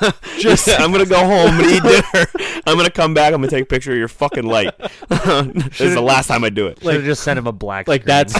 [0.38, 2.26] Just, I'm gonna go home and eat dinner.
[2.66, 3.32] I'm gonna come back.
[3.34, 4.76] I'm gonna take a picture of your fucking light.
[5.08, 6.80] this is the last time I do it.
[6.82, 7.88] Should have just send him a black.
[7.88, 8.26] Like screen.
[8.26, 8.34] that's.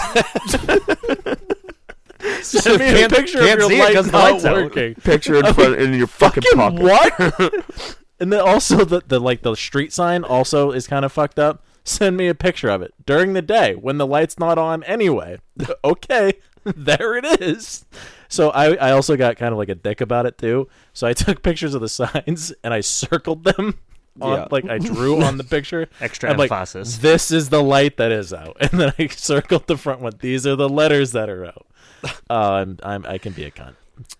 [2.41, 4.45] Send me a Can't- picture can't of see your it light 'cause the not light's
[4.45, 4.55] out.
[4.55, 4.95] working.
[4.95, 7.33] picture in front in your fucking, Fucking pocket.
[7.39, 7.65] what?
[8.19, 11.63] and then also the, the like the street sign also is kind of fucked up.
[11.85, 15.39] Send me a picture of it during the day when the light's not on anyway.
[15.83, 16.33] okay,
[16.75, 17.85] there it is.
[18.29, 20.67] So I I also got kind of like a dick about it too.
[20.93, 23.79] So I took pictures of the signs and I circled them.
[24.21, 24.47] On, Yeah.
[24.51, 26.97] Like I drew on the picture Extra I'm like, emphasis.
[26.97, 30.13] this is the light that is out, and then I circled the front one.
[30.19, 31.65] These are the letters that are out.
[32.29, 33.73] Oh, I'm I'm I can be a cunt.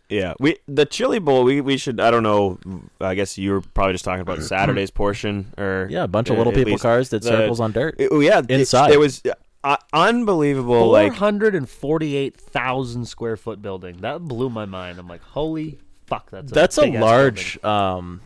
[0.10, 1.44] Yeah, we the chili bowl.
[1.44, 2.00] We we should.
[2.00, 2.58] I don't know.
[3.02, 6.36] I guess you were probably just talking about Saturday's portion, or Yeah, a bunch of
[6.36, 7.96] uh, little people least cars did the- circles on dirt.
[8.00, 8.92] It- oh, yeah, it- Inside.
[8.94, 9.22] It, was
[9.64, 10.80] uh, unbelievable.
[10.80, 13.98] Four Like hundred and forty-eight thousand square foot building.
[13.98, 15.00] That blew my mind.
[15.00, 18.22] I'm like, holy fuck, that's a That's a large um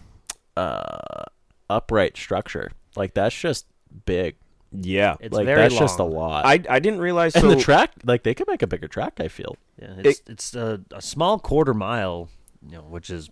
[0.55, 1.23] uh
[1.69, 2.71] upright structure.
[2.95, 3.65] Like that's just
[4.05, 4.35] big.
[4.71, 6.31] yeah, It's like very that's just a long.
[6.31, 6.45] lot.
[6.45, 7.35] I I didn't realize.
[7.35, 9.19] and so, the track, like they could make a bigger track.
[9.19, 9.55] I feel.
[9.81, 12.29] Yeah, it's it's a, a small quarter mile,
[12.67, 13.29] you know, which is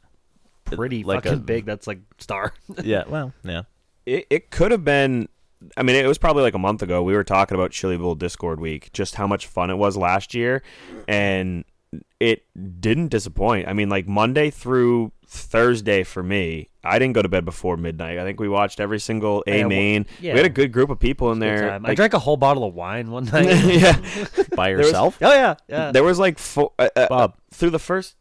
[0.66, 1.66] pretty Like fucking a- big.
[1.66, 2.54] That's like star.
[2.84, 3.04] yeah.
[3.08, 3.64] Well, yeah.
[4.06, 5.28] it, it could have been
[5.78, 7.04] I mean, it was probably like a month ago.
[7.04, 10.34] We were talking about Chili Bowl Discord week, just how much fun it was last
[10.34, 10.62] year,
[11.08, 11.64] and
[12.20, 12.44] it
[12.82, 13.68] didn't disappoint.
[13.68, 18.18] I mean, like Monday through Thursday for me, I didn't go to bed before midnight.
[18.20, 20.06] I think we watched every single A main.
[20.20, 20.34] yeah.
[20.34, 21.70] We had a good group of people in there.
[21.70, 21.86] time.
[21.86, 23.46] I drank a whole bottle of wine one night.
[23.66, 24.00] yeah,
[24.56, 25.18] By was- yourself.
[25.22, 25.92] oh yeah, yeah.
[25.92, 27.38] there was like four, uh, uh, Bob.
[27.52, 28.16] through the first.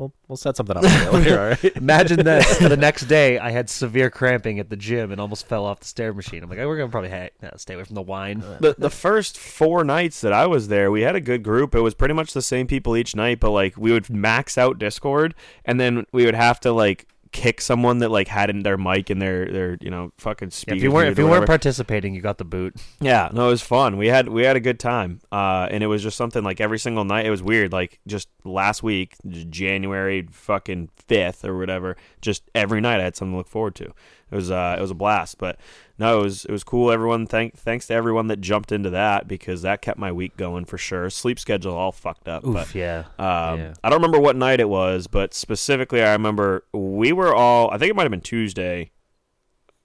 [0.00, 1.38] We'll we'll set something up later.
[1.38, 1.64] All right.
[1.76, 5.66] Imagine that the next day I had severe cramping at the gym and almost fell
[5.66, 6.42] off the stair machine.
[6.42, 8.42] I'm like, oh, we're gonna probably ha- stay away from the wine.
[8.60, 11.74] the the first four nights that I was there, we had a good group.
[11.74, 14.78] It was pretty much the same people each night, but like we would max out
[14.78, 15.34] Discord,
[15.66, 19.08] and then we would have to like kick someone that like had in their mic
[19.08, 22.20] and their their you know fucking Yeah, if you weren't if you weren't participating, you
[22.20, 22.74] got the boot.
[23.00, 23.96] yeah, no, it was fun.
[23.96, 26.78] We had we had a good time, uh, and it was just something like every
[26.78, 27.26] single night.
[27.26, 27.72] It was weird.
[27.72, 29.14] Like just last week,
[29.50, 31.96] January fucking fifth or whatever.
[32.20, 33.92] Just every night I had something to look forward to.
[34.30, 35.38] It was uh, it was a blast.
[35.38, 35.58] But
[35.98, 36.90] no, it was it was cool.
[36.90, 40.64] Everyone, thank thanks to everyone that jumped into that because that kept my week going
[40.64, 41.10] for sure.
[41.10, 42.46] Sleep schedule all fucked up.
[42.46, 43.04] Oof, but yeah.
[43.18, 43.74] um, yeah.
[43.82, 47.70] I don't remember what night it was, but specifically, I remember we were all.
[47.70, 48.92] I think it might have been Tuesday.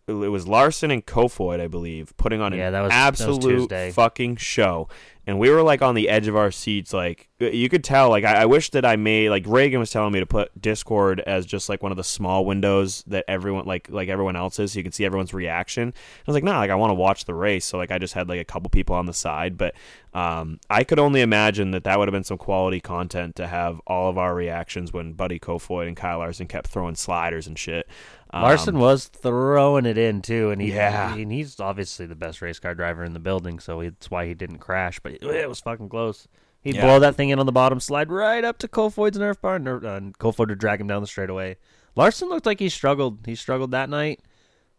[0.07, 3.21] It was Larson and Kofoid, I believe, putting on Yeah, an that was- that was
[3.21, 4.87] absolute fucking show,
[5.27, 6.93] and we were like on the edge of our seats.
[6.93, 8.09] Like you could tell.
[8.09, 9.29] Like I, I wish that I made.
[9.29, 12.45] Like Reagan was telling me to put Discord as just like one of the small
[12.45, 15.93] windows that everyone like like everyone else is, so you can see everyone's reaction.
[15.95, 18.13] I was like, nah, like I want to watch the race, so like I just
[18.13, 19.73] had like a couple people on the side, but
[20.13, 23.81] um, I could only imagine that that would have been some quality content to have
[23.85, 27.87] all of our reactions when Buddy Kofoid and Kyle Larson kept throwing sliders and shit.
[28.31, 31.13] Um, Larson was throwing it in too, and he Yeah.
[31.15, 34.33] and he's obviously the best race car driver in the building, so it's why he
[34.33, 34.99] didn't crash.
[35.01, 36.27] But it, it was fucking close.
[36.61, 36.81] He'd Yeah.
[36.85, 39.67] blow that thing in on the bottom, slide right up to Kofoid's Nerf bar, and,
[39.67, 41.57] uh, and Kofoid would drag him down the straightaway.
[41.95, 43.19] Larson looked like he struggled.
[43.25, 44.19] He struggled that night.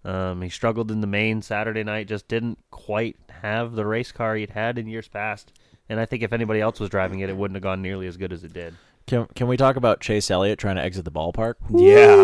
[0.05, 2.09] Um, he struggled in the main Saturday night.
[2.09, 5.53] Just didn't quite have the race car he'd had in years past.
[5.89, 8.17] And I think if anybody else was driving it, it wouldn't have gone nearly as
[8.17, 8.75] good as it did.
[9.07, 11.55] Can can we talk about Chase Elliott trying to exit the ballpark?
[11.71, 12.17] Yeah.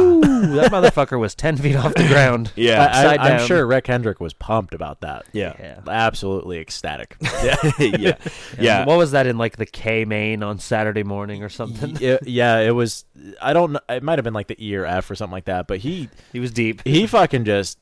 [0.57, 2.51] That motherfucker was ten feet off the ground.
[2.57, 2.83] Yeah.
[2.83, 5.25] I, Upside am sure Rick Hendrick was pumped about that.
[5.33, 5.55] Yeah.
[5.59, 5.81] Yeah.
[5.87, 7.17] Absolutely ecstatic.
[7.45, 7.57] yeah.
[7.79, 8.17] yeah.
[8.59, 8.85] Yeah.
[8.85, 11.97] What was that in like the K main on Saturday morning or something?
[12.01, 13.05] yeah, yeah, it was.
[13.41, 13.81] I don't know.
[13.89, 15.69] It might have been like the E or F or something like that.
[15.69, 16.83] But he He was deep.
[16.85, 17.79] he fucking just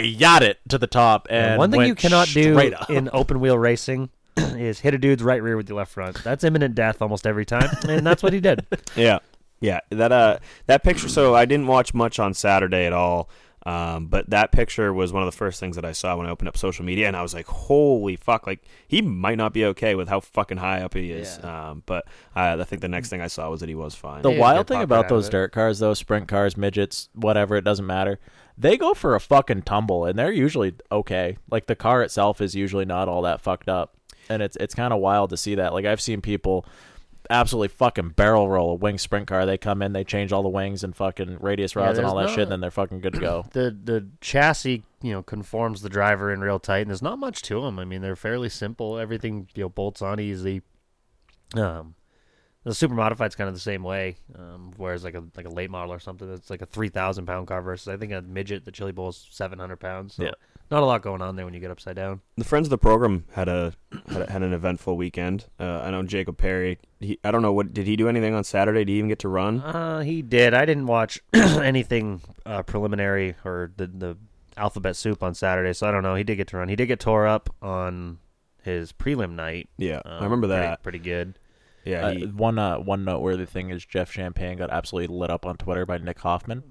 [0.00, 1.26] yacht it to the top.
[1.30, 2.88] And And one thing went you cannot do up.
[2.90, 6.22] in open wheel racing is hit a dude's right rear with your left front.
[6.24, 8.66] That's imminent death almost every time, and that's what he did.
[8.96, 9.18] Yeah,
[9.60, 9.80] yeah.
[9.90, 11.08] That uh, that picture.
[11.08, 13.28] So I didn't watch much on Saturday at all.
[13.64, 16.30] Um, but that picture was one of the first things that I saw when I
[16.30, 19.64] opened up social media, and I was like, "Holy fuck!" Like he might not be
[19.66, 21.38] okay with how fucking high up he is.
[21.44, 22.04] Um, but
[22.34, 24.22] uh, I think the next thing I saw was that he was fine.
[24.22, 27.86] The Yeah, wild thing about those dirt cars, though, sprint cars, midgets, whatever, it doesn't
[27.86, 28.18] matter.
[28.58, 31.36] They go for a fucking tumble, and they're usually okay.
[31.48, 33.96] Like the car itself is usually not all that fucked up,
[34.28, 35.72] and it's it's kind of wild to see that.
[35.72, 36.66] Like I've seen people
[37.30, 39.46] absolutely fucking barrel roll a wing sprint car.
[39.46, 42.30] They come in, they change all the wings and fucking radius rods and all that
[42.30, 43.46] shit, and then they're fucking good to go.
[43.52, 47.42] The the chassis, you know, conforms the driver in real tight, and there's not much
[47.42, 47.78] to them.
[47.78, 48.98] I mean, they're fairly simple.
[48.98, 50.62] Everything you know bolts on easy.
[51.54, 51.94] Um,
[52.64, 54.16] the super modified's kind of the same way.
[54.38, 57.26] Um, whereas like a like a late model or something, it's like a three thousand
[57.26, 60.14] pound car versus I think a midget, the Chili Bowl is seven hundred pounds.
[60.14, 60.30] So Yeah.
[60.72, 62.20] Not a lot going on there when you get upside down.
[62.36, 63.74] the friends of the program had a
[64.08, 65.46] had, a, had an eventful weekend.
[65.60, 66.78] Uh, I know Jacob Perry.
[66.98, 68.80] He, I don't know what did he do anything on Saturday?
[68.80, 69.60] Did he even get to run?
[69.60, 70.54] Uh, he did.
[70.54, 74.16] I didn't watch anything uh, preliminary or the the
[74.56, 76.14] alphabet soup on Saturday, so I don't know.
[76.14, 76.68] He did get to run.
[76.68, 78.18] He did get tore up on
[78.62, 79.68] his prelim night.
[79.78, 80.82] Yeah, Um, I remember that.
[80.82, 81.38] Pretty good.
[81.84, 85.44] Yeah, Uh, he, one uh, one noteworthy thing is Jeff Champagne got absolutely lit up
[85.44, 86.62] on Twitter by Nick Hoffman.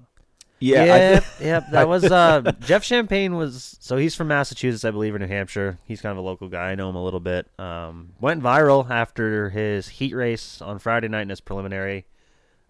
[0.62, 0.82] Yeah.
[0.82, 1.64] I yep, thi- yep.
[1.72, 5.78] That was uh, Jeff Champagne was so he's from Massachusetts, I believe, or New Hampshire.
[5.84, 6.70] He's kind of a local guy.
[6.70, 7.48] I know him a little bit.
[7.58, 12.06] Um, went viral after his heat race on Friday night in his preliminary.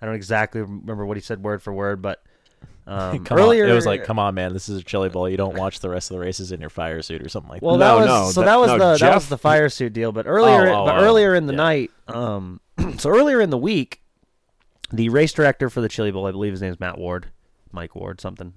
[0.00, 2.22] I don't exactly remember what he said word for word, but
[2.88, 3.70] um, earlier on.
[3.70, 5.28] It was like, come on, man, this is a chili bowl.
[5.28, 7.62] You don't watch the rest of the races in your fire suit or something like
[7.62, 7.98] Well, that.
[8.00, 9.92] that No, was no, so that- that was no, the that was the fire suit
[9.92, 10.10] deal.
[10.10, 11.56] But earlier, Oh, oh, but oh, earlier in the yeah.
[11.56, 12.60] night, um,
[12.98, 14.00] so earlier in the week,
[14.92, 17.30] the race director for the Chili Bowl, I believe his name is Matt Ward,
[17.72, 18.54] Mike Ward, something,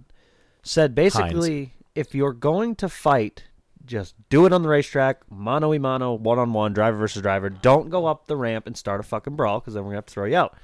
[0.63, 3.45] said basically, if you're going to fight,
[3.86, 7.49] just do it on the racetrack, mano y mano, one on one, driver versus driver.
[7.49, 10.05] Don't go up the ramp and start a fucking brawl because then we're gonna have
[10.07, 10.57] to throw you out.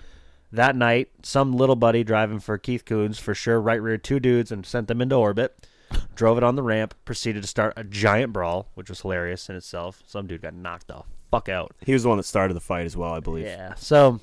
[0.52, 4.52] That night, some little buddy driving for Keith Kunz for sure right rear two dudes
[4.52, 5.68] and sent them into orbit.
[6.16, 9.56] Drove it on the ramp, proceeded to start a giant brawl, which was hilarious in
[9.56, 10.02] itself.
[10.08, 11.74] Some dude got knocked the fuck out.
[11.86, 13.46] he was the one that started the fight as well, I believe.
[13.46, 13.74] Yeah.
[13.76, 14.20] So,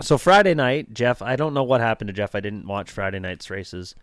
[0.00, 1.22] so Friday night, Jeff.
[1.22, 2.34] I don't know what happened to Jeff.
[2.34, 3.94] I didn't watch Friday night's races,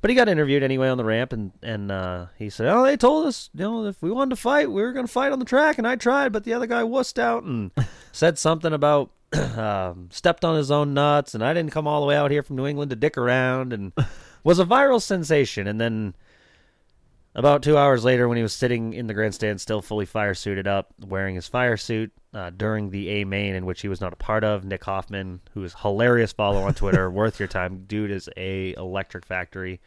[0.00, 2.96] but he got interviewed anyway on the ramp, and and uh, he said, "Oh, they
[2.96, 5.38] told us, you know, if we wanted to fight, we were going to fight on
[5.38, 7.70] the track, and I tried, but the other guy wussed out and
[8.12, 9.10] said something about."
[9.56, 12.44] um, stepped on his own nuts, and I didn't come all the way out here
[12.44, 13.92] from New England to dick around, and
[14.44, 15.66] was a viral sensation.
[15.66, 16.14] And then
[17.36, 20.66] about two hours later, when he was sitting in the grandstand, still fully fire suited
[20.66, 24.14] up, wearing his fire suit uh, during the A main, in which he was not
[24.14, 27.84] a part of, Nick Hoffman, who is hilarious follow on Twitter, worth your time.
[27.86, 29.82] Dude is a electric factory.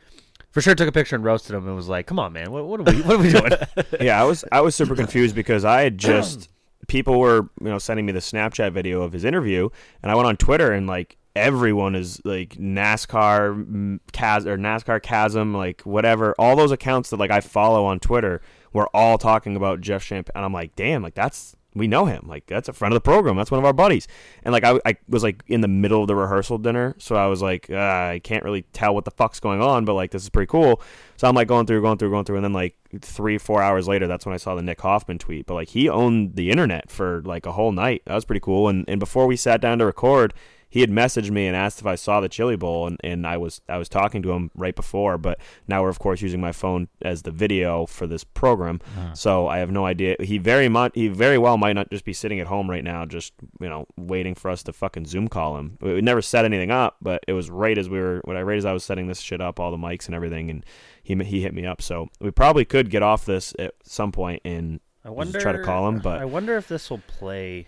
[0.52, 2.66] For sure, took a picture and roasted him and was like, "Come on, man, what,
[2.66, 3.52] what are we, what are we doing?"
[4.02, 6.50] yeah, I was I was super confused because I had just
[6.88, 9.70] people were you know sending me the Snapchat video of his interview,
[10.04, 15.54] and I went on Twitter and like everyone is like NASCAR Chas or NASCAR Chasm,
[15.54, 18.42] like whatever, all those accounts that like I follow on Twitter
[18.74, 22.26] were all talking about Jeff Champagne, and I'm like, damn, like that's we know him,
[22.28, 24.08] like that's a friend of the program, that's one of our buddies,
[24.44, 27.28] and like I, I was like in the middle of the rehearsal dinner, so I
[27.28, 30.24] was like, uh, I can't really tell what the fuck's going on, but like this
[30.24, 30.82] is pretty cool,
[31.16, 33.88] so I'm like going through, going through, going through, and then like three, four hours
[33.88, 35.46] later, that's when I saw the Nick Hoffman tweet.
[35.46, 38.02] But like he owned the internet for like a whole night.
[38.06, 38.68] That was pretty cool.
[38.68, 40.34] And and before we sat down to record,
[40.70, 43.38] he had messaged me and asked if I saw the Chili Bowl, and, and I
[43.38, 45.18] was I was talking to him right before.
[45.18, 49.14] But now we're of course using my phone as the video for this program, uh-huh.
[49.14, 50.16] so I have no idea.
[50.20, 53.06] He very much he very well might not just be sitting at home right now,
[53.06, 55.78] just you know waiting for us to fucking Zoom call him.
[55.82, 58.44] We we never set anything up, but it was right as we were when I
[58.44, 60.66] right as I was setting this shit up, all the mics and everything, and
[61.02, 61.82] he he hit me up.
[61.82, 65.40] So we probably could get off this at some point and I just wonder.
[65.40, 67.68] try to call him, but I wonder if this will play.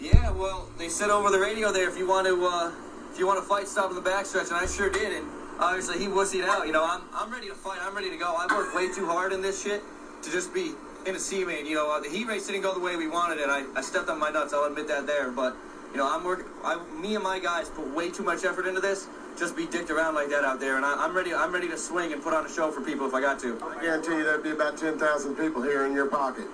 [0.00, 2.72] Yeah, well, they said over the radio there if you want to uh,
[3.12, 5.12] if you want to fight, stop in the backstretch, and I sure did.
[5.12, 5.26] And
[5.58, 6.66] obviously he wussied out.
[6.66, 7.78] You know, I'm I'm ready to fight.
[7.82, 8.34] I'm ready to go.
[8.38, 9.82] I worked way too hard in this shit
[10.22, 10.72] to just be
[11.06, 11.66] in a C-main.
[11.66, 13.48] You know, uh, the heat race didn't go the way we wanted it.
[13.48, 14.54] I, I stepped on my nuts.
[14.54, 15.30] I'll admit that there.
[15.30, 15.54] But
[15.92, 16.46] you know, I'm working.
[16.64, 19.06] I, me and my guys put way too much effort into this.
[19.38, 21.34] Just be dicked around like that out there, and I, I'm ready.
[21.34, 23.60] I'm ready to swing and put on a show for people if I got to.
[23.62, 26.46] I guarantee you there'd be about 10,000 people here in your pocket.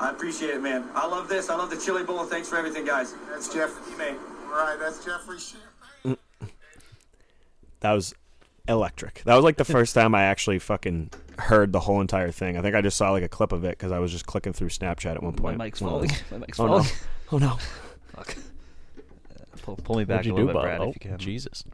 [0.00, 0.84] I appreciate it, man.
[0.94, 1.48] I love this.
[1.50, 2.24] I love the chili bowl.
[2.24, 3.14] Thanks for everything, guys.
[3.30, 3.70] That's Jeff.
[3.98, 4.16] Man.
[4.48, 6.16] All right, that's Jeffrey Champagne.
[7.80, 8.14] That was
[8.68, 9.22] electric.
[9.24, 12.56] That was like the first time I actually fucking heard the whole entire thing.
[12.56, 14.52] I think I just saw like a clip of it because I was just clicking
[14.52, 15.58] through Snapchat at one point.
[15.58, 16.08] My mic's falling.
[16.10, 16.84] was- My mic's oh falling.
[16.84, 16.90] no!
[17.32, 17.58] Oh no!
[18.14, 18.36] Fuck.
[18.36, 19.02] Uh,
[19.62, 21.18] pull, pull me back What'd you a do, little bit, Brad, Oh, if you can.
[21.18, 21.64] Jesus.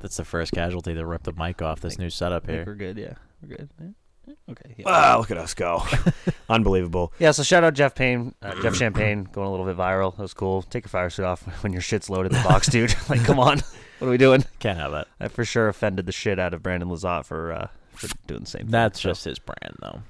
[0.00, 2.64] That's the first casualty to rip the mic off this new setup I think here.
[2.66, 2.96] we're good.
[2.96, 3.68] Yeah, we're good.
[3.80, 3.86] Yeah.
[4.50, 4.74] Okay.
[4.78, 4.84] Yeah.
[4.86, 5.82] Ah, look at us go!
[6.48, 7.12] Unbelievable.
[7.18, 10.16] Yeah, so shout out Jeff Payne, uh, Jeff Champagne, going a little bit viral.
[10.16, 10.62] That was cool.
[10.62, 12.94] Take your fire suit off when your shit's loaded in the box, dude.
[13.08, 13.58] like, come on,
[13.98, 14.44] what are we doing?
[14.58, 15.08] Can't have that.
[15.20, 18.46] I for sure offended the shit out of Brandon Lazat for uh, for doing the
[18.46, 18.62] same.
[18.62, 18.70] thing.
[18.70, 20.02] That's So, just his brand, though.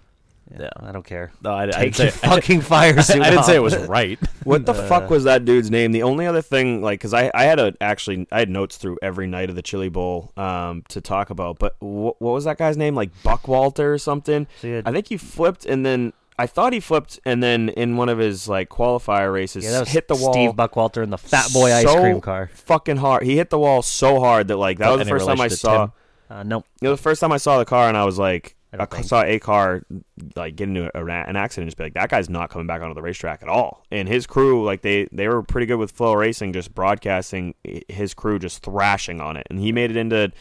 [0.58, 1.32] Yeah, I don't care.
[1.42, 3.76] No, I, I Take didn't your say, fucking fire suit I didn't say it was
[3.76, 4.18] right.
[4.44, 5.92] What the Uh, fuck was that dude's name?
[5.92, 8.98] The only other thing, like, because I, I had a actually I had notes through
[9.02, 12.56] every night of the Chili Bowl um, to talk about, but wh- what was that
[12.58, 12.94] guy's name?
[12.94, 14.46] Like Buck Walter or something?
[14.62, 17.98] So had- I think he flipped, and then I thought he flipped, and then in
[17.98, 20.32] one of his like qualifier races, Yeah, that was hit the wall.
[20.32, 22.48] Steve Buckwalter in the Fat Boy ice cream car.
[22.54, 23.24] Fucking hard.
[23.24, 25.48] He hit the wall so hard that like that Oh, was the first time I
[25.48, 25.86] saw.
[25.86, 25.92] Tim?
[26.30, 26.64] Uh, nope.
[26.80, 28.78] It was the first time I saw the car, and I was like, I I,
[28.78, 29.06] don't think.
[29.06, 29.82] saw a car
[30.36, 32.82] like get into a, an accident, and just be like, that guy's not coming back
[32.82, 33.84] onto the racetrack at all.
[33.90, 37.54] And his crew, like they they were pretty good with FloRacing, just broadcasting
[37.88, 40.32] his crew just thrashing on it, and he made it into.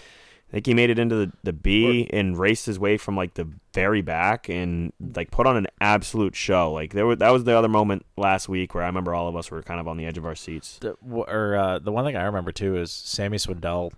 [0.49, 3.35] I think he made it into the, the B and raced his way from like
[3.35, 6.73] the very back and like put on an absolute show.
[6.73, 9.35] Like there were that was the other moment last week where I remember all of
[9.35, 10.79] us were kind of on the edge of our seats.
[10.79, 13.91] The, or uh, the one thing I remember too is Sammy Swindell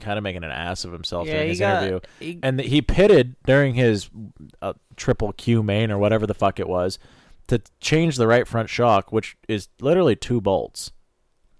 [0.00, 2.70] kind of making an ass of himself Yeah, during his got- interview, he- and th-
[2.70, 4.08] he pitted during his
[4.62, 6.98] uh, triple Q main or whatever the fuck it was
[7.48, 10.92] to change the right front shock, which is literally two bolts,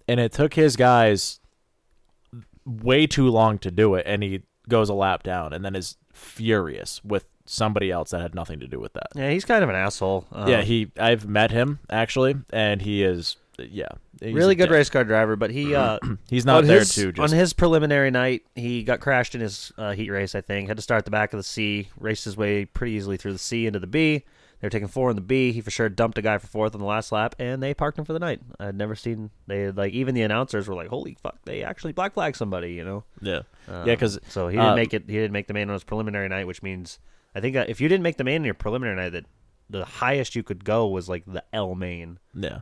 [0.06, 1.40] and it took his guys
[2.64, 5.96] way too long to do it, and he goes a lap down, and then is
[6.12, 9.08] furious with somebody else that had nothing to do with that.
[9.16, 10.26] Yeah, he's kind of an asshole.
[10.30, 13.36] Uh, yeah, he I've met him actually, and he is
[13.70, 13.88] yeah
[14.22, 15.98] really good race car driver, but he uh,
[16.28, 18.42] He's not on there his- to just on his preliminary night.
[18.54, 20.34] He got crashed in his uh, heat race.
[20.34, 22.92] I think had to start at the back of the C, raced his way pretty
[22.92, 24.24] easily through the C into the B.
[24.60, 25.52] They were taking four in the B.
[25.52, 27.98] He for sure dumped a guy for fourth on the last lap, and they parked
[27.98, 28.40] him for the night.
[28.58, 32.12] I'd never seen they like even the announcers were like, "Holy fuck!" They actually black
[32.12, 33.04] flag somebody, you know?
[33.22, 35.04] yeah Uh, yeah because so he didn't make it.
[35.06, 36.98] He didn't make the main on his preliminary night, which means
[37.34, 39.24] I think uh, if you didn't make the main in your preliminary night, that
[39.70, 42.18] the highest you could go was like the L main.
[42.34, 42.58] yeah.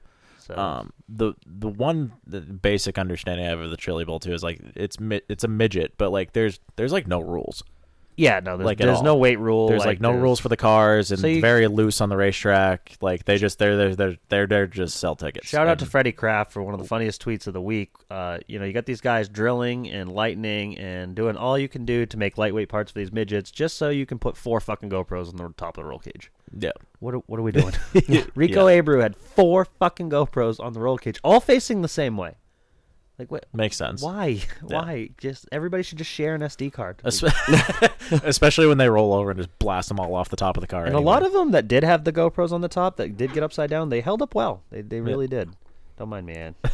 [0.48, 4.32] So Um, the the one the basic understanding I have of the Chili Bowl too
[4.32, 7.62] is like it's mi- it's a midget, but like there's there's like no rules.
[8.18, 9.04] Yeah, no, there's, Like, there's all.
[9.04, 9.68] no weight rule.
[9.68, 12.16] There's like, no there's- rules for the cars and So you- very loose on the
[12.16, 12.96] racetrack.
[13.00, 15.46] Like they just they're they're they're they're, they're just sell tickets.
[15.48, 17.92] Shout out to And- Freddie Kraft for one of the funniest tweets of the week.
[18.10, 21.84] Uh, you know, you got these guys drilling and lightning and doing all you can
[21.84, 24.90] do to make lightweight parts for these midgets, just so you can put four fucking
[24.90, 26.30] GoPros on the top of the roll cage.
[26.58, 26.70] yeah.
[27.00, 27.72] What are, what are we doing?
[28.34, 32.34] Rico Abreu had four fucking GoPros on the roll cage, all facing the same way.
[33.18, 33.46] Like what?
[33.52, 34.00] Makes sense.
[34.02, 34.40] Why?
[34.62, 35.10] Why?
[35.18, 37.00] Just everybody should just share an SD card.
[38.24, 40.68] Especially when they roll over and just blast them all off the top of the
[40.68, 40.84] car.
[40.84, 43.32] And a lot of them that did have the GoPros on the top that did
[43.32, 44.62] get upside down, they held up well.
[44.70, 45.50] They they really did.
[45.98, 46.54] Don't mind me, Ann.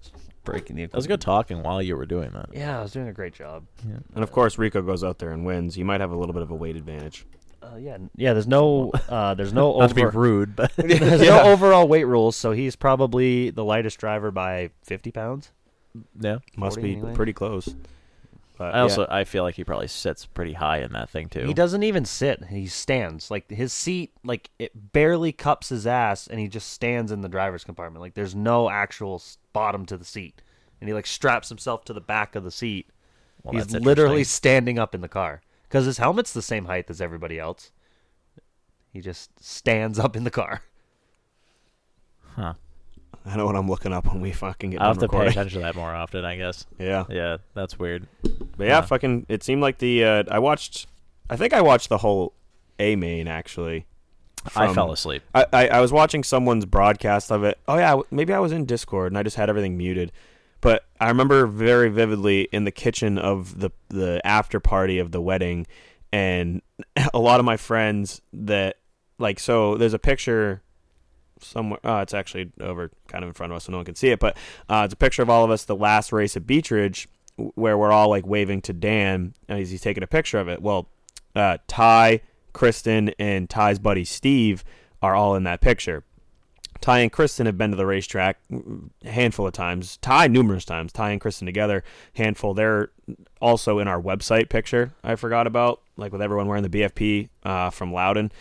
[0.00, 0.12] Just
[0.42, 0.86] breaking the.
[0.86, 2.48] That was good talking while you were doing that.
[2.54, 3.66] Yeah, I was doing a great job.
[4.14, 5.76] And of course, Rico goes out there and wins.
[5.76, 7.26] You might have a little bit of a weight advantage.
[7.62, 8.32] Uh, yeah, yeah.
[8.32, 12.36] There's no, uh, there's no Not to be rude, but there's no overall weight rules.
[12.36, 15.50] So he's probably the lightest driver by 50 pounds.
[16.18, 16.38] yeah.
[16.56, 17.14] Must 40 be anyway.
[17.14, 17.74] pretty close.
[18.60, 21.46] But, I also I feel like he probably sits pretty high in that thing too.
[21.46, 22.44] He doesn't even sit.
[22.44, 23.30] He stands.
[23.30, 27.28] Like his seat, like it barely cups his ass, and he just stands in the
[27.30, 28.02] driver's compartment.
[28.02, 29.22] Like there's no actual
[29.54, 30.42] bottom to the seat,
[30.78, 32.90] and he like straps himself to the back of the seat.
[33.42, 35.40] Well, He's literally standing up in the car
[35.70, 37.70] because his helmet's the same height as everybody else.
[38.92, 40.62] He just stands up in the car.
[42.36, 42.54] Huh.
[43.24, 45.26] I know what I'm looking up when we fucking get I'll have done to pay
[45.26, 46.66] attention to that more often, I guess.
[46.78, 48.06] Yeah, Yeah, that's weird.
[48.56, 48.86] but yeah, Huh.
[48.86, 49.26] fucking.
[49.28, 50.86] It seemed like the uh, I watched.
[51.28, 52.32] I think I watched the whole
[52.80, 53.86] A main actually.
[54.56, 55.22] I fell asleep.
[55.34, 57.58] I, I I was watching someone's broadcast of it.
[57.68, 60.12] Oh yeah, maybe I was in Discord and I just had everything muted.
[60.60, 65.20] But I remember very vividly in the kitchen of the the after party of the
[65.20, 65.66] wedding,
[66.12, 66.62] and
[67.14, 68.76] a lot of my friends that
[69.18, 69.76] like so.
[69.76, 70.62] There's a picture
[71.40, 71.80] somewhere.
[71.84, 74.10] Oh, it's actually over kind of in front of us, so no one can see
[74.10, 74.20] it.
[74.20, 74.36] But
[74.68, 77.78] uh, it's a picture of all of us the last race at Beech Ridge, where
[77.78, 80.60] we're all like waving to Dan as he's taking a picture of it.
[80.60, 80.88] Well,
[81.34, 82.20] uh, Ty,
[82.52, 84.64] Kristen, and Ty's buddy Steve
[85.02, 86.04] are all in that picture.
[86.80, 88.38] Ty and Kristen have been to the racetrack
[89.04, 89.98] a handful of times.
[89.98, 90.92] Ty numerous times.
[90.92, 92.54] Ty and Kristen together, handful.
[92.54, 92.90] They're
[93.40, 94.92] also in our website picture.
[95.04, 98.32] I forgot about like with everyone wearing the BFP uh, from Loudon,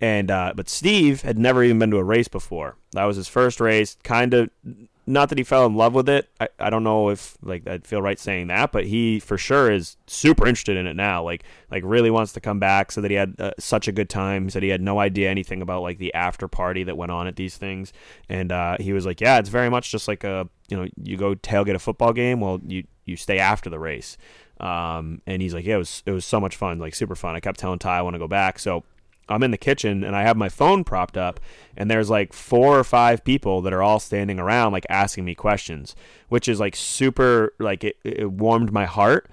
[0.00, 2.76] and uh, but Steve had never even been to a race before.
[2.92, 3.96] That was his first race.
[4.02, 4.50] Kind of
[5.06, 6.28] not that he fell in love with it.
[6.40, 9.70] I, I don't know if like I'd feel right saying that, but he for sure
[9.70, 11.24] is super interested in it now.
[11.24, 12.92] Like like really wants to come back.
[12.92, 14.44] So that he had uh, such a good time.
[14.44, 17.26] He said he had no idea anything about like the after party that went on
[17.26, 17.92] at these things,
[18.28, 21.16] and uh, he was like, yeah, it's very much just like a you know you
[21.16, 22.40] go tailgate a football game.
[22.40, 24.16] Well, you you stay after the race.
[24.60, 27.34] Um, and he's like, yeah, it was it was so much fun, like super fun.
[27.34, 28.60] I kept telling Ty I want to go back.
[28.60, 28.84] So
[29.28, 31.40] I'm in the kitchen and I have my phone propped up,
[31.76, 35.34] and there's like four or five people that are all standing around, like asking me
[35.34, 35.94] questions,
[36.28, 39.30] which is like super, like it, it warmed my heart.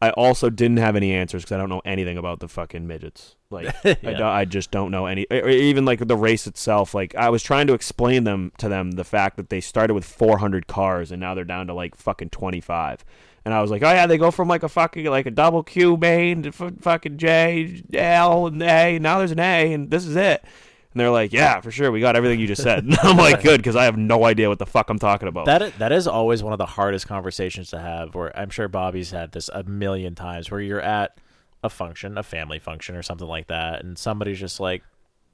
[0.00, 3.36] I also didn't have any answers because I don't know anything about the fucking midgets.
[3.50, 6.94] Like I, don't, I just don't know any, or even like the race itself.
[6.94, 10.04] Like I was trying to explain them to them the fact that they started with
[10.04, 13.04] 400 cars and now they're down to like fucking 25.
[13.44, 15.62] And I was like, oh yeah, they go from like a fucking like a double
[15.62, 18.98] Q main to f- fucking J, L, and A.
[18.98, 20.44] Now there's an A, and this is it.
[20.92, 22.84] And they're like, yeah, for sure, we got everything you just said.
[22.84, 25.46] And I'm like, good, because I have no idea what the fuck I'm talking about.
[25.46, 28.14] That is, that is always one of the hardest conversations to have.
[28.14, 31.16] Where I'm sure Bobby's had this a million times, where you're at
[31.62, 34.82] a function, a family function, or something like that, and somebody's just like,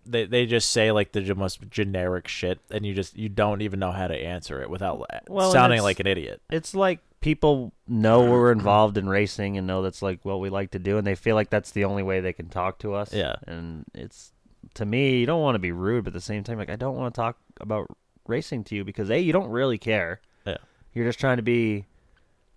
[0.06, 3.78] they they just say like the most generic shit, and you just you don't even
[3.78, 6.40] know how to answer it without uh, Well, sounding like an idiot.
[6.50, 10.72] It's like people know we're involved in racing and know that's like what we like
[10.72, 13.12] to do, and they feel like that's the only way they can talk to us.
[13.12, 13.36] Yeah.
[13.46, 14.32] and it's
[14.74, 16.76] to me, you don't want to be rude, but at the same time, like I
[16.76, 17.86] don't want to talk about
[18.26, 20.20] racing to you because a you don't really care.
[20.44, 20.56] Yeah.
[20.92, 21.86] You're just trying to be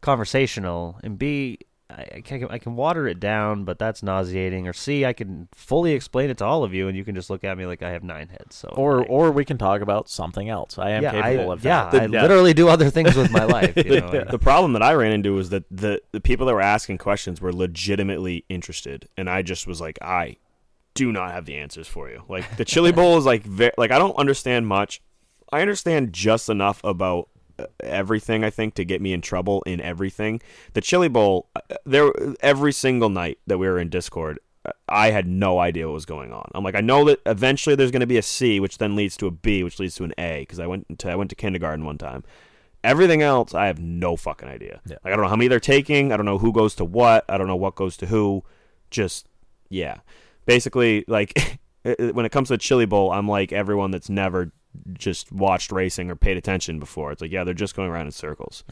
[0.02, 1.60] conversational, and b
[1.90, 4.68] I, I can I can water it down, but that's nauseating.
[4.68, 7.30] Or c I can fully explain it to all of you, and you can just
[7.30, 8.56] look at me like I have nine heads.
[8.56, 10.78] So Or or we can talk about something else.
[10.78, 12.02] I am yeah, capable I, of yeah, that.
[12.02, 13.78] I literally do other things with my life.
[13.78, 14.26] You know?
[14.30, 17.40] the problem that I ran into was that the the people that were asking questions
[17.40, 20.38] were legitimately interested, and I just was like, I
[20.94, 22.24] do not have the answers for you.
[22.28, 25.02] Like the chili bowl is like ve- like I don't understand much.
[25.54, 27.30] I understand just enough about
[27.82, 30.42] everything I think to get me in trouble in everything.
[30.74, 35.12] The chili bowl uh, there every single night that we were in Discord uh, I
[35.12, 36.50] had no idea what was going on.
[36.54, 39.18] I'm like, I know that eventually there's going to be a C, which then leads
[39.18, 41.36] to a B, which leads to an A, because I went to I went to
[41.36, 42.24] kindergarten one time.
[42.84, 44.80] Everything else, I have no fucking idea.
[44.88, 46.12] Like, I don't know how many they're taking.
[46.12, 47.26] I don't know who goes to what.
[47.28, 48.44] I don't know what goes to who.
[48.90, 49.28] Just
[49.70, 49.98] yeah,
[50.46, 54.52] basically, like when it comes to the chili bowl, I'm like everyone that's never
[54.94, 57.12] just watched racing or paid attention before.
[57.12, 58.64] It's like yeah, they're just going around in circles.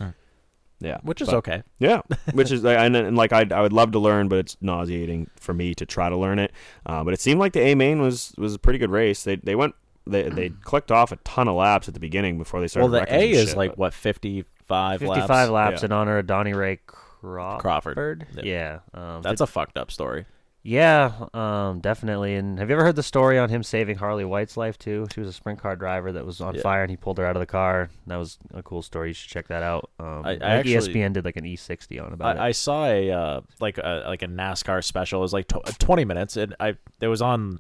[0.82, 1.64] Yeah, Which is but- okay.
[1.80, 2.02] Yeah,
[2.34, 5.54] which is and, and like I I would love to learn, but it's nauseating for
[5.54, 6.52] me to try to learn it.
[6.86, 9.24] Uh, but it seemed like the A main was was a pretty good race.
[9.24, 9.74] They they went
[10.06, 12.92] they they clicked off a ton of laps at the beginning before they started.
[12.92, 15.22] Well, the A is shit, like but- what fifty five laps.
[15.22, 15.86] 55 laps Yeah.
[15.86, 17.62] in honor of Donnie Ray Crawford.
[17.62, 18.28] Crawford.
[18.44, 18.80] Yeah.
[18.94, 20.26] Um, That's a fucked up story.
[20.68, 22.34] Yeah, um, definitely.
[22.34, 25.06] And have you ever heard the story on him saving Harley White's life too?
[25.14, 26.62] She was a sprint car driver that was on Yeah.
[26.62, 27.90] fire, and he pulled her out of the car.
[28.08, 29.10] That was a cool story.
[29.10, 29.92] You should check that out.
[30.00, 32.86] Um, I- I think actually- ESPN did like an E60 on about I, I saw
[32.88, 35.20] a uh, like a like a NASCAR special.
[35.20, 37.60] It was like tw- twenty minutes, and I it was on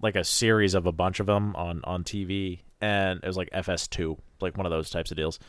[0.00, 3.50] like a series of a bunch of them on on TV, and it was like
[3.50, 5.40] FS2, like one of those types of deals.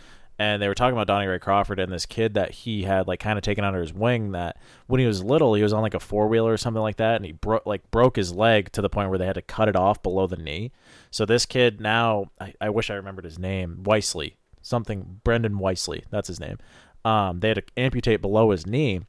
[0.41, 3.19] And they were talking about Donnie Ray Crawford and this kid that he had like
[3.19, 4.31] kind of taken under his wing.
[4.31, 6.95] That when he was little, he was on like a four wheeler or something like
[6.95, 9.43] that, and he broke like broke his leg to the point where they had to
[9.43, 10.71] cut it off below the knee.
[11.11, 14.33] So this kid now, I, I wish I remembered his name, Weisley,
[14.63, 16.57] something Brendan Weisley, that's his name.
[17.05, 19.01] Um, they had to amputate below his knee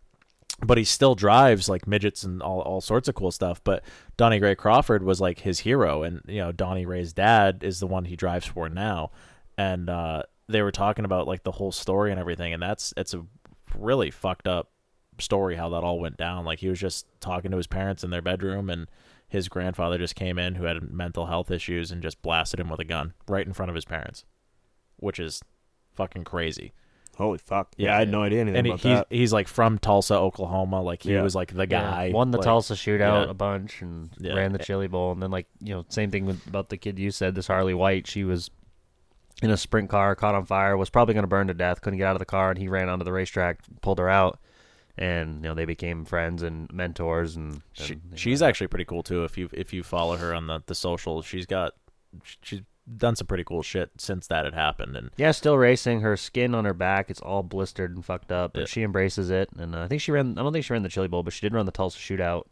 [0.63, 3.65] but he still drives like midgets and all, all sorts of cool stuff.
[3.65, 3.83] But
[4.19, 7.87] Donnie Ray Crawford was like his hero, and you know Donnie Ray's dad is the
[7.87, 9.13] one he drives for now,
[9.57, 13.15] and uh, they were talking about like the whole story and everything, and that's it's
[13.15, 13.25] a
[13.77, 14.71] really fucked up
[15.19, 16.45] story how that all went down.
[16.45, 18.89] Like he was just talking to his parents in their bedroom, and
[19.29, 22.81] his grandfather just came in who had mental health issues and just blasted him with
[22.81, 24.25] a gun right in front of his parents,
[24.97, 25.41] which is
[25.95, 26.73] fucking crazy.
[27.19, 27.75] Holy fuck!
[27.77, 29.07] Yeah, I had no idea anything and about he's, that.
[29.11, 30.81] He's like from Tulsa, Oklahoma.
[30.81, 31.23] Like he Yeah.
[31.23, 32.11] was like the Yeah, guy.
[32.13, 33.31] won the like- Tulsa shootout yeah.
[33.31, 34.33] a bunch and Yeah.
[34.33, 36.99] ran the Chili Bowl, and then like you know same thing with about the kid
[36.99, 38.07] you said this Harley White.
[38.07, 38.51] She was
[39.43, 41.99] in a sprint car, caught on fire, was probably going to burn to death, couldn't
[41.99, 44.39] get out of the car, and he ran onto the racetrack, pulled her out,
[44.97, 47.37] and you know they became friends and mentors.
[47.37, 49.25] And, She, and, you she's actually pretty cool too.
[49.25, 51.73] If you if you follow her on the the socials, she's got
[52.43, 52.63] she's
[52.97, 54.97] done some pretty cool shit since that had happened.
[54.97, 56.01] And yeah, still racing.
[56.01, 58.67] Her skin on her back, it's all blistered and fucked up, but Yeah.
[58.67, 59.49] she embraces it.
[59.57, 60.37] And uh, I think she ran.
[60.39, 62.45] I don't think she ran the Chili Bowl, but she did run the Tulsa Shootout.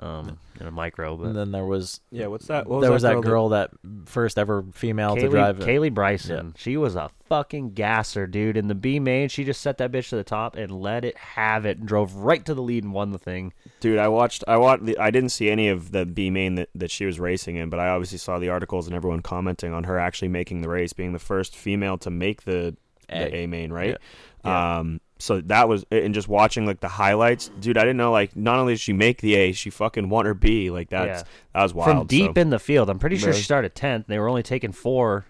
[0.00, 1.16] Um, in a micro.
[1.16, 2.66] But And then there was Yeah, what's that?
[2.66, 3.70] What there was that that girl that
[4.06, 5.58] first ever female to drive.
[5.58, 8.56] Kaylee Bryson, she was a fucking gasser, dude.
[8.56, 11.16] In the B main, she just set that bitch to the top and let it
[11.16, 13.52] have it, and drove right to the lead and won the thing.
[13.80, 14.44] Dude, I watched.
[14.46, 14.84] I watched.
[14.84, 17.70] The, I didn't see any of the B main that, that she was racing in,
[17.70, 20.92] but I obviously saw the articles and everyone commenting on her actually making the race,
[20.92, 22.76] being the first female to make the,
[23.08, 23.24] A.
[23.24, 23.96] the A main, right?
[24.44, 24.78] Yeah.
[24.78, 25.00] Um.
[25.20, 27.76] So that was and just watching like the highlights, dude.
[27.76, 30.34] I didn't know like not only did she make the A, she fucking won her
[30.34, 30.70] B.
[30.70, 31.28] Like that's Yeah.
[31.54, 31.98] that was wild.
[31.98, 32.40] From deep so.
[32.40, 33.38] in the field, I'm pretty sure Really?
[33.40, 34.06] she started tenth.
[34.06, 35.26] They were only taking four.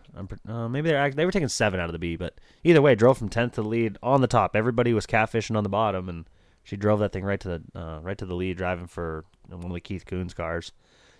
[0.48, 2.34] Uh, maybe they're act- they were taking seven out of the B, but
[2.64, 4.54] either way, drove from tenth to the lead on the top.
[4.56, 6.26] Everybody was catfishing on the bottom, and
[6.64, 9.64] she drove that thing right to the uh, right to the lead, driving for one
[9.66, 10.72] of the Keith Kunz cars.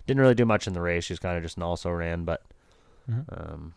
[0.05, 1.05] Didn't really do much in the race.
[1.05, 2.43] She was kind of just an also ran, but
[3.29, 3.73] um,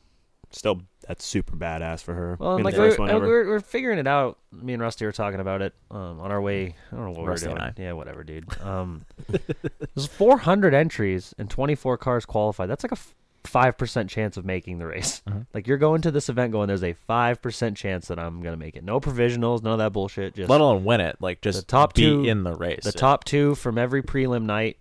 [0.55, 2.37] still that's super badass for her.
[2.39, 3.27] well, Being like the we're, first one uh, ever.
[3.27, 4.39] we're we're figuring it out.
[4.53, 6.77] Me and Rusty were talking about it um, on our way.
[6.93, 7.71] I don't know what Rusty we and were I.
[7.71, 7.87] doing.
[7.87, 8.61] Yeah, whatever, dude.
[8.61, 9.05] Um,
[9.95, 12.69] there's 400 entries and 24 cars qualified.
[12.71, 12.99] That's like a
[13.45, 15.21] five percent chance of making the race.
[15.29, 15.41] Mm-hmm.
[15.53, 18.57] Like you're going to this event going, there's a five percent chance that I'm gonna
[18.57, 18.85] make it.
[18.85, 20.35] No provisionals, none of that bullshit.
[20.37, 21.17] Just let alone win it.
[21.21, 22.85] Like just the top be two in the race.
[22.85, 23.01] The Yeah.
[23.01, 24.77] top two from every prelim night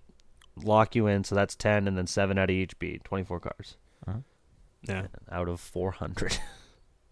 [0.63, 1.23] lock you in.
[1.23, 2.99] So that's 10, and then seven out of each B.
[3.03, 3.77] 24 cars
[4.83, 5.07] yeah.
[5.31, 6.37] out of 400.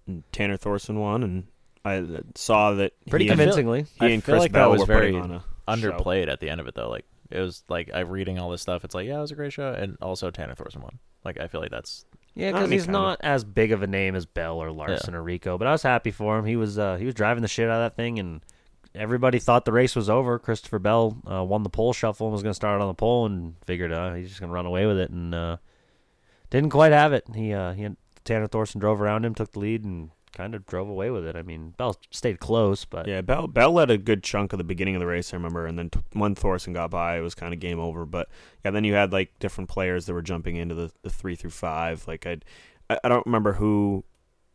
[0.07, 1.47] And Tanner Thorson won, and
[1.85, 3.85] I uh, saw that Pretty he and- convincingly.
[3.99, 5.45] he I and Chris like Bell was were very putting on a show.
[5.91, 6.89] underplayed at the end of it though.
[6.89, 8.83] Like it was like I'm reading all this stuff.
[8.83, 10.99] It's like yeah, it was a great show, and also Tanner Thorson won.
[11.23, 12.05] Like I feel like that's
[12.35, 12.99] Yeah, because he's kinda.
[12.99, 15.83] not as big of a name as Bell or Larson or Rico, but I was
[15.83, 16.45] happy for him.
[16.45, 18.41] He was uh, he was driving the shit out of that thing, and
[18.95, 20.39] everybody thought the race was over.
[20.39, 23.25] Christopher Bell uh, won the pole shuffle and was going to start on the pole,
[23.27, 25.57] and figured uh, he's just going to run away with it, and uh,
[26.49, 27.25] didn't quite have it.
[27.33, 27.87] He uh, he
[28.23, 31.35] Tanner Thorson drove around him, took the lead, and kind of drove away with it.
[31.35, 34.63] I mean, Bell stayed close, but Yeah, Bell Bell led a good chunk of the
[34.63, 37.35] beginning of the race, I remember, and then t- when Thorson got by, it was
[37.35, 38.05] kind of game over.
[38.05, 38.29] But
[38.63, 41.49] yeah, then you had like different players that were jumping into the, the three through
[41.51, 42.07] five.
[42.07, 42.45] Like I'd,
[42.89, 44.03] I I don't remember who.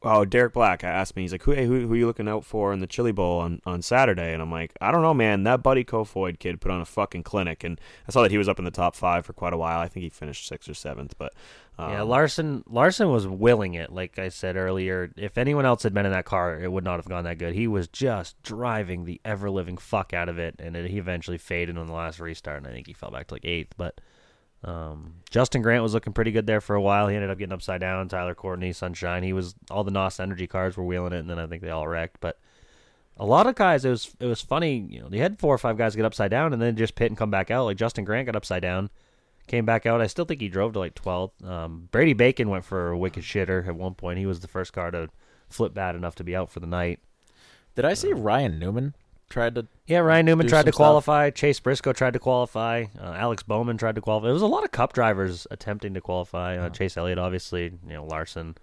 [0.04, 1.22] Oh, Derek Black asked me.
[1.22, 3.40] He's like, "Who, hey, who, who are you looking out for in the Chili Bowl
[3.40, 5.44] on, on Saturday?" And I'm like, "I don't know, man.
[5.44, 8.48] That Buddy Kofoid kid put on a fucking clinic, and I saw that he was
[8.48, 9.80] up in the top five for quite a while.
[9.80, 11.32] I think he finished sixth or seventh, but
[11.78, 13.92] um, yeah, Larson Larson was willing it.
[13.92, 16.96] Like I said earlier, if anyone else had been in that car, it would not
[16.96, 17.54] have gone that good.
[17.54, 21.38] He was just driving the ever living fuck out of it, and it, he eventually
[21.38, 23.74] faded on the last restart, and I think he fell back to like eighth.
[23.76, 24.00] But
[24.64, 27.08] um, Justin Grant was looking pretty good there for a while.
[27.08, 28.08] He ended up getting upside down.
[28.08, 29.22] Tyler Courtney, Sunshine.
[29.22, 31.70] He was all the NOS Energy cars were wheeling it, and then I think they
[31.70, 32.20] all wrecked.
[32.20, 32.38] But
[33.16, 34.86] a lot of guys, it was it was funny.
[34.88, 37.10] You know, they had four or five guys get upside down, and then just pit
[37.10, 37.64] and come back out.
[37.64, 38.90] Like Justin Grant got upside down
[39.46, 40.00] came back out.
[40.00, 41.44] I still think he drove to like 12th.
[41.44, 44.18] Um, Brady Bacon went for a wicked shitter at one point.
[44.18, 45.08] He was the first car to
[45.48, 47.00] flip bad enough to be out for the night.
[47.74, 48.94] Did I see Ryan Newman
[49.34, 49.66] tried to?
[49.86, 50.78] Yeah, Ryan Newman tried some to stuff?
[50.78, 51.30] qualify.
[51.30, 52.84] Chase Briscoe tried to qualify.
[52.98, 54.26] Uh, Alex Bowman tried to qualify.
[54.26, 56.56] There was a lot of Cup drivers attempting to qualify.
[56.56, 58.56] Uh, Chase Elliott, obviously, you know Larson,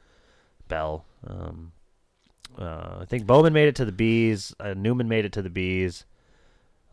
[0.67, 1.05] Bell.
[1.27, 1.73] Um,
[2.57, 4.55] uh, I think Bowman made it to the B's.
[4.59, 6.05] Uh, Newman made it to the B's.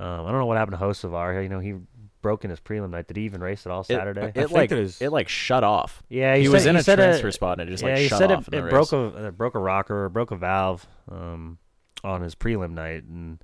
[0.01, 1.43] Um, I don't know what happened to Hocevar.
[1.43, 1.75] You know, he
[2.21, 3.07] broke in his prelim night.
[3.09, 4.33] Did he even race at all Saturday?
[4.35, 6.03] It, like it like shut off.
[6.09, 7.99] Yeah, he, he, was in he a said transfer spot and it just yeah, like
[7.99, 8.49] he shut said off.
[8.49, 11.59] It, in the it broke a it broke a rocker or broke a valve um,
[12.05, 13.39] on his prelim night, and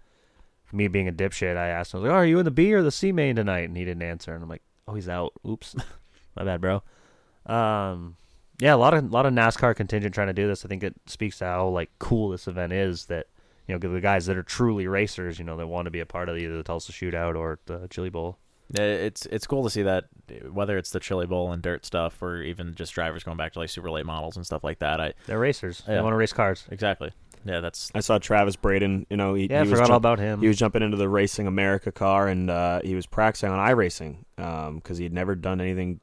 [0.74, 2.50] me being a dipshit, I asked him, I was like, oh, "Are you in the
[2.50, 5.08] B or the C main tonight?" And he didn't answer, and I'm like, "Oh, he's
[5.08, 5.32] out.
[5.48, 5.76] Oops,
[6.36, 6.82] my bad, bro."
[7.46, 8.16] Um,
[8.60, 10.64] yeah, a lot of a lot of NASCAR contingent trying to do this.
[10.64, 13.06] I think it speaks to how like cool this event is.
[13.06, 13.26] That
[13.66, 16.06] you know, the guys that are truly racers, you know, that want to be a
[16.06, 18.38] part of either the Tulsa Shootout or the Chili Bowl.
[18.72, 20.04] It's it's cool to see that
[20.50, 23.58] whether it's the Chili Bowl and dirt stuff or even just drivers going back to
[23.58, 25.00] like super late models and stuff like that.
[25.00, 25.82] I They're racers.
[25.86, 26.64] They want to race cars.
[26.70, 27.12] exactly.
[27.44, 29.06] Yeah, that's I saw Travis Braden.
[29.10, 30.40] You know, he, Yeah, I he was forgot all about him.
[30.40, 34.24] He was jumping into the Racing America car, and uh, he was practicing on iRacing
[34.36, 36.00] because he had never done anything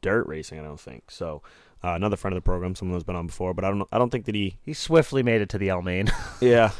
[0.00, 0.60] dirt racing.
[0.60, 1.42] I don't think so.
[1.82, 3.86] Uh, another friend of the program, someone who's been on before, but I don't.
[3.92, 4.56] I don't think that he.
[4.62, 6.10] He swiftly made it to the El Main.
[6.40, 6.70] Yeah,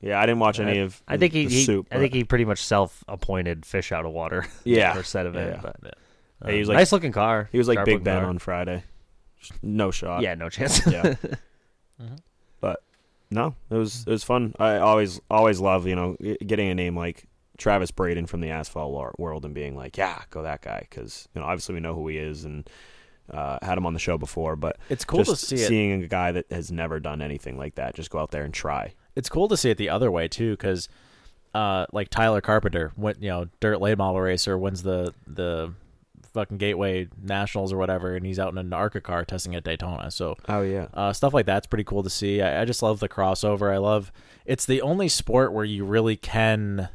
[0.00, 0.20] yeah.
[0.20, 1.02] I didn't watch any of.
[1.08, 4.12] I think he, the he soup, I think he pretty much self-appointed fish out of
[4.12, 4.46] water.
[4.64, 4.92] Yeah.
[4.94, 5.56] for set of it.
[5.56, 5.60] Yeah.
[5.80, 5.94] But
[6.44, 7.48] Yeah, he was um, like nice looking car.
[7.50, 8.28] He was like Sharp Big Ben car.
[8.28, 8.84] on Friday.
[9.62, 10.22] No shot.
[10.22, 10.86] Yeah, no chance.
[10.86, 11.14] yeah.
[11.20, 11.38] But
[13.34, 14.54] no, it was it was fun.
[14.58, 16.16] I always always love you know
[16.46, 17.26] getting a name like
[17.58, 21.40] Travis Braden from the asphalt world and being like, yeah, go that guy because you
[21.40, 22.68] know obviously we know who he is and
[23.30, 25.66] uh, had him on the show before, but It's cool to see it.
[25.66, 28.52] seeing a guy that has never done anything like that just go out there and
[28.54, 28.92] try.
[29.16, 30.88] it's cool to see it the other way too, because
[31.54, 35.72] uh, like Tyler Carpenter, went you know dirt late model racer, wins the the
[36.34, 40.10] fucking Gateway Nationals or whatever, and he's out in an ARCA car testing at Daytona.
[40.10, 42.42] So Oh yeah, uh, stuff like that's pretty cool to see.
[42.42, 43.72] I, I just love the crossover.
[43.72, 44.12] I love
[44.44, 46.90] it's the only sport where you really can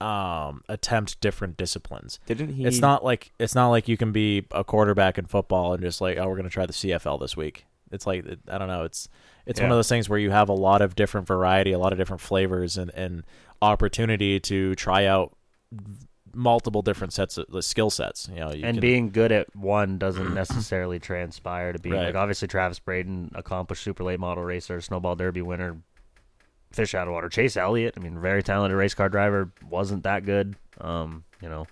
[0.00, 2.20] um, attempt different disciplines.
[2.26, 2.64] Didn't he?
[2.64, 6.00] It's not like it's not like you can be a quarterback in football and just
[6.00, 7.64] like, oh, we're gonna try the CFL this week.
[7.90, 8.84] It's like I don't know.
[8.84, 9.08] It's
[9.46, 11.92] it's one of those things where you have a lot of different variety, a lot
[11.92, 13.24] of different flavors, and and
[13.62, 15.34] opportunity to try out
[16.38, 18.28] multiple different sets of the skill sets.
[18.32, 22.06] You know, you and can- being good at one doesn't necessarily transpire to being Right.
[22.06, 25.78] like obviously Travis Braden, accomplished super late model racer, snowball derby winner,
[26.72, 27.28] fish out of water.
[27.28, 30.54] Chase Elliott, I mean, very talented race car driver, wasn't that good.
[30.80, 31.66] Um, you know,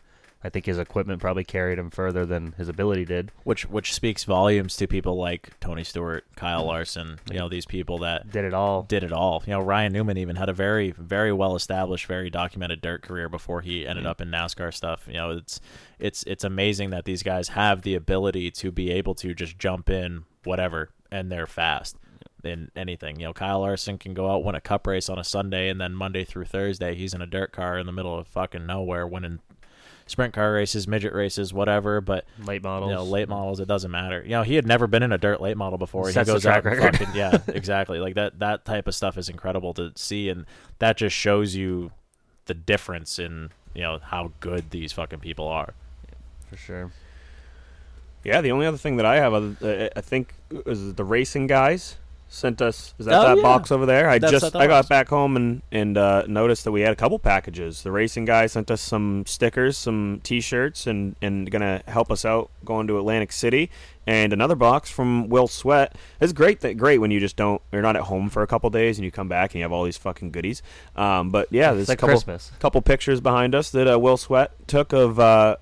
[0.46, 3.32] I think his equipment probably carried him further than his ability did.
[3.42, 7.18] which which speaks volumes to people like Tony Stewart, Kyle Larson.
[7.30, 8.82] You know, these people that Did it all.
[8.82, 9.42] did it all.
[9.46, 13.28] You know, Ryan Newman even had a very, very well established, very documented dirt career
[13.28, 14.10] before he ended mm-hmm.
[14.10, 15.04] up in NASCAR stuff.
[15.08, 15.60] You know, it's
[15.98, 19.90] it's it's amazing that these guys have the ability to be able to just jump
[19.90, 21.96] in whatever and they're fast
[22.44, 23.18] in anything.
[23.18, 25.80] You know, Kyle Larson can go out win a cup race on a Sunday and
[25.80, 29.06] then Monday through Thursday he's in a dirt car in the middle of fucking nowhere
[29.06, 29.40] winning
[30.06, 32.90] sprint car races, midget races, whatever, but Late models.
[32.90, 34.22] you know, late models, it doesn't matter.
[34.22, 36.10] You know, he had never been in a dirt late model before.
[36.12, 37.98] Sets he goes track out and fucking, yeah, exactly.
[37.98, 40.46] Like that that type of stuff is incredible to see, and
[40.78, 41.90] that just shows you
[42.46, 45.74] the difference in you know how good these fucking people are.
[46.48, 46.92] for sure.
[48.24, 51.96] Yeah, the only other thing that I have, uh, I think, is the racing guys
[52.28, 52.94] sent us.
[52.98, 53.42] Is that Oh, that yeah.
[53.42, 54.08] box over there?
[54.10, 54.88] I That's just I got box.
[54.88, 57.82] back home and and uh, noticed that we had a couple packages.
[57.82, 62.50] The racing guy sent us some stickers, some T-shirts, and and gonna help us out
[62.64, 63.70] going to Atlantic City.
[64.08, 65.96] And another box from Will Sweat.
[66.20, 68.70] It's great that great when you just don't you're not at home for a couple
[68.70, 70.62] days and you come back and you have all these fucking goodies.
[70.94, 72.52] Um, but yeah, there's like a couple Christmas.
[72.60, 75.56] couple pictures behind us that uh, Will Sweat took of uh,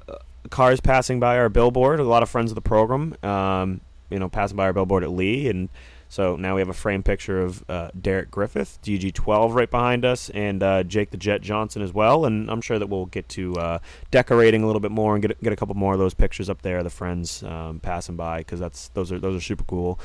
[0.50, 2.00] cars passing by our billboard.
[2.00, 3.80] A lot of friends of the program, um,
[4.10, 5.70] you know, passing by our billboard at Lee, and
[6.14, 10.30] so now we have a frame picture of uh, Derek Griffith, DG12, right behind us,
[10.30, 12.24] and uh, Jake the Jet Johnson as well.
[12.24, 13.78] And I'm sure that we'll get to uh,
[14.12, 16.62] decorating a little bit more and get get a couple more of those pictures up
[16.62, 19.98] there, the friends um, passing by, because that's those are those are super cool.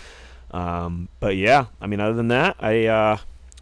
[0.50, 3.20] Um, but yeah, I mean, other than that, I.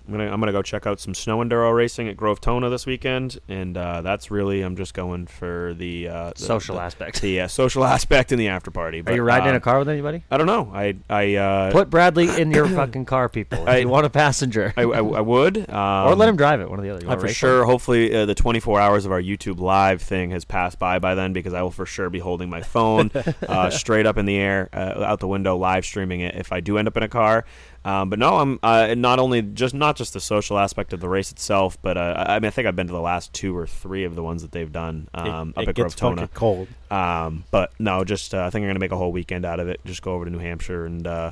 [0.07, 2.85] I'm gonna I'm gonna go check out some snow enduro racing at Grove Tona this
[2.85, 7.21] weekend, and uh, that's really I'm just going for the, uh, the Social the, aspect.
[7.21, 9.03] the uh, social aspect in the after party.
[9.05, 10.23] Are you riding in a car with anybody?
[10.31, 10.71] I don't know.
[10.73, 13.63] I I uh, Put Bradley in your fucking car, people.
[13.63, 16.61] If I- you want a passenger, I, I, I would um, or let him drive
[16.61, 16.69] it.
[16.69, 17.05] One of the other.
[17.05, 17.61] You I for sure.
[17.63, 17.65] him?
[17.67, 21.33] Hopefully, uh, the 24 hours of our YouTube live thing has passed by by then
[21.33, 23.11] because I will for sure be holding my phone
[23.47, 26.61] uh, straight up in the air, uh, out the window, live streaming it if I
[26.61, 27.43] do end up in a car.
[27.87, 31.07] Um, but no, I'm uh, not only just not just the social aspect of the
[31.07, 33.65] race itself, but uh, I mean I think I've been to the last two or
[33.65, 36.33] three of the ones that they've done um, it up at gets Grove Tona.
[36.33, 36.67] cold.
[36.91, 39.69] Um, but no, just uh, I think I'm gonna make a whole weekend out of
[39.69, 39.79] it.
[39.85, 41.31] Just go over to New Hampshire and uh,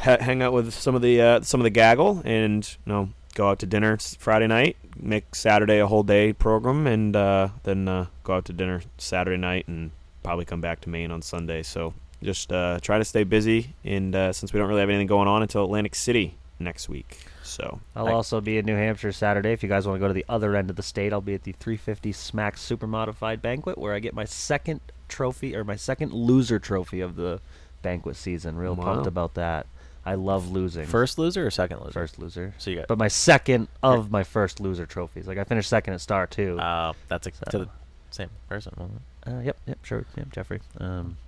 [0.00, 3.10] ha- hang out with some of the uh, some of the gaggle, and you know
[3.36, 7.86] go out to dinner Friday night, make Saturday a whole day program, and uh, then
[7.86, 9.92] uh, go out to dinner Saturday night, and
[10.24, 11.62] probably come back to Maine on Sunday.
[11.62, 15.06] So just uh, try to stay busy, and uh, since we don't really have anything
[15.06, 19.12] going on until Atlantic City next week, so I'll I- also be in New Hampshire
[19.12, 19.52] Saturday.
[19.52, 21.34] If you guys want to go to the other end of the state, I'll be
[21.34, 25.76] at the 350 Smack Super Modified Banquet, where I get my second trophy or my
[25.76, 27.40] second loser trophy of the
[27.82, 28.56] banquet season.
[28.56, 28.84] Real Wow.
[28.84, 29.66] pumped about that.
[30.04, 30.86] I love losing.
[30.86, 31.92] First loser or second loser?
[31.92, 32.54] First loser.
[32.58, 32.88] So you got.
[32.88, 35.26] But my second of my first loser trophies.
[35.28, 36.58] Like I finished second at Star too.
[36.58, 37.68] Uh, that's a, So- to the
[38.10, 38.72] same person.
[38.76, 39.30] wasn't it?
[39.30, 40.60] Uh, yep, yep, sure, yep, Jeffrey.
[40.78, 41.18] Um,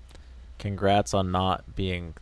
[0.60, 2.14] Congrats on not being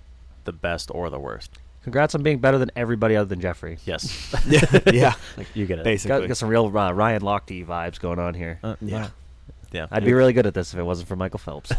[0.44, 1.50] the best or the worst.
[1.82, 3.78] congrats on being better than everybody other than Jeffrey.
[3.84, 4.34] Yes,
[4.86, 5.14] yeah,
[5.54, 5.84] you get it.
[5.84, 6.20] basically.
[6.20, 8.58] Got, got some real uh, Ryan Lochte vibes going on here.
[8.62, 9.08] Uh, yeah.
[9.72, 11.72] yeah, I'd be really good at this if it wasn't for Michael Phelps.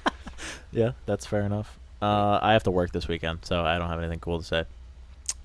[0.72, 0.92] yeah.
[1.06, 1.78] That's fair enough.
[2.00, 4.64] Uh, I have to work this weekend, so I don't have anything cool to say.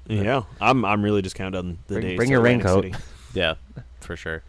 [0.07, 2.17] Yeah, I'm I'm really just counting on the Bring- days.
[2.17, 3.01] bring your Atlantic raincoat.
[3.33, 3.55] Yeah,
[3.99, 4.41] for sure.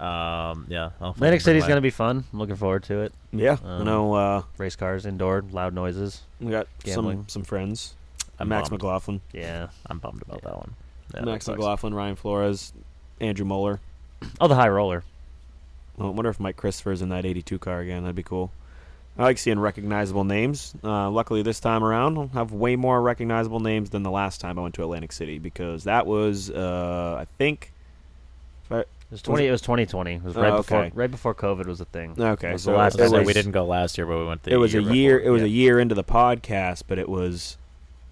[0.00, 2.24] Um, yeah, I'll Atlantic fucking bring City's going to be fun.
[2.32, 3.12] I'm looking forward to it.
[3.32, 4.12] Yeah, I Um, know.
[4.14, 6.22] Uh, Race cars, indoor, loud noises.
[6.40, 7.18] we got Gambling.
[7.18, 7.94] some some friends.
[8.38, 8.82] I'm Max bummed.
[8.82, 9.68] McLaughlin, Yeah.
[9.86, 10.74] I'm bummed about that one.
[11.14, 11.52] Yeah, Max that.
[11.52, 12.72] McLaughlin, Ryan Flores,
[13.20, 13.78] Andrew Moeller.
[14.40, 15.04] Oh, the high roller.
[16.00, 18.02] I wonder if Mike Christopher's in that 82 car again.
[18.02, 18.50] That'd be cool.
[19.16, 20.74] I like seeing recognizable names.
[20.82, 24.58] Uh, luckily, this time around, I'll have way more recognizable names than the last time
[24.58, 27.70] I went to Atlantic City because that was, uh, I think,
[29.14, 29.46] I- It was twenty.
[29.46, 30.14] It was 2020.
[30.14, 32.14] It was right Oh, before right before COVID was a thing.
[32.18, 34.26] Okay, it was so the last gonna was- we didn't go last year, but we
[34.26, 34.42] went.
[34.42, 35.28] The it was a year before.
[35.28, 37.56] It was a year into the podcast, but it was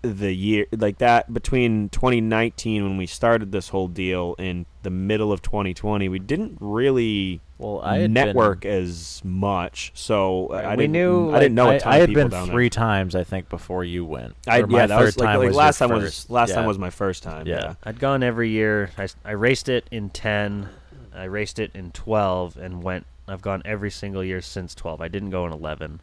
[0.02, 5.30] the year like that between 2019 when we started this whole deal and the middle
[5.32, 6.08] of 2020.
[6.08, 10.92] We didn't really Well, I had network been, as much, so I we didn't.
[10.92, 12.70] knew, I didn't know a I, ton I of had people been down three there.
[12.70, 14.34] times, I think, before you went.
[14.48, 16.30] I, Or my yeah, that was third like, time like was last time was first.
[16.30, 16.54] last Yeah.
[16.56, 17.46] time was my first time.
[17.46, 17.54] Yeah.
[17.60, 18.90] Yeah, I'd gone every year.
[18.98, 20.68] I, I raced it in ten.
[21.14, 23.06] I raced it in 12 and went.
[23.28, 25.00] I've gone every single year since 12.
[25.00, 26.00] I didn't go in 11.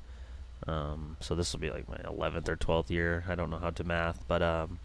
[0.67, 3.23] Um, so this will be like my 11th or 12th year.
[3.27, 4.79] I don't know how to math, but um,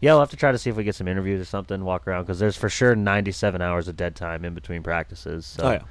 [0.00, 1.84] yeah, we'll have to try to see if we get some interviews or something.
[1.84, 5.46] Walk around because there's for sure 97 hours of dead time in between practices.
[5.46, 5.64] So.
[5.64, 5.82] Oh yeah.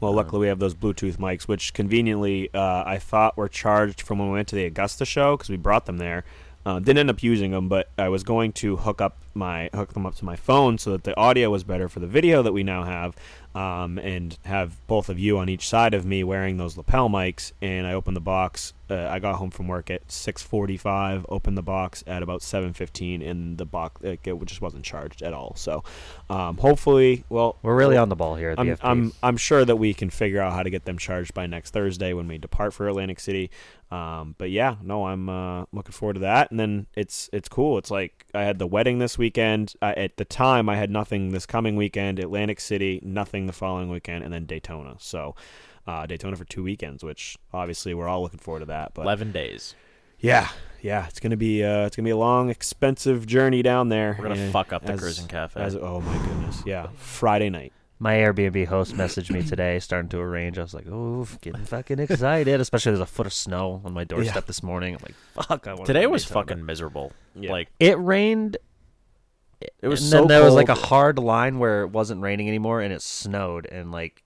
[0.00, 4.18] Well, luckily we have those Bluetooth mics, which conveniently uh, I thought were charged from
[4.18, 6.24] when we went to the Augusta show because we brought them there.
[6.66, 9.92] Uh, didn't end up using them, but I was going to hook up my hook
[9.92, 12.52] them up to my phone so that the audio was better for the video that
[12.52, 13.16] we now have,
[13.54, 17.52] um, and have both of you on each side of me wearing those lapel mics.
[17.62, 18.72] And I opened the box.
[18.90, 21.24] Uh, I got home from work at 6:45.
[21.28, 25.32] Opened the box at about 7:15, and the box like, it just wasn't charged at
[25.32, 25.54] all.
[25.56, 25.82] So,
[26.28, 28.76] um, hopefully, well, We're really on the ball here at I'm.
[28.82, 31.70] I'm I'm sure that we can figure out how to get them charged by next
[31.70, 33.50] Thursday when we depart for Atlantic City.
[33.90, 36.50] Um, but yeah, no, I'm uh, looking forward to that.
[36.50, 37.78] And then it's it's cool.
[37.78, 39.72] It's like I had the wedding this weekend.
[39.80, 42.18] I, at the time, I had nothing this coming weekend.
[42.18, 44.96] Atlantic City, nothing the following weekend, and then Daytona.
[44.98, 45.34] So
[45.86, 48.92] uh, Daytona for two weekends, which obviously we're all looking forward to that.
[48.94, 49.74] But Eleven days.
[50.18, 50.48] yeah,
[50.82, 54.14] yeah, it's gonna be uh, it's gonna be a long, expensive journey down there.
[54.18, 55.62] We're gonna Eh, fuck up the as- cruising cafe.
[55.62, 57.72] As, oh my goodness, yeah, Friday night.
[58.00, 60.58] My Airbnb host messaged me today, starting to arrange.
[60.58, 64.04] I was like, "Oh, getting fucking excited!" Especially there's a foot of snow on my
[64.04, 64.40] doorstep Yeah.
[64.46, 64.94] this morning.
[64.96, 65.14] I'm like,
[65.46, 67.12] "Fuck!" I want Today was fucking miserable.
[67.36, 67.52] Yeah.
[67.52, 68.56] Like It rained.
[69.60, 72.48] It was and so then there was like a hard line where it wasn't raining
[72.48, 73.66] anymore, and it snowed.
[73.66, 74.22] And like,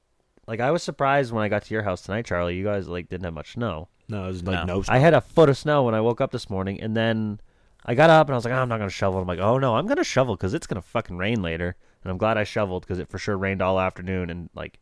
[0.46, 2.56] like I was surprised when I got to your house tonight, Charlie.
[2.56, 3.88] You guys like didn't have much snow.
[4.09, 4.78] No, it was like No.
[4.78, 4.84] no.
[4.88, 7.40] I had a foot of snow when I woke up this morning, and then
[7.84, 9.20] I got up and I was like, oh, I'm not gonna shovel.
[9.20, 11.76] I'm like, oh no, I'm gonna shovel because it's gonna fucking rain later.
[12.02, 14.30] And I'm glad I shoveled because it for sure rained all afternoon.
[14.30, 14.78] And like,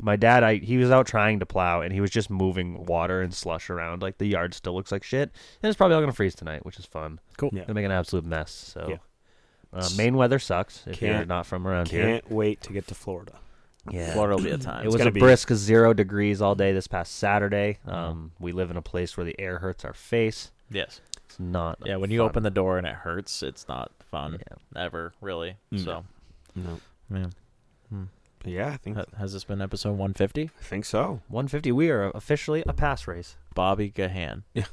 [0.00, 3.22] my dad, I he was out trying to plow and he was just moving water
[3.22, 4.02] and slush around.
[4.02, 5.30] Like the yard still looks like shit,
[5.62, 7.20] and it's probably all gonna freeze tonight, which is fun.
[7.36, 7.50] Cool.
[7.52, 7.62] Yeah.
[7.62, 8.50] Gonna make an absolute mess.
[8.50, 8.86] So.
[8.88, 8.96] Yeah.
[9.72, 12.04] Uh, Maine weather sucks if you're Can't- from around here.
[12.04, 13.32] Can't wait to get to Florida.
[13.90, 14.82] Yeah, Florida will be a time.
[14.84, 17.78] it was gonna a be- brisk zero degrees all day this past Saturday.
[17.86, 20.50] Um, we live in a place where the air hurts our face.
[20.70, 21.00] yes.
[21.26, 21.78] It's not.
[21.84, 24.38] Yeah, when you open the door and it hurts, it's not fun.
[24.74, 24.82] Yeah.
[24.84, 25.56] Ever really.
[25.72, 25.84] Mm.
[25.84, 26.04] So
[26.54, 26.80] No.
[27.12, 27.26] yeah.
[27.90, 30.50] But yeah, I think Ha- Has this been episode 150?
[30.58, 31.20] I think so.
[31.28, 33.36] 150, we are officially a pass race.
[33.54, 34.66] Bobby Gahan, And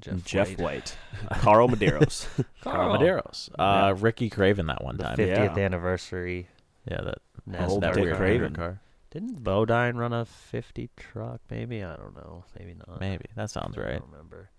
[0.00, 0.96] Jeff, Jeff White.
[1.28, 2.26] White, Carl Medeiros.
[2.62, 2.98] Carl Carl.
[2.98, 5.16] Medeiros, uh, Ricky Craven that one The time.
[5.16, 5.64] 50th Yeah.
[5.64, 6.48] anniversary.
[6.90, 7.18] Yeah, that
[7.48, 8.16] NASCAR Old that Dick car.
[8.16, 8.54] Craven.
[8.54, 8.80] car.
[9.10, 11.40] Didn't Bodine run a 50 truck?
[11.50, 12.44] Maybe I don't know.
[12.58, 13.00] Maybe not.
[13.00, 13.98] Maybe that sounds I right.
[14.00, 14.50] don't remember.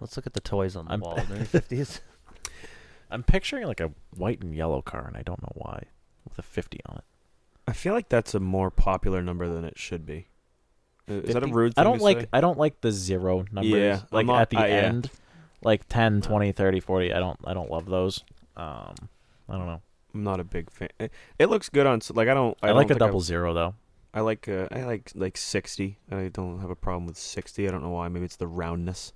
[0.00, 1.18] Let's look at the toys on the I'm- wall.
[1.18, 2.00] Are there any 50s?
[3.10, 5.84] I'm picturing like a white and yellow car, and I don't know why,
[6.28, 7.04] with a 50 on it.
[7.66, 10.28] I feel like that's a more popular number than it should be.
[11.08, 11.52] Uh, Is that a 50?
[11.52, 12.26] rude I don't to like say?
[12.32, 13.72] I don't like the zero numbers.
[13.72, 14.74] Yeah, like not- at the I- yeah.
[14.74, 15.10] end,
[15.62, 17.12] like 10, 20, 30, 40.
[17.14, 18.22] I don't I don't love those.
[18.56, 18.94] Um,
[19.48, 19.80] I don't know.
[20.14, 20.88] I'm not a big fan.
[20.98, 22.56] It, it looks good on s- like I don't.
[22.62, 23.74] I, I, like a don't think double I've- zero though.
[24.14, 25.98] I like uh, I like like 60.
[26.10, 27.68] I don't have a problem with 60.
[27.68, 28.08] I don't know why.
[28.08, 29.12] Maybe it's the roundness.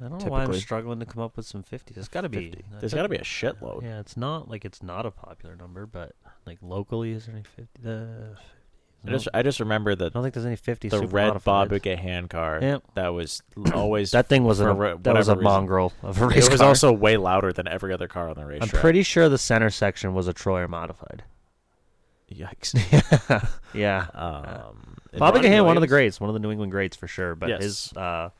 [0.00, 1.94] I don't know why I'm struggling to come up with some 50s.
[1.94, 2.46] There's got to be.
[2.50, 2.64] 50.
[2.76, 3.82] I There's took- got to be a shitload.
[3.82, 7.44] Yeah, it's not like it's not a popular number, but like locally, is there any
[7.44, 7.82] 50?
[7.82, 8.36] The
[9.06, 10.06] I just I just remember that.
[10.06, 11.68] I don't think there's any 50 the super red modified.
[11.70, 12.82] Bobby Gahan car Yep.
[12.94, 13.42] that was
[13.74, 15.44] always That thing was for a wha- that was a reason.
[15.44, 16.68] mongrel of a race It was car.
[16.68, 18.60] also way louder than every other car on the race.
[18.62, 21.24] I'm pretty sure the center section was a Troyer modified.
[22.32, 22.74] Yikes.
[23.74, 24.06] Yeah.
[24.14, 26.96] um, and Bobby Ronnie Gahan, one of the greats, one of the New England greats
[26.96, 27.34] for sure.
[27.34, 27.62] But Yes.
[27.62, 28.30] his, uh,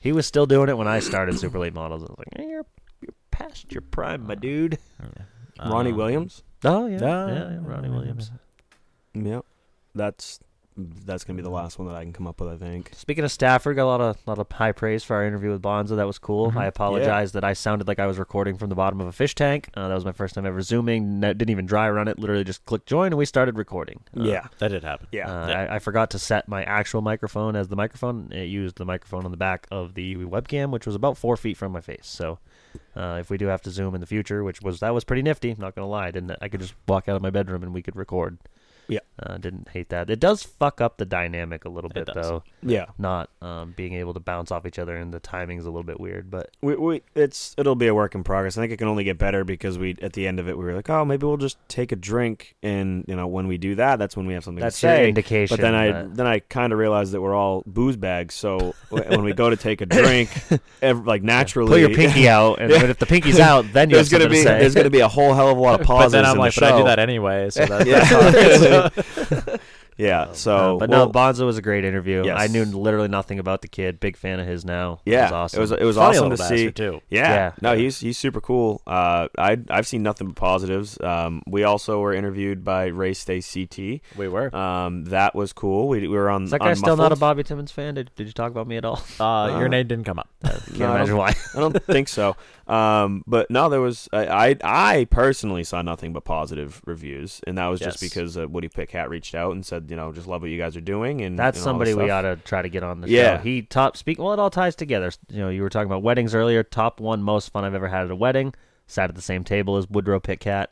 [0.00, 2.02] he was still doing it when I started super late models.
[2.02, 2.66] I was like, "Eh, you're
[3.00, 4.78] you're past your prime, my dude.
[5.58, 6.42] Ronnie Um, Williams.
[6.64, 8.30] Oh yeah, yeah, yeah, yeah, Ronnie Williams.
[9.14, 9.44] Yep.
[9.94, 10.40] That's
[10.74, 12.48] that's gonna be the last one that I can come up with.
[12.48, 12.92] I think.
[12.94, 15.60] Speaking of Stafford, got a lot of lot of high praise for our interview with
[15.60, 15.96] Bonzo.
[15.96, 16.50] That was cool.
[16.50, 16.56] Mhm.
[16.56, 19.34] I apologize that I sounded like I was recording from the bottom of a fish
[19.34, 19.68] tank.
[19.74, 21.20] Uh, that was my first time ever zooming.
[21.20, 22.18] No, didn't even dry run it.
[22.18, 24.00] Literally just clicked join and we started recording.
[24.18, 24.46] Uh, yeah.
[24.60, 25.08] That did happen.
[25.12, 25.30] Yeah.
[25.30, 28.32] Uh, I, I forgot to set my actual microphone as the microphone.
[28.32, 31.58] It used the microphone on the back of the webcam, which was about four feet
[31.58, 32.06] from my face.
[32.06, 32.38] So,
[32.96, 35.20] uh, if we do have to zoom in the future, which was that was pretty
[35.22, 37.82] nifty, not gonna lie, didn't I could just walk out of my bedroom and we
[37.82, 38.38] could record.
[38.88, 38.98] Yeah.
[39.22, 40.10] uh, didn't hate that.
[40.10, 42.14] It does fuck up the dynamic a little bit does.
[42.16, 42.42] though.
[42.62, 42.86] yeah.
[42.98, 45.98] Not um, being able to bounce off each other and the timing's a little bit
[46.00, 48.58] weird, but We, we it's it'll be a work in progress.
[48.58, 50.64] I think it can only get better because we at the end of it we
[50.64, 53.76] were like, oh, maybe we'll just take a drink, and you know when we do
[53.76, 55.08] that, that's when we have something that's to your say.
[55.08, 55.56] indication.
[55.56, 58.34] But then I that- then I kind of realized that we're all booze bags.
[58.34, 60.30] So when we go to take a drink,
[60.82, 62.84] ev- like naturally, put your pinky out, and Yeah.
[62.84, 64.58] if the pinky's out, then you there's have gonna be to say.
[64.58, 66.12] there's gonna be a whole hell of a lot of But pauses.
[66.12, 67.48] then I'm in like, the but I do that anyway.
[67.50, 68.00] So that, Yeah.
[68.04, 69.60] that's not-
[70.02, 70.32] yeah, Yeah.
[70.32, 72.24] So, Uh, but well, no, Bonzo was a great interview.
[72.24, 72.36] Yes.
[72.38, 74.00] I knew literally nothing about the kid.
[74.00, 75.00] Big fan of his now.
[75.04, 75.58] Yeah, it was awesome.
[75.58, 76.54] It was it was Funny awesome to little see.
[76.66, 77.00] bastard, too.
[77.10, 77.32] Yeah.
[77.34, 77.52] Yeah.
[77.60, 78.82] no, he's he's super cool.
[78.86, 80.98] Uh, I I've seen nothing but positives.
[81.00, 84.00] Um, we also were interviewed by Race Day CT.
[84.16, 84.54] We were.
[84.54, 85.88] Um, that was cool.
[85.88, 86.44] We, we were on.
[86.44, 87.20] Is that guy on still not a Muffled.
[87.20, 87.94] Bobby Timmons fan?
[87.94, 89.00] Did, did you talk about me at all?
[89.20, 90.28] Uh, your name didn't come up.
[90.44, 91.34] Can't No, I imagine don't- why.
[91.54, 92.34] I don't think so.
[92.66, 97.56] Um, but no, there was I, I I personally saw nothing but positive reviews, and
[97.58, 98.10] that was just Yes.
[98.10, 100.74] because uh, Woody Pitkat reached out and said, you know, just love what you guys
[100.74, 103.10] are doing, and That's and all somebody we ought to try to get on the
[103.10, 103.36] Yeah.
[103.36, 103.42] show.
[103.42, 104.18] He top speak.
[104.18, 105.10] Well, it all ties together.
[105.28, 106.62] You know, you were talking about weddings earlier.
[106.62, 108.54] Top one most fun I've ever had at a wedding.
[108.86, 110.68] Sat at the same table as Woodrow Pitkat.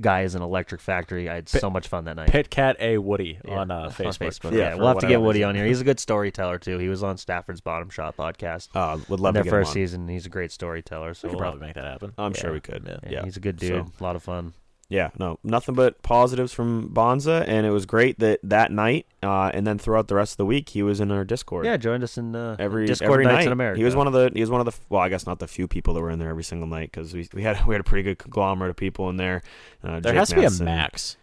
[0.00, 1.28] Guy is an electric factory.
[1.28, 2.28] I had so much fun that night.
[2.30, 4.52] Pitkat A Woody Yeah, on uh, Facebook.
[4.56, 5.66] Yeah, for we'll have to get Woody on here.
[5.66, 6.78] He's a good storyteller too.
[6.78, 8.68] He was on Stafford's Bottom Shot podcast.
[8.74, 9.74] Uh, would in love their to get him first on.
[9.74, 10.06] season.
[10.08, 11.14] He's a great storyteller.
[11.14, 12.12] So We could we'll probably make that happen.
[12.18, 12.40] I'm Yeah.
[12.40, 12.84] sure we could.
[12.86, 13.86] Yeah, Yeah, he's a good dude.
[13.88, 14.52] So- a lot of fun.
[14.90, 19.50] Yeah, no, nothing but positives from Bonzo, and it was great that that night, uh,
[19.54, 21.64] and then throughout the rest of the week, he was in our Discord.
[21.64, 23.46] Yeah, joined us in uh, every Discord every night.
[23.46, 23.78] in America.
[23.78, 25.48] He was one of the he was one of the well, I guess not the
[25.48, 27.80] few people that were in there every single night because we we had we had
[27.80, 29.42] a pretty good conglomerate of people in there.
[29.82, 31.16] Uh, There Jake has to be a max.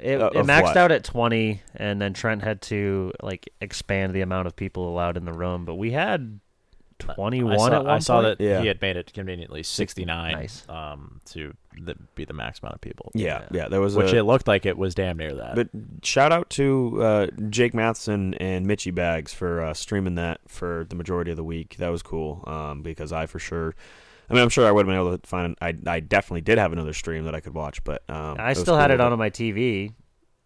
[0.00, 0.76] It, Uh, it maxed what?
[0.76, 5.16] out at 20, and then Trent had to like expand the amount of people allowed
[5.16, 5.64] in the room.
[5.64, 6.40] But we had
[6.98, 8.38] 21 I saw, at one I saw point.
[8.38, 8.60] that Yeah.
[8.60, 10.68] he had made it conveniently 69 Nice.
[10.68, 13.10] um, to the, be the max amount of people.
[13.14, 15.54] Yeah, yeah, there was Which a, it looked like it was damn near that.
[15.56, 15.68] But
[16.02, 20.96] shout out to uh, Jake Matheson and Mitchy Bags for uh, streaming that for the
[20.96, 21.76] majority of the week.
[21.78, 23.74] That was cool um, because I for sure.
[24.30, 25.56] I mean, I'm sure I would have been able to find.
[25.60, 28.48] I I definitely did have another stream that I could watch, but um, I it
[28.50, 29.92] was still had it on on my TV.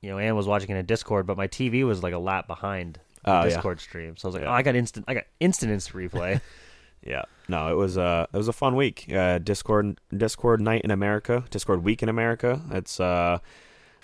[0.00, 2.46] You know, Ann was watching it in Discord, but my TV was like a lap
[2.46, 3.48] behind Oh, yeah.
[3.50, 4.16] Discord stream.
[4.16, 4.50] So I was like, Yeah.
[4.50, 6.40] oh, I got instant, I got instant instant replay.
[7.00, 9.06] Yeah, no, it was uh, it was a fun week.
[9.10, 12.60] Uh, Discord Discord night in America, Discord week in America.
[12.72, 13.38] It's uh,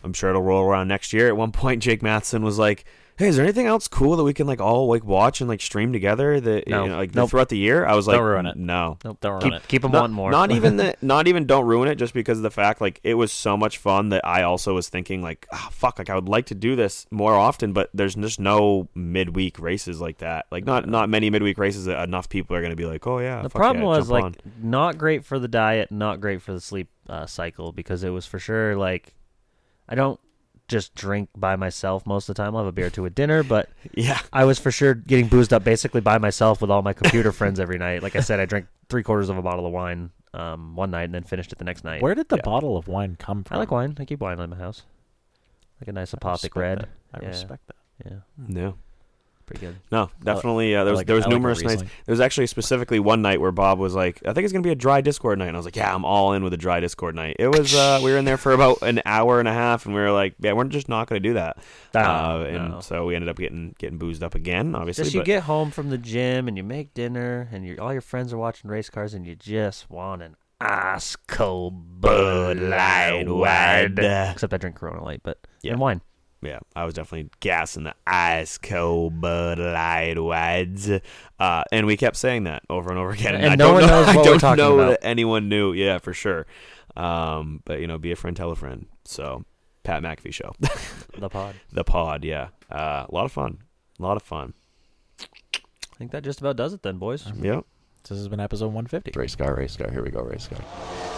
[0.04, 1.26] I'm sure it'll roll around next year.
[1.26, 2.84] At one point, Jake Matheson was like,
[3.16, 5.60] "Hey, is there anything else cool that we can like all like watch and like
[5.60, 6.84] stream together that No.
[6.84, 7.30] you know, like Nope.
[7.30, 8.56] throughout the year?" I was like, Don't ruin it.
[8.56, 9.18] No, nope.
[9.20, 9.68] Don't keep ruin it.
[9.68, 10.30] keep them not, wanting more.
[10.30, 11.02] Not even that.
[11.02, 11.96] Not even don't ruin it.
[11.96, 14.88] Just because of the fact, like it was so much fun that I also was
[14.88, 18.14] thinking, like, ah, fuck, like I would like to do this more often, but there's
[18.14, 20.46] just no midweek races like that.
[20.50, 23.18] Like not not many midweek races that enough people are going to be like, oh
[23.18, 23.42] yeah.
[23.42, 24.34] the fuck problem yeah, was like on.
[24.62, 28.26] not great for the diet, not great for the sleep uh, cycle because it was
[28.26, 29.14] for sure like
[29.88, 30.18] I don't
[30.68, 32.54] just drink by myself most of the time.
[32.56, 35.28] I'll have a beer or two at dinner, but yeah, I was for sure getting
[35.28, 38.02] boozed up basically by myself with all my computer friends every night.
[38.02, 41.04] Like I said, I drank three quarters of a bottle of wine um, one night
[41.04, 42.02] and then finished it the next night.
[42.02, 42.42] Where did the Yeah.
[42.42, 43.56] bottle of wine come from?
[43.56, 43.96] I like wine.
[44.00, 44.82] I keep wine in my house.
[45.80, 46.80] Like a nice I apothic red.
[46.80, 46.88] that.
[47.12, 47.28] I Yeah.
[47.28, 47.76] respect that.
[48.04, 48.74] Yeah, no.
[49.46, 49.76] Pretty good.
[49.92, 50.74] No, definitely.
[50.74, 51.82] Uh, there was like- there was like numerous nights.
[51.82, 54.70] There was actually specifically one night where Bob was like, "I think it's gonna be
[54.70, 56.80] a dry Discord night," and I was like, "Yeah, I'm all in with a dry
[56.80, 57.74] Discord night." It was.
[57.74, 60.10] Uh, we were in there for about an hour and a half, and we were
[60.12, 61.58] like, "Yeah, we're just not gonna do that."
[61.94, 62.80] Ah, uh, and no.
[62.80, 64.74] so we ended up getting getting boozed up again.
[64.74, 67.92] Obviously, Just you but- get home from the gym and you make dinner and all
[67.92, 73.92] your friends are watching race cars and you just want an ice cold Bud Light.
[74.32, 75.72] Except I drink Corona Light, but Yeah.
[75.72, 76.00] and wine.
[76.44, 80.90] Yeah, I was definitely gassing the ice cold Bud Light Wads,
[81.38, 83.34] uh, and we kept saying that over and over again.
[83.34, 84.90] And I no don't one know, knows I what we're don't talking know about.
[85.00, 85.72] that anyone knew.
[85.72, 86.46] Yeah, for sure.
[86.96, 88.86] Um, but you know, be a friend, tell a friend.
[89.04, 89.44] So,
[89.82, 90.54] Pat McAfee show,
[91.18, 91.54] The pod.
[91.72, 92.24] the pod.
[92.24, 93.58] Yeah, uh, a lot of fun.
[93.98, 94.54] A lot of fun.
[95.20, 97.30] I think that just about does it then, boys.
[97.40, 97.64] Yep.
[98.08, 99.12] This has been episode 150.
[99.18, 99.90] Race car, race car.
[99.90, 101.13] Here we go, race car.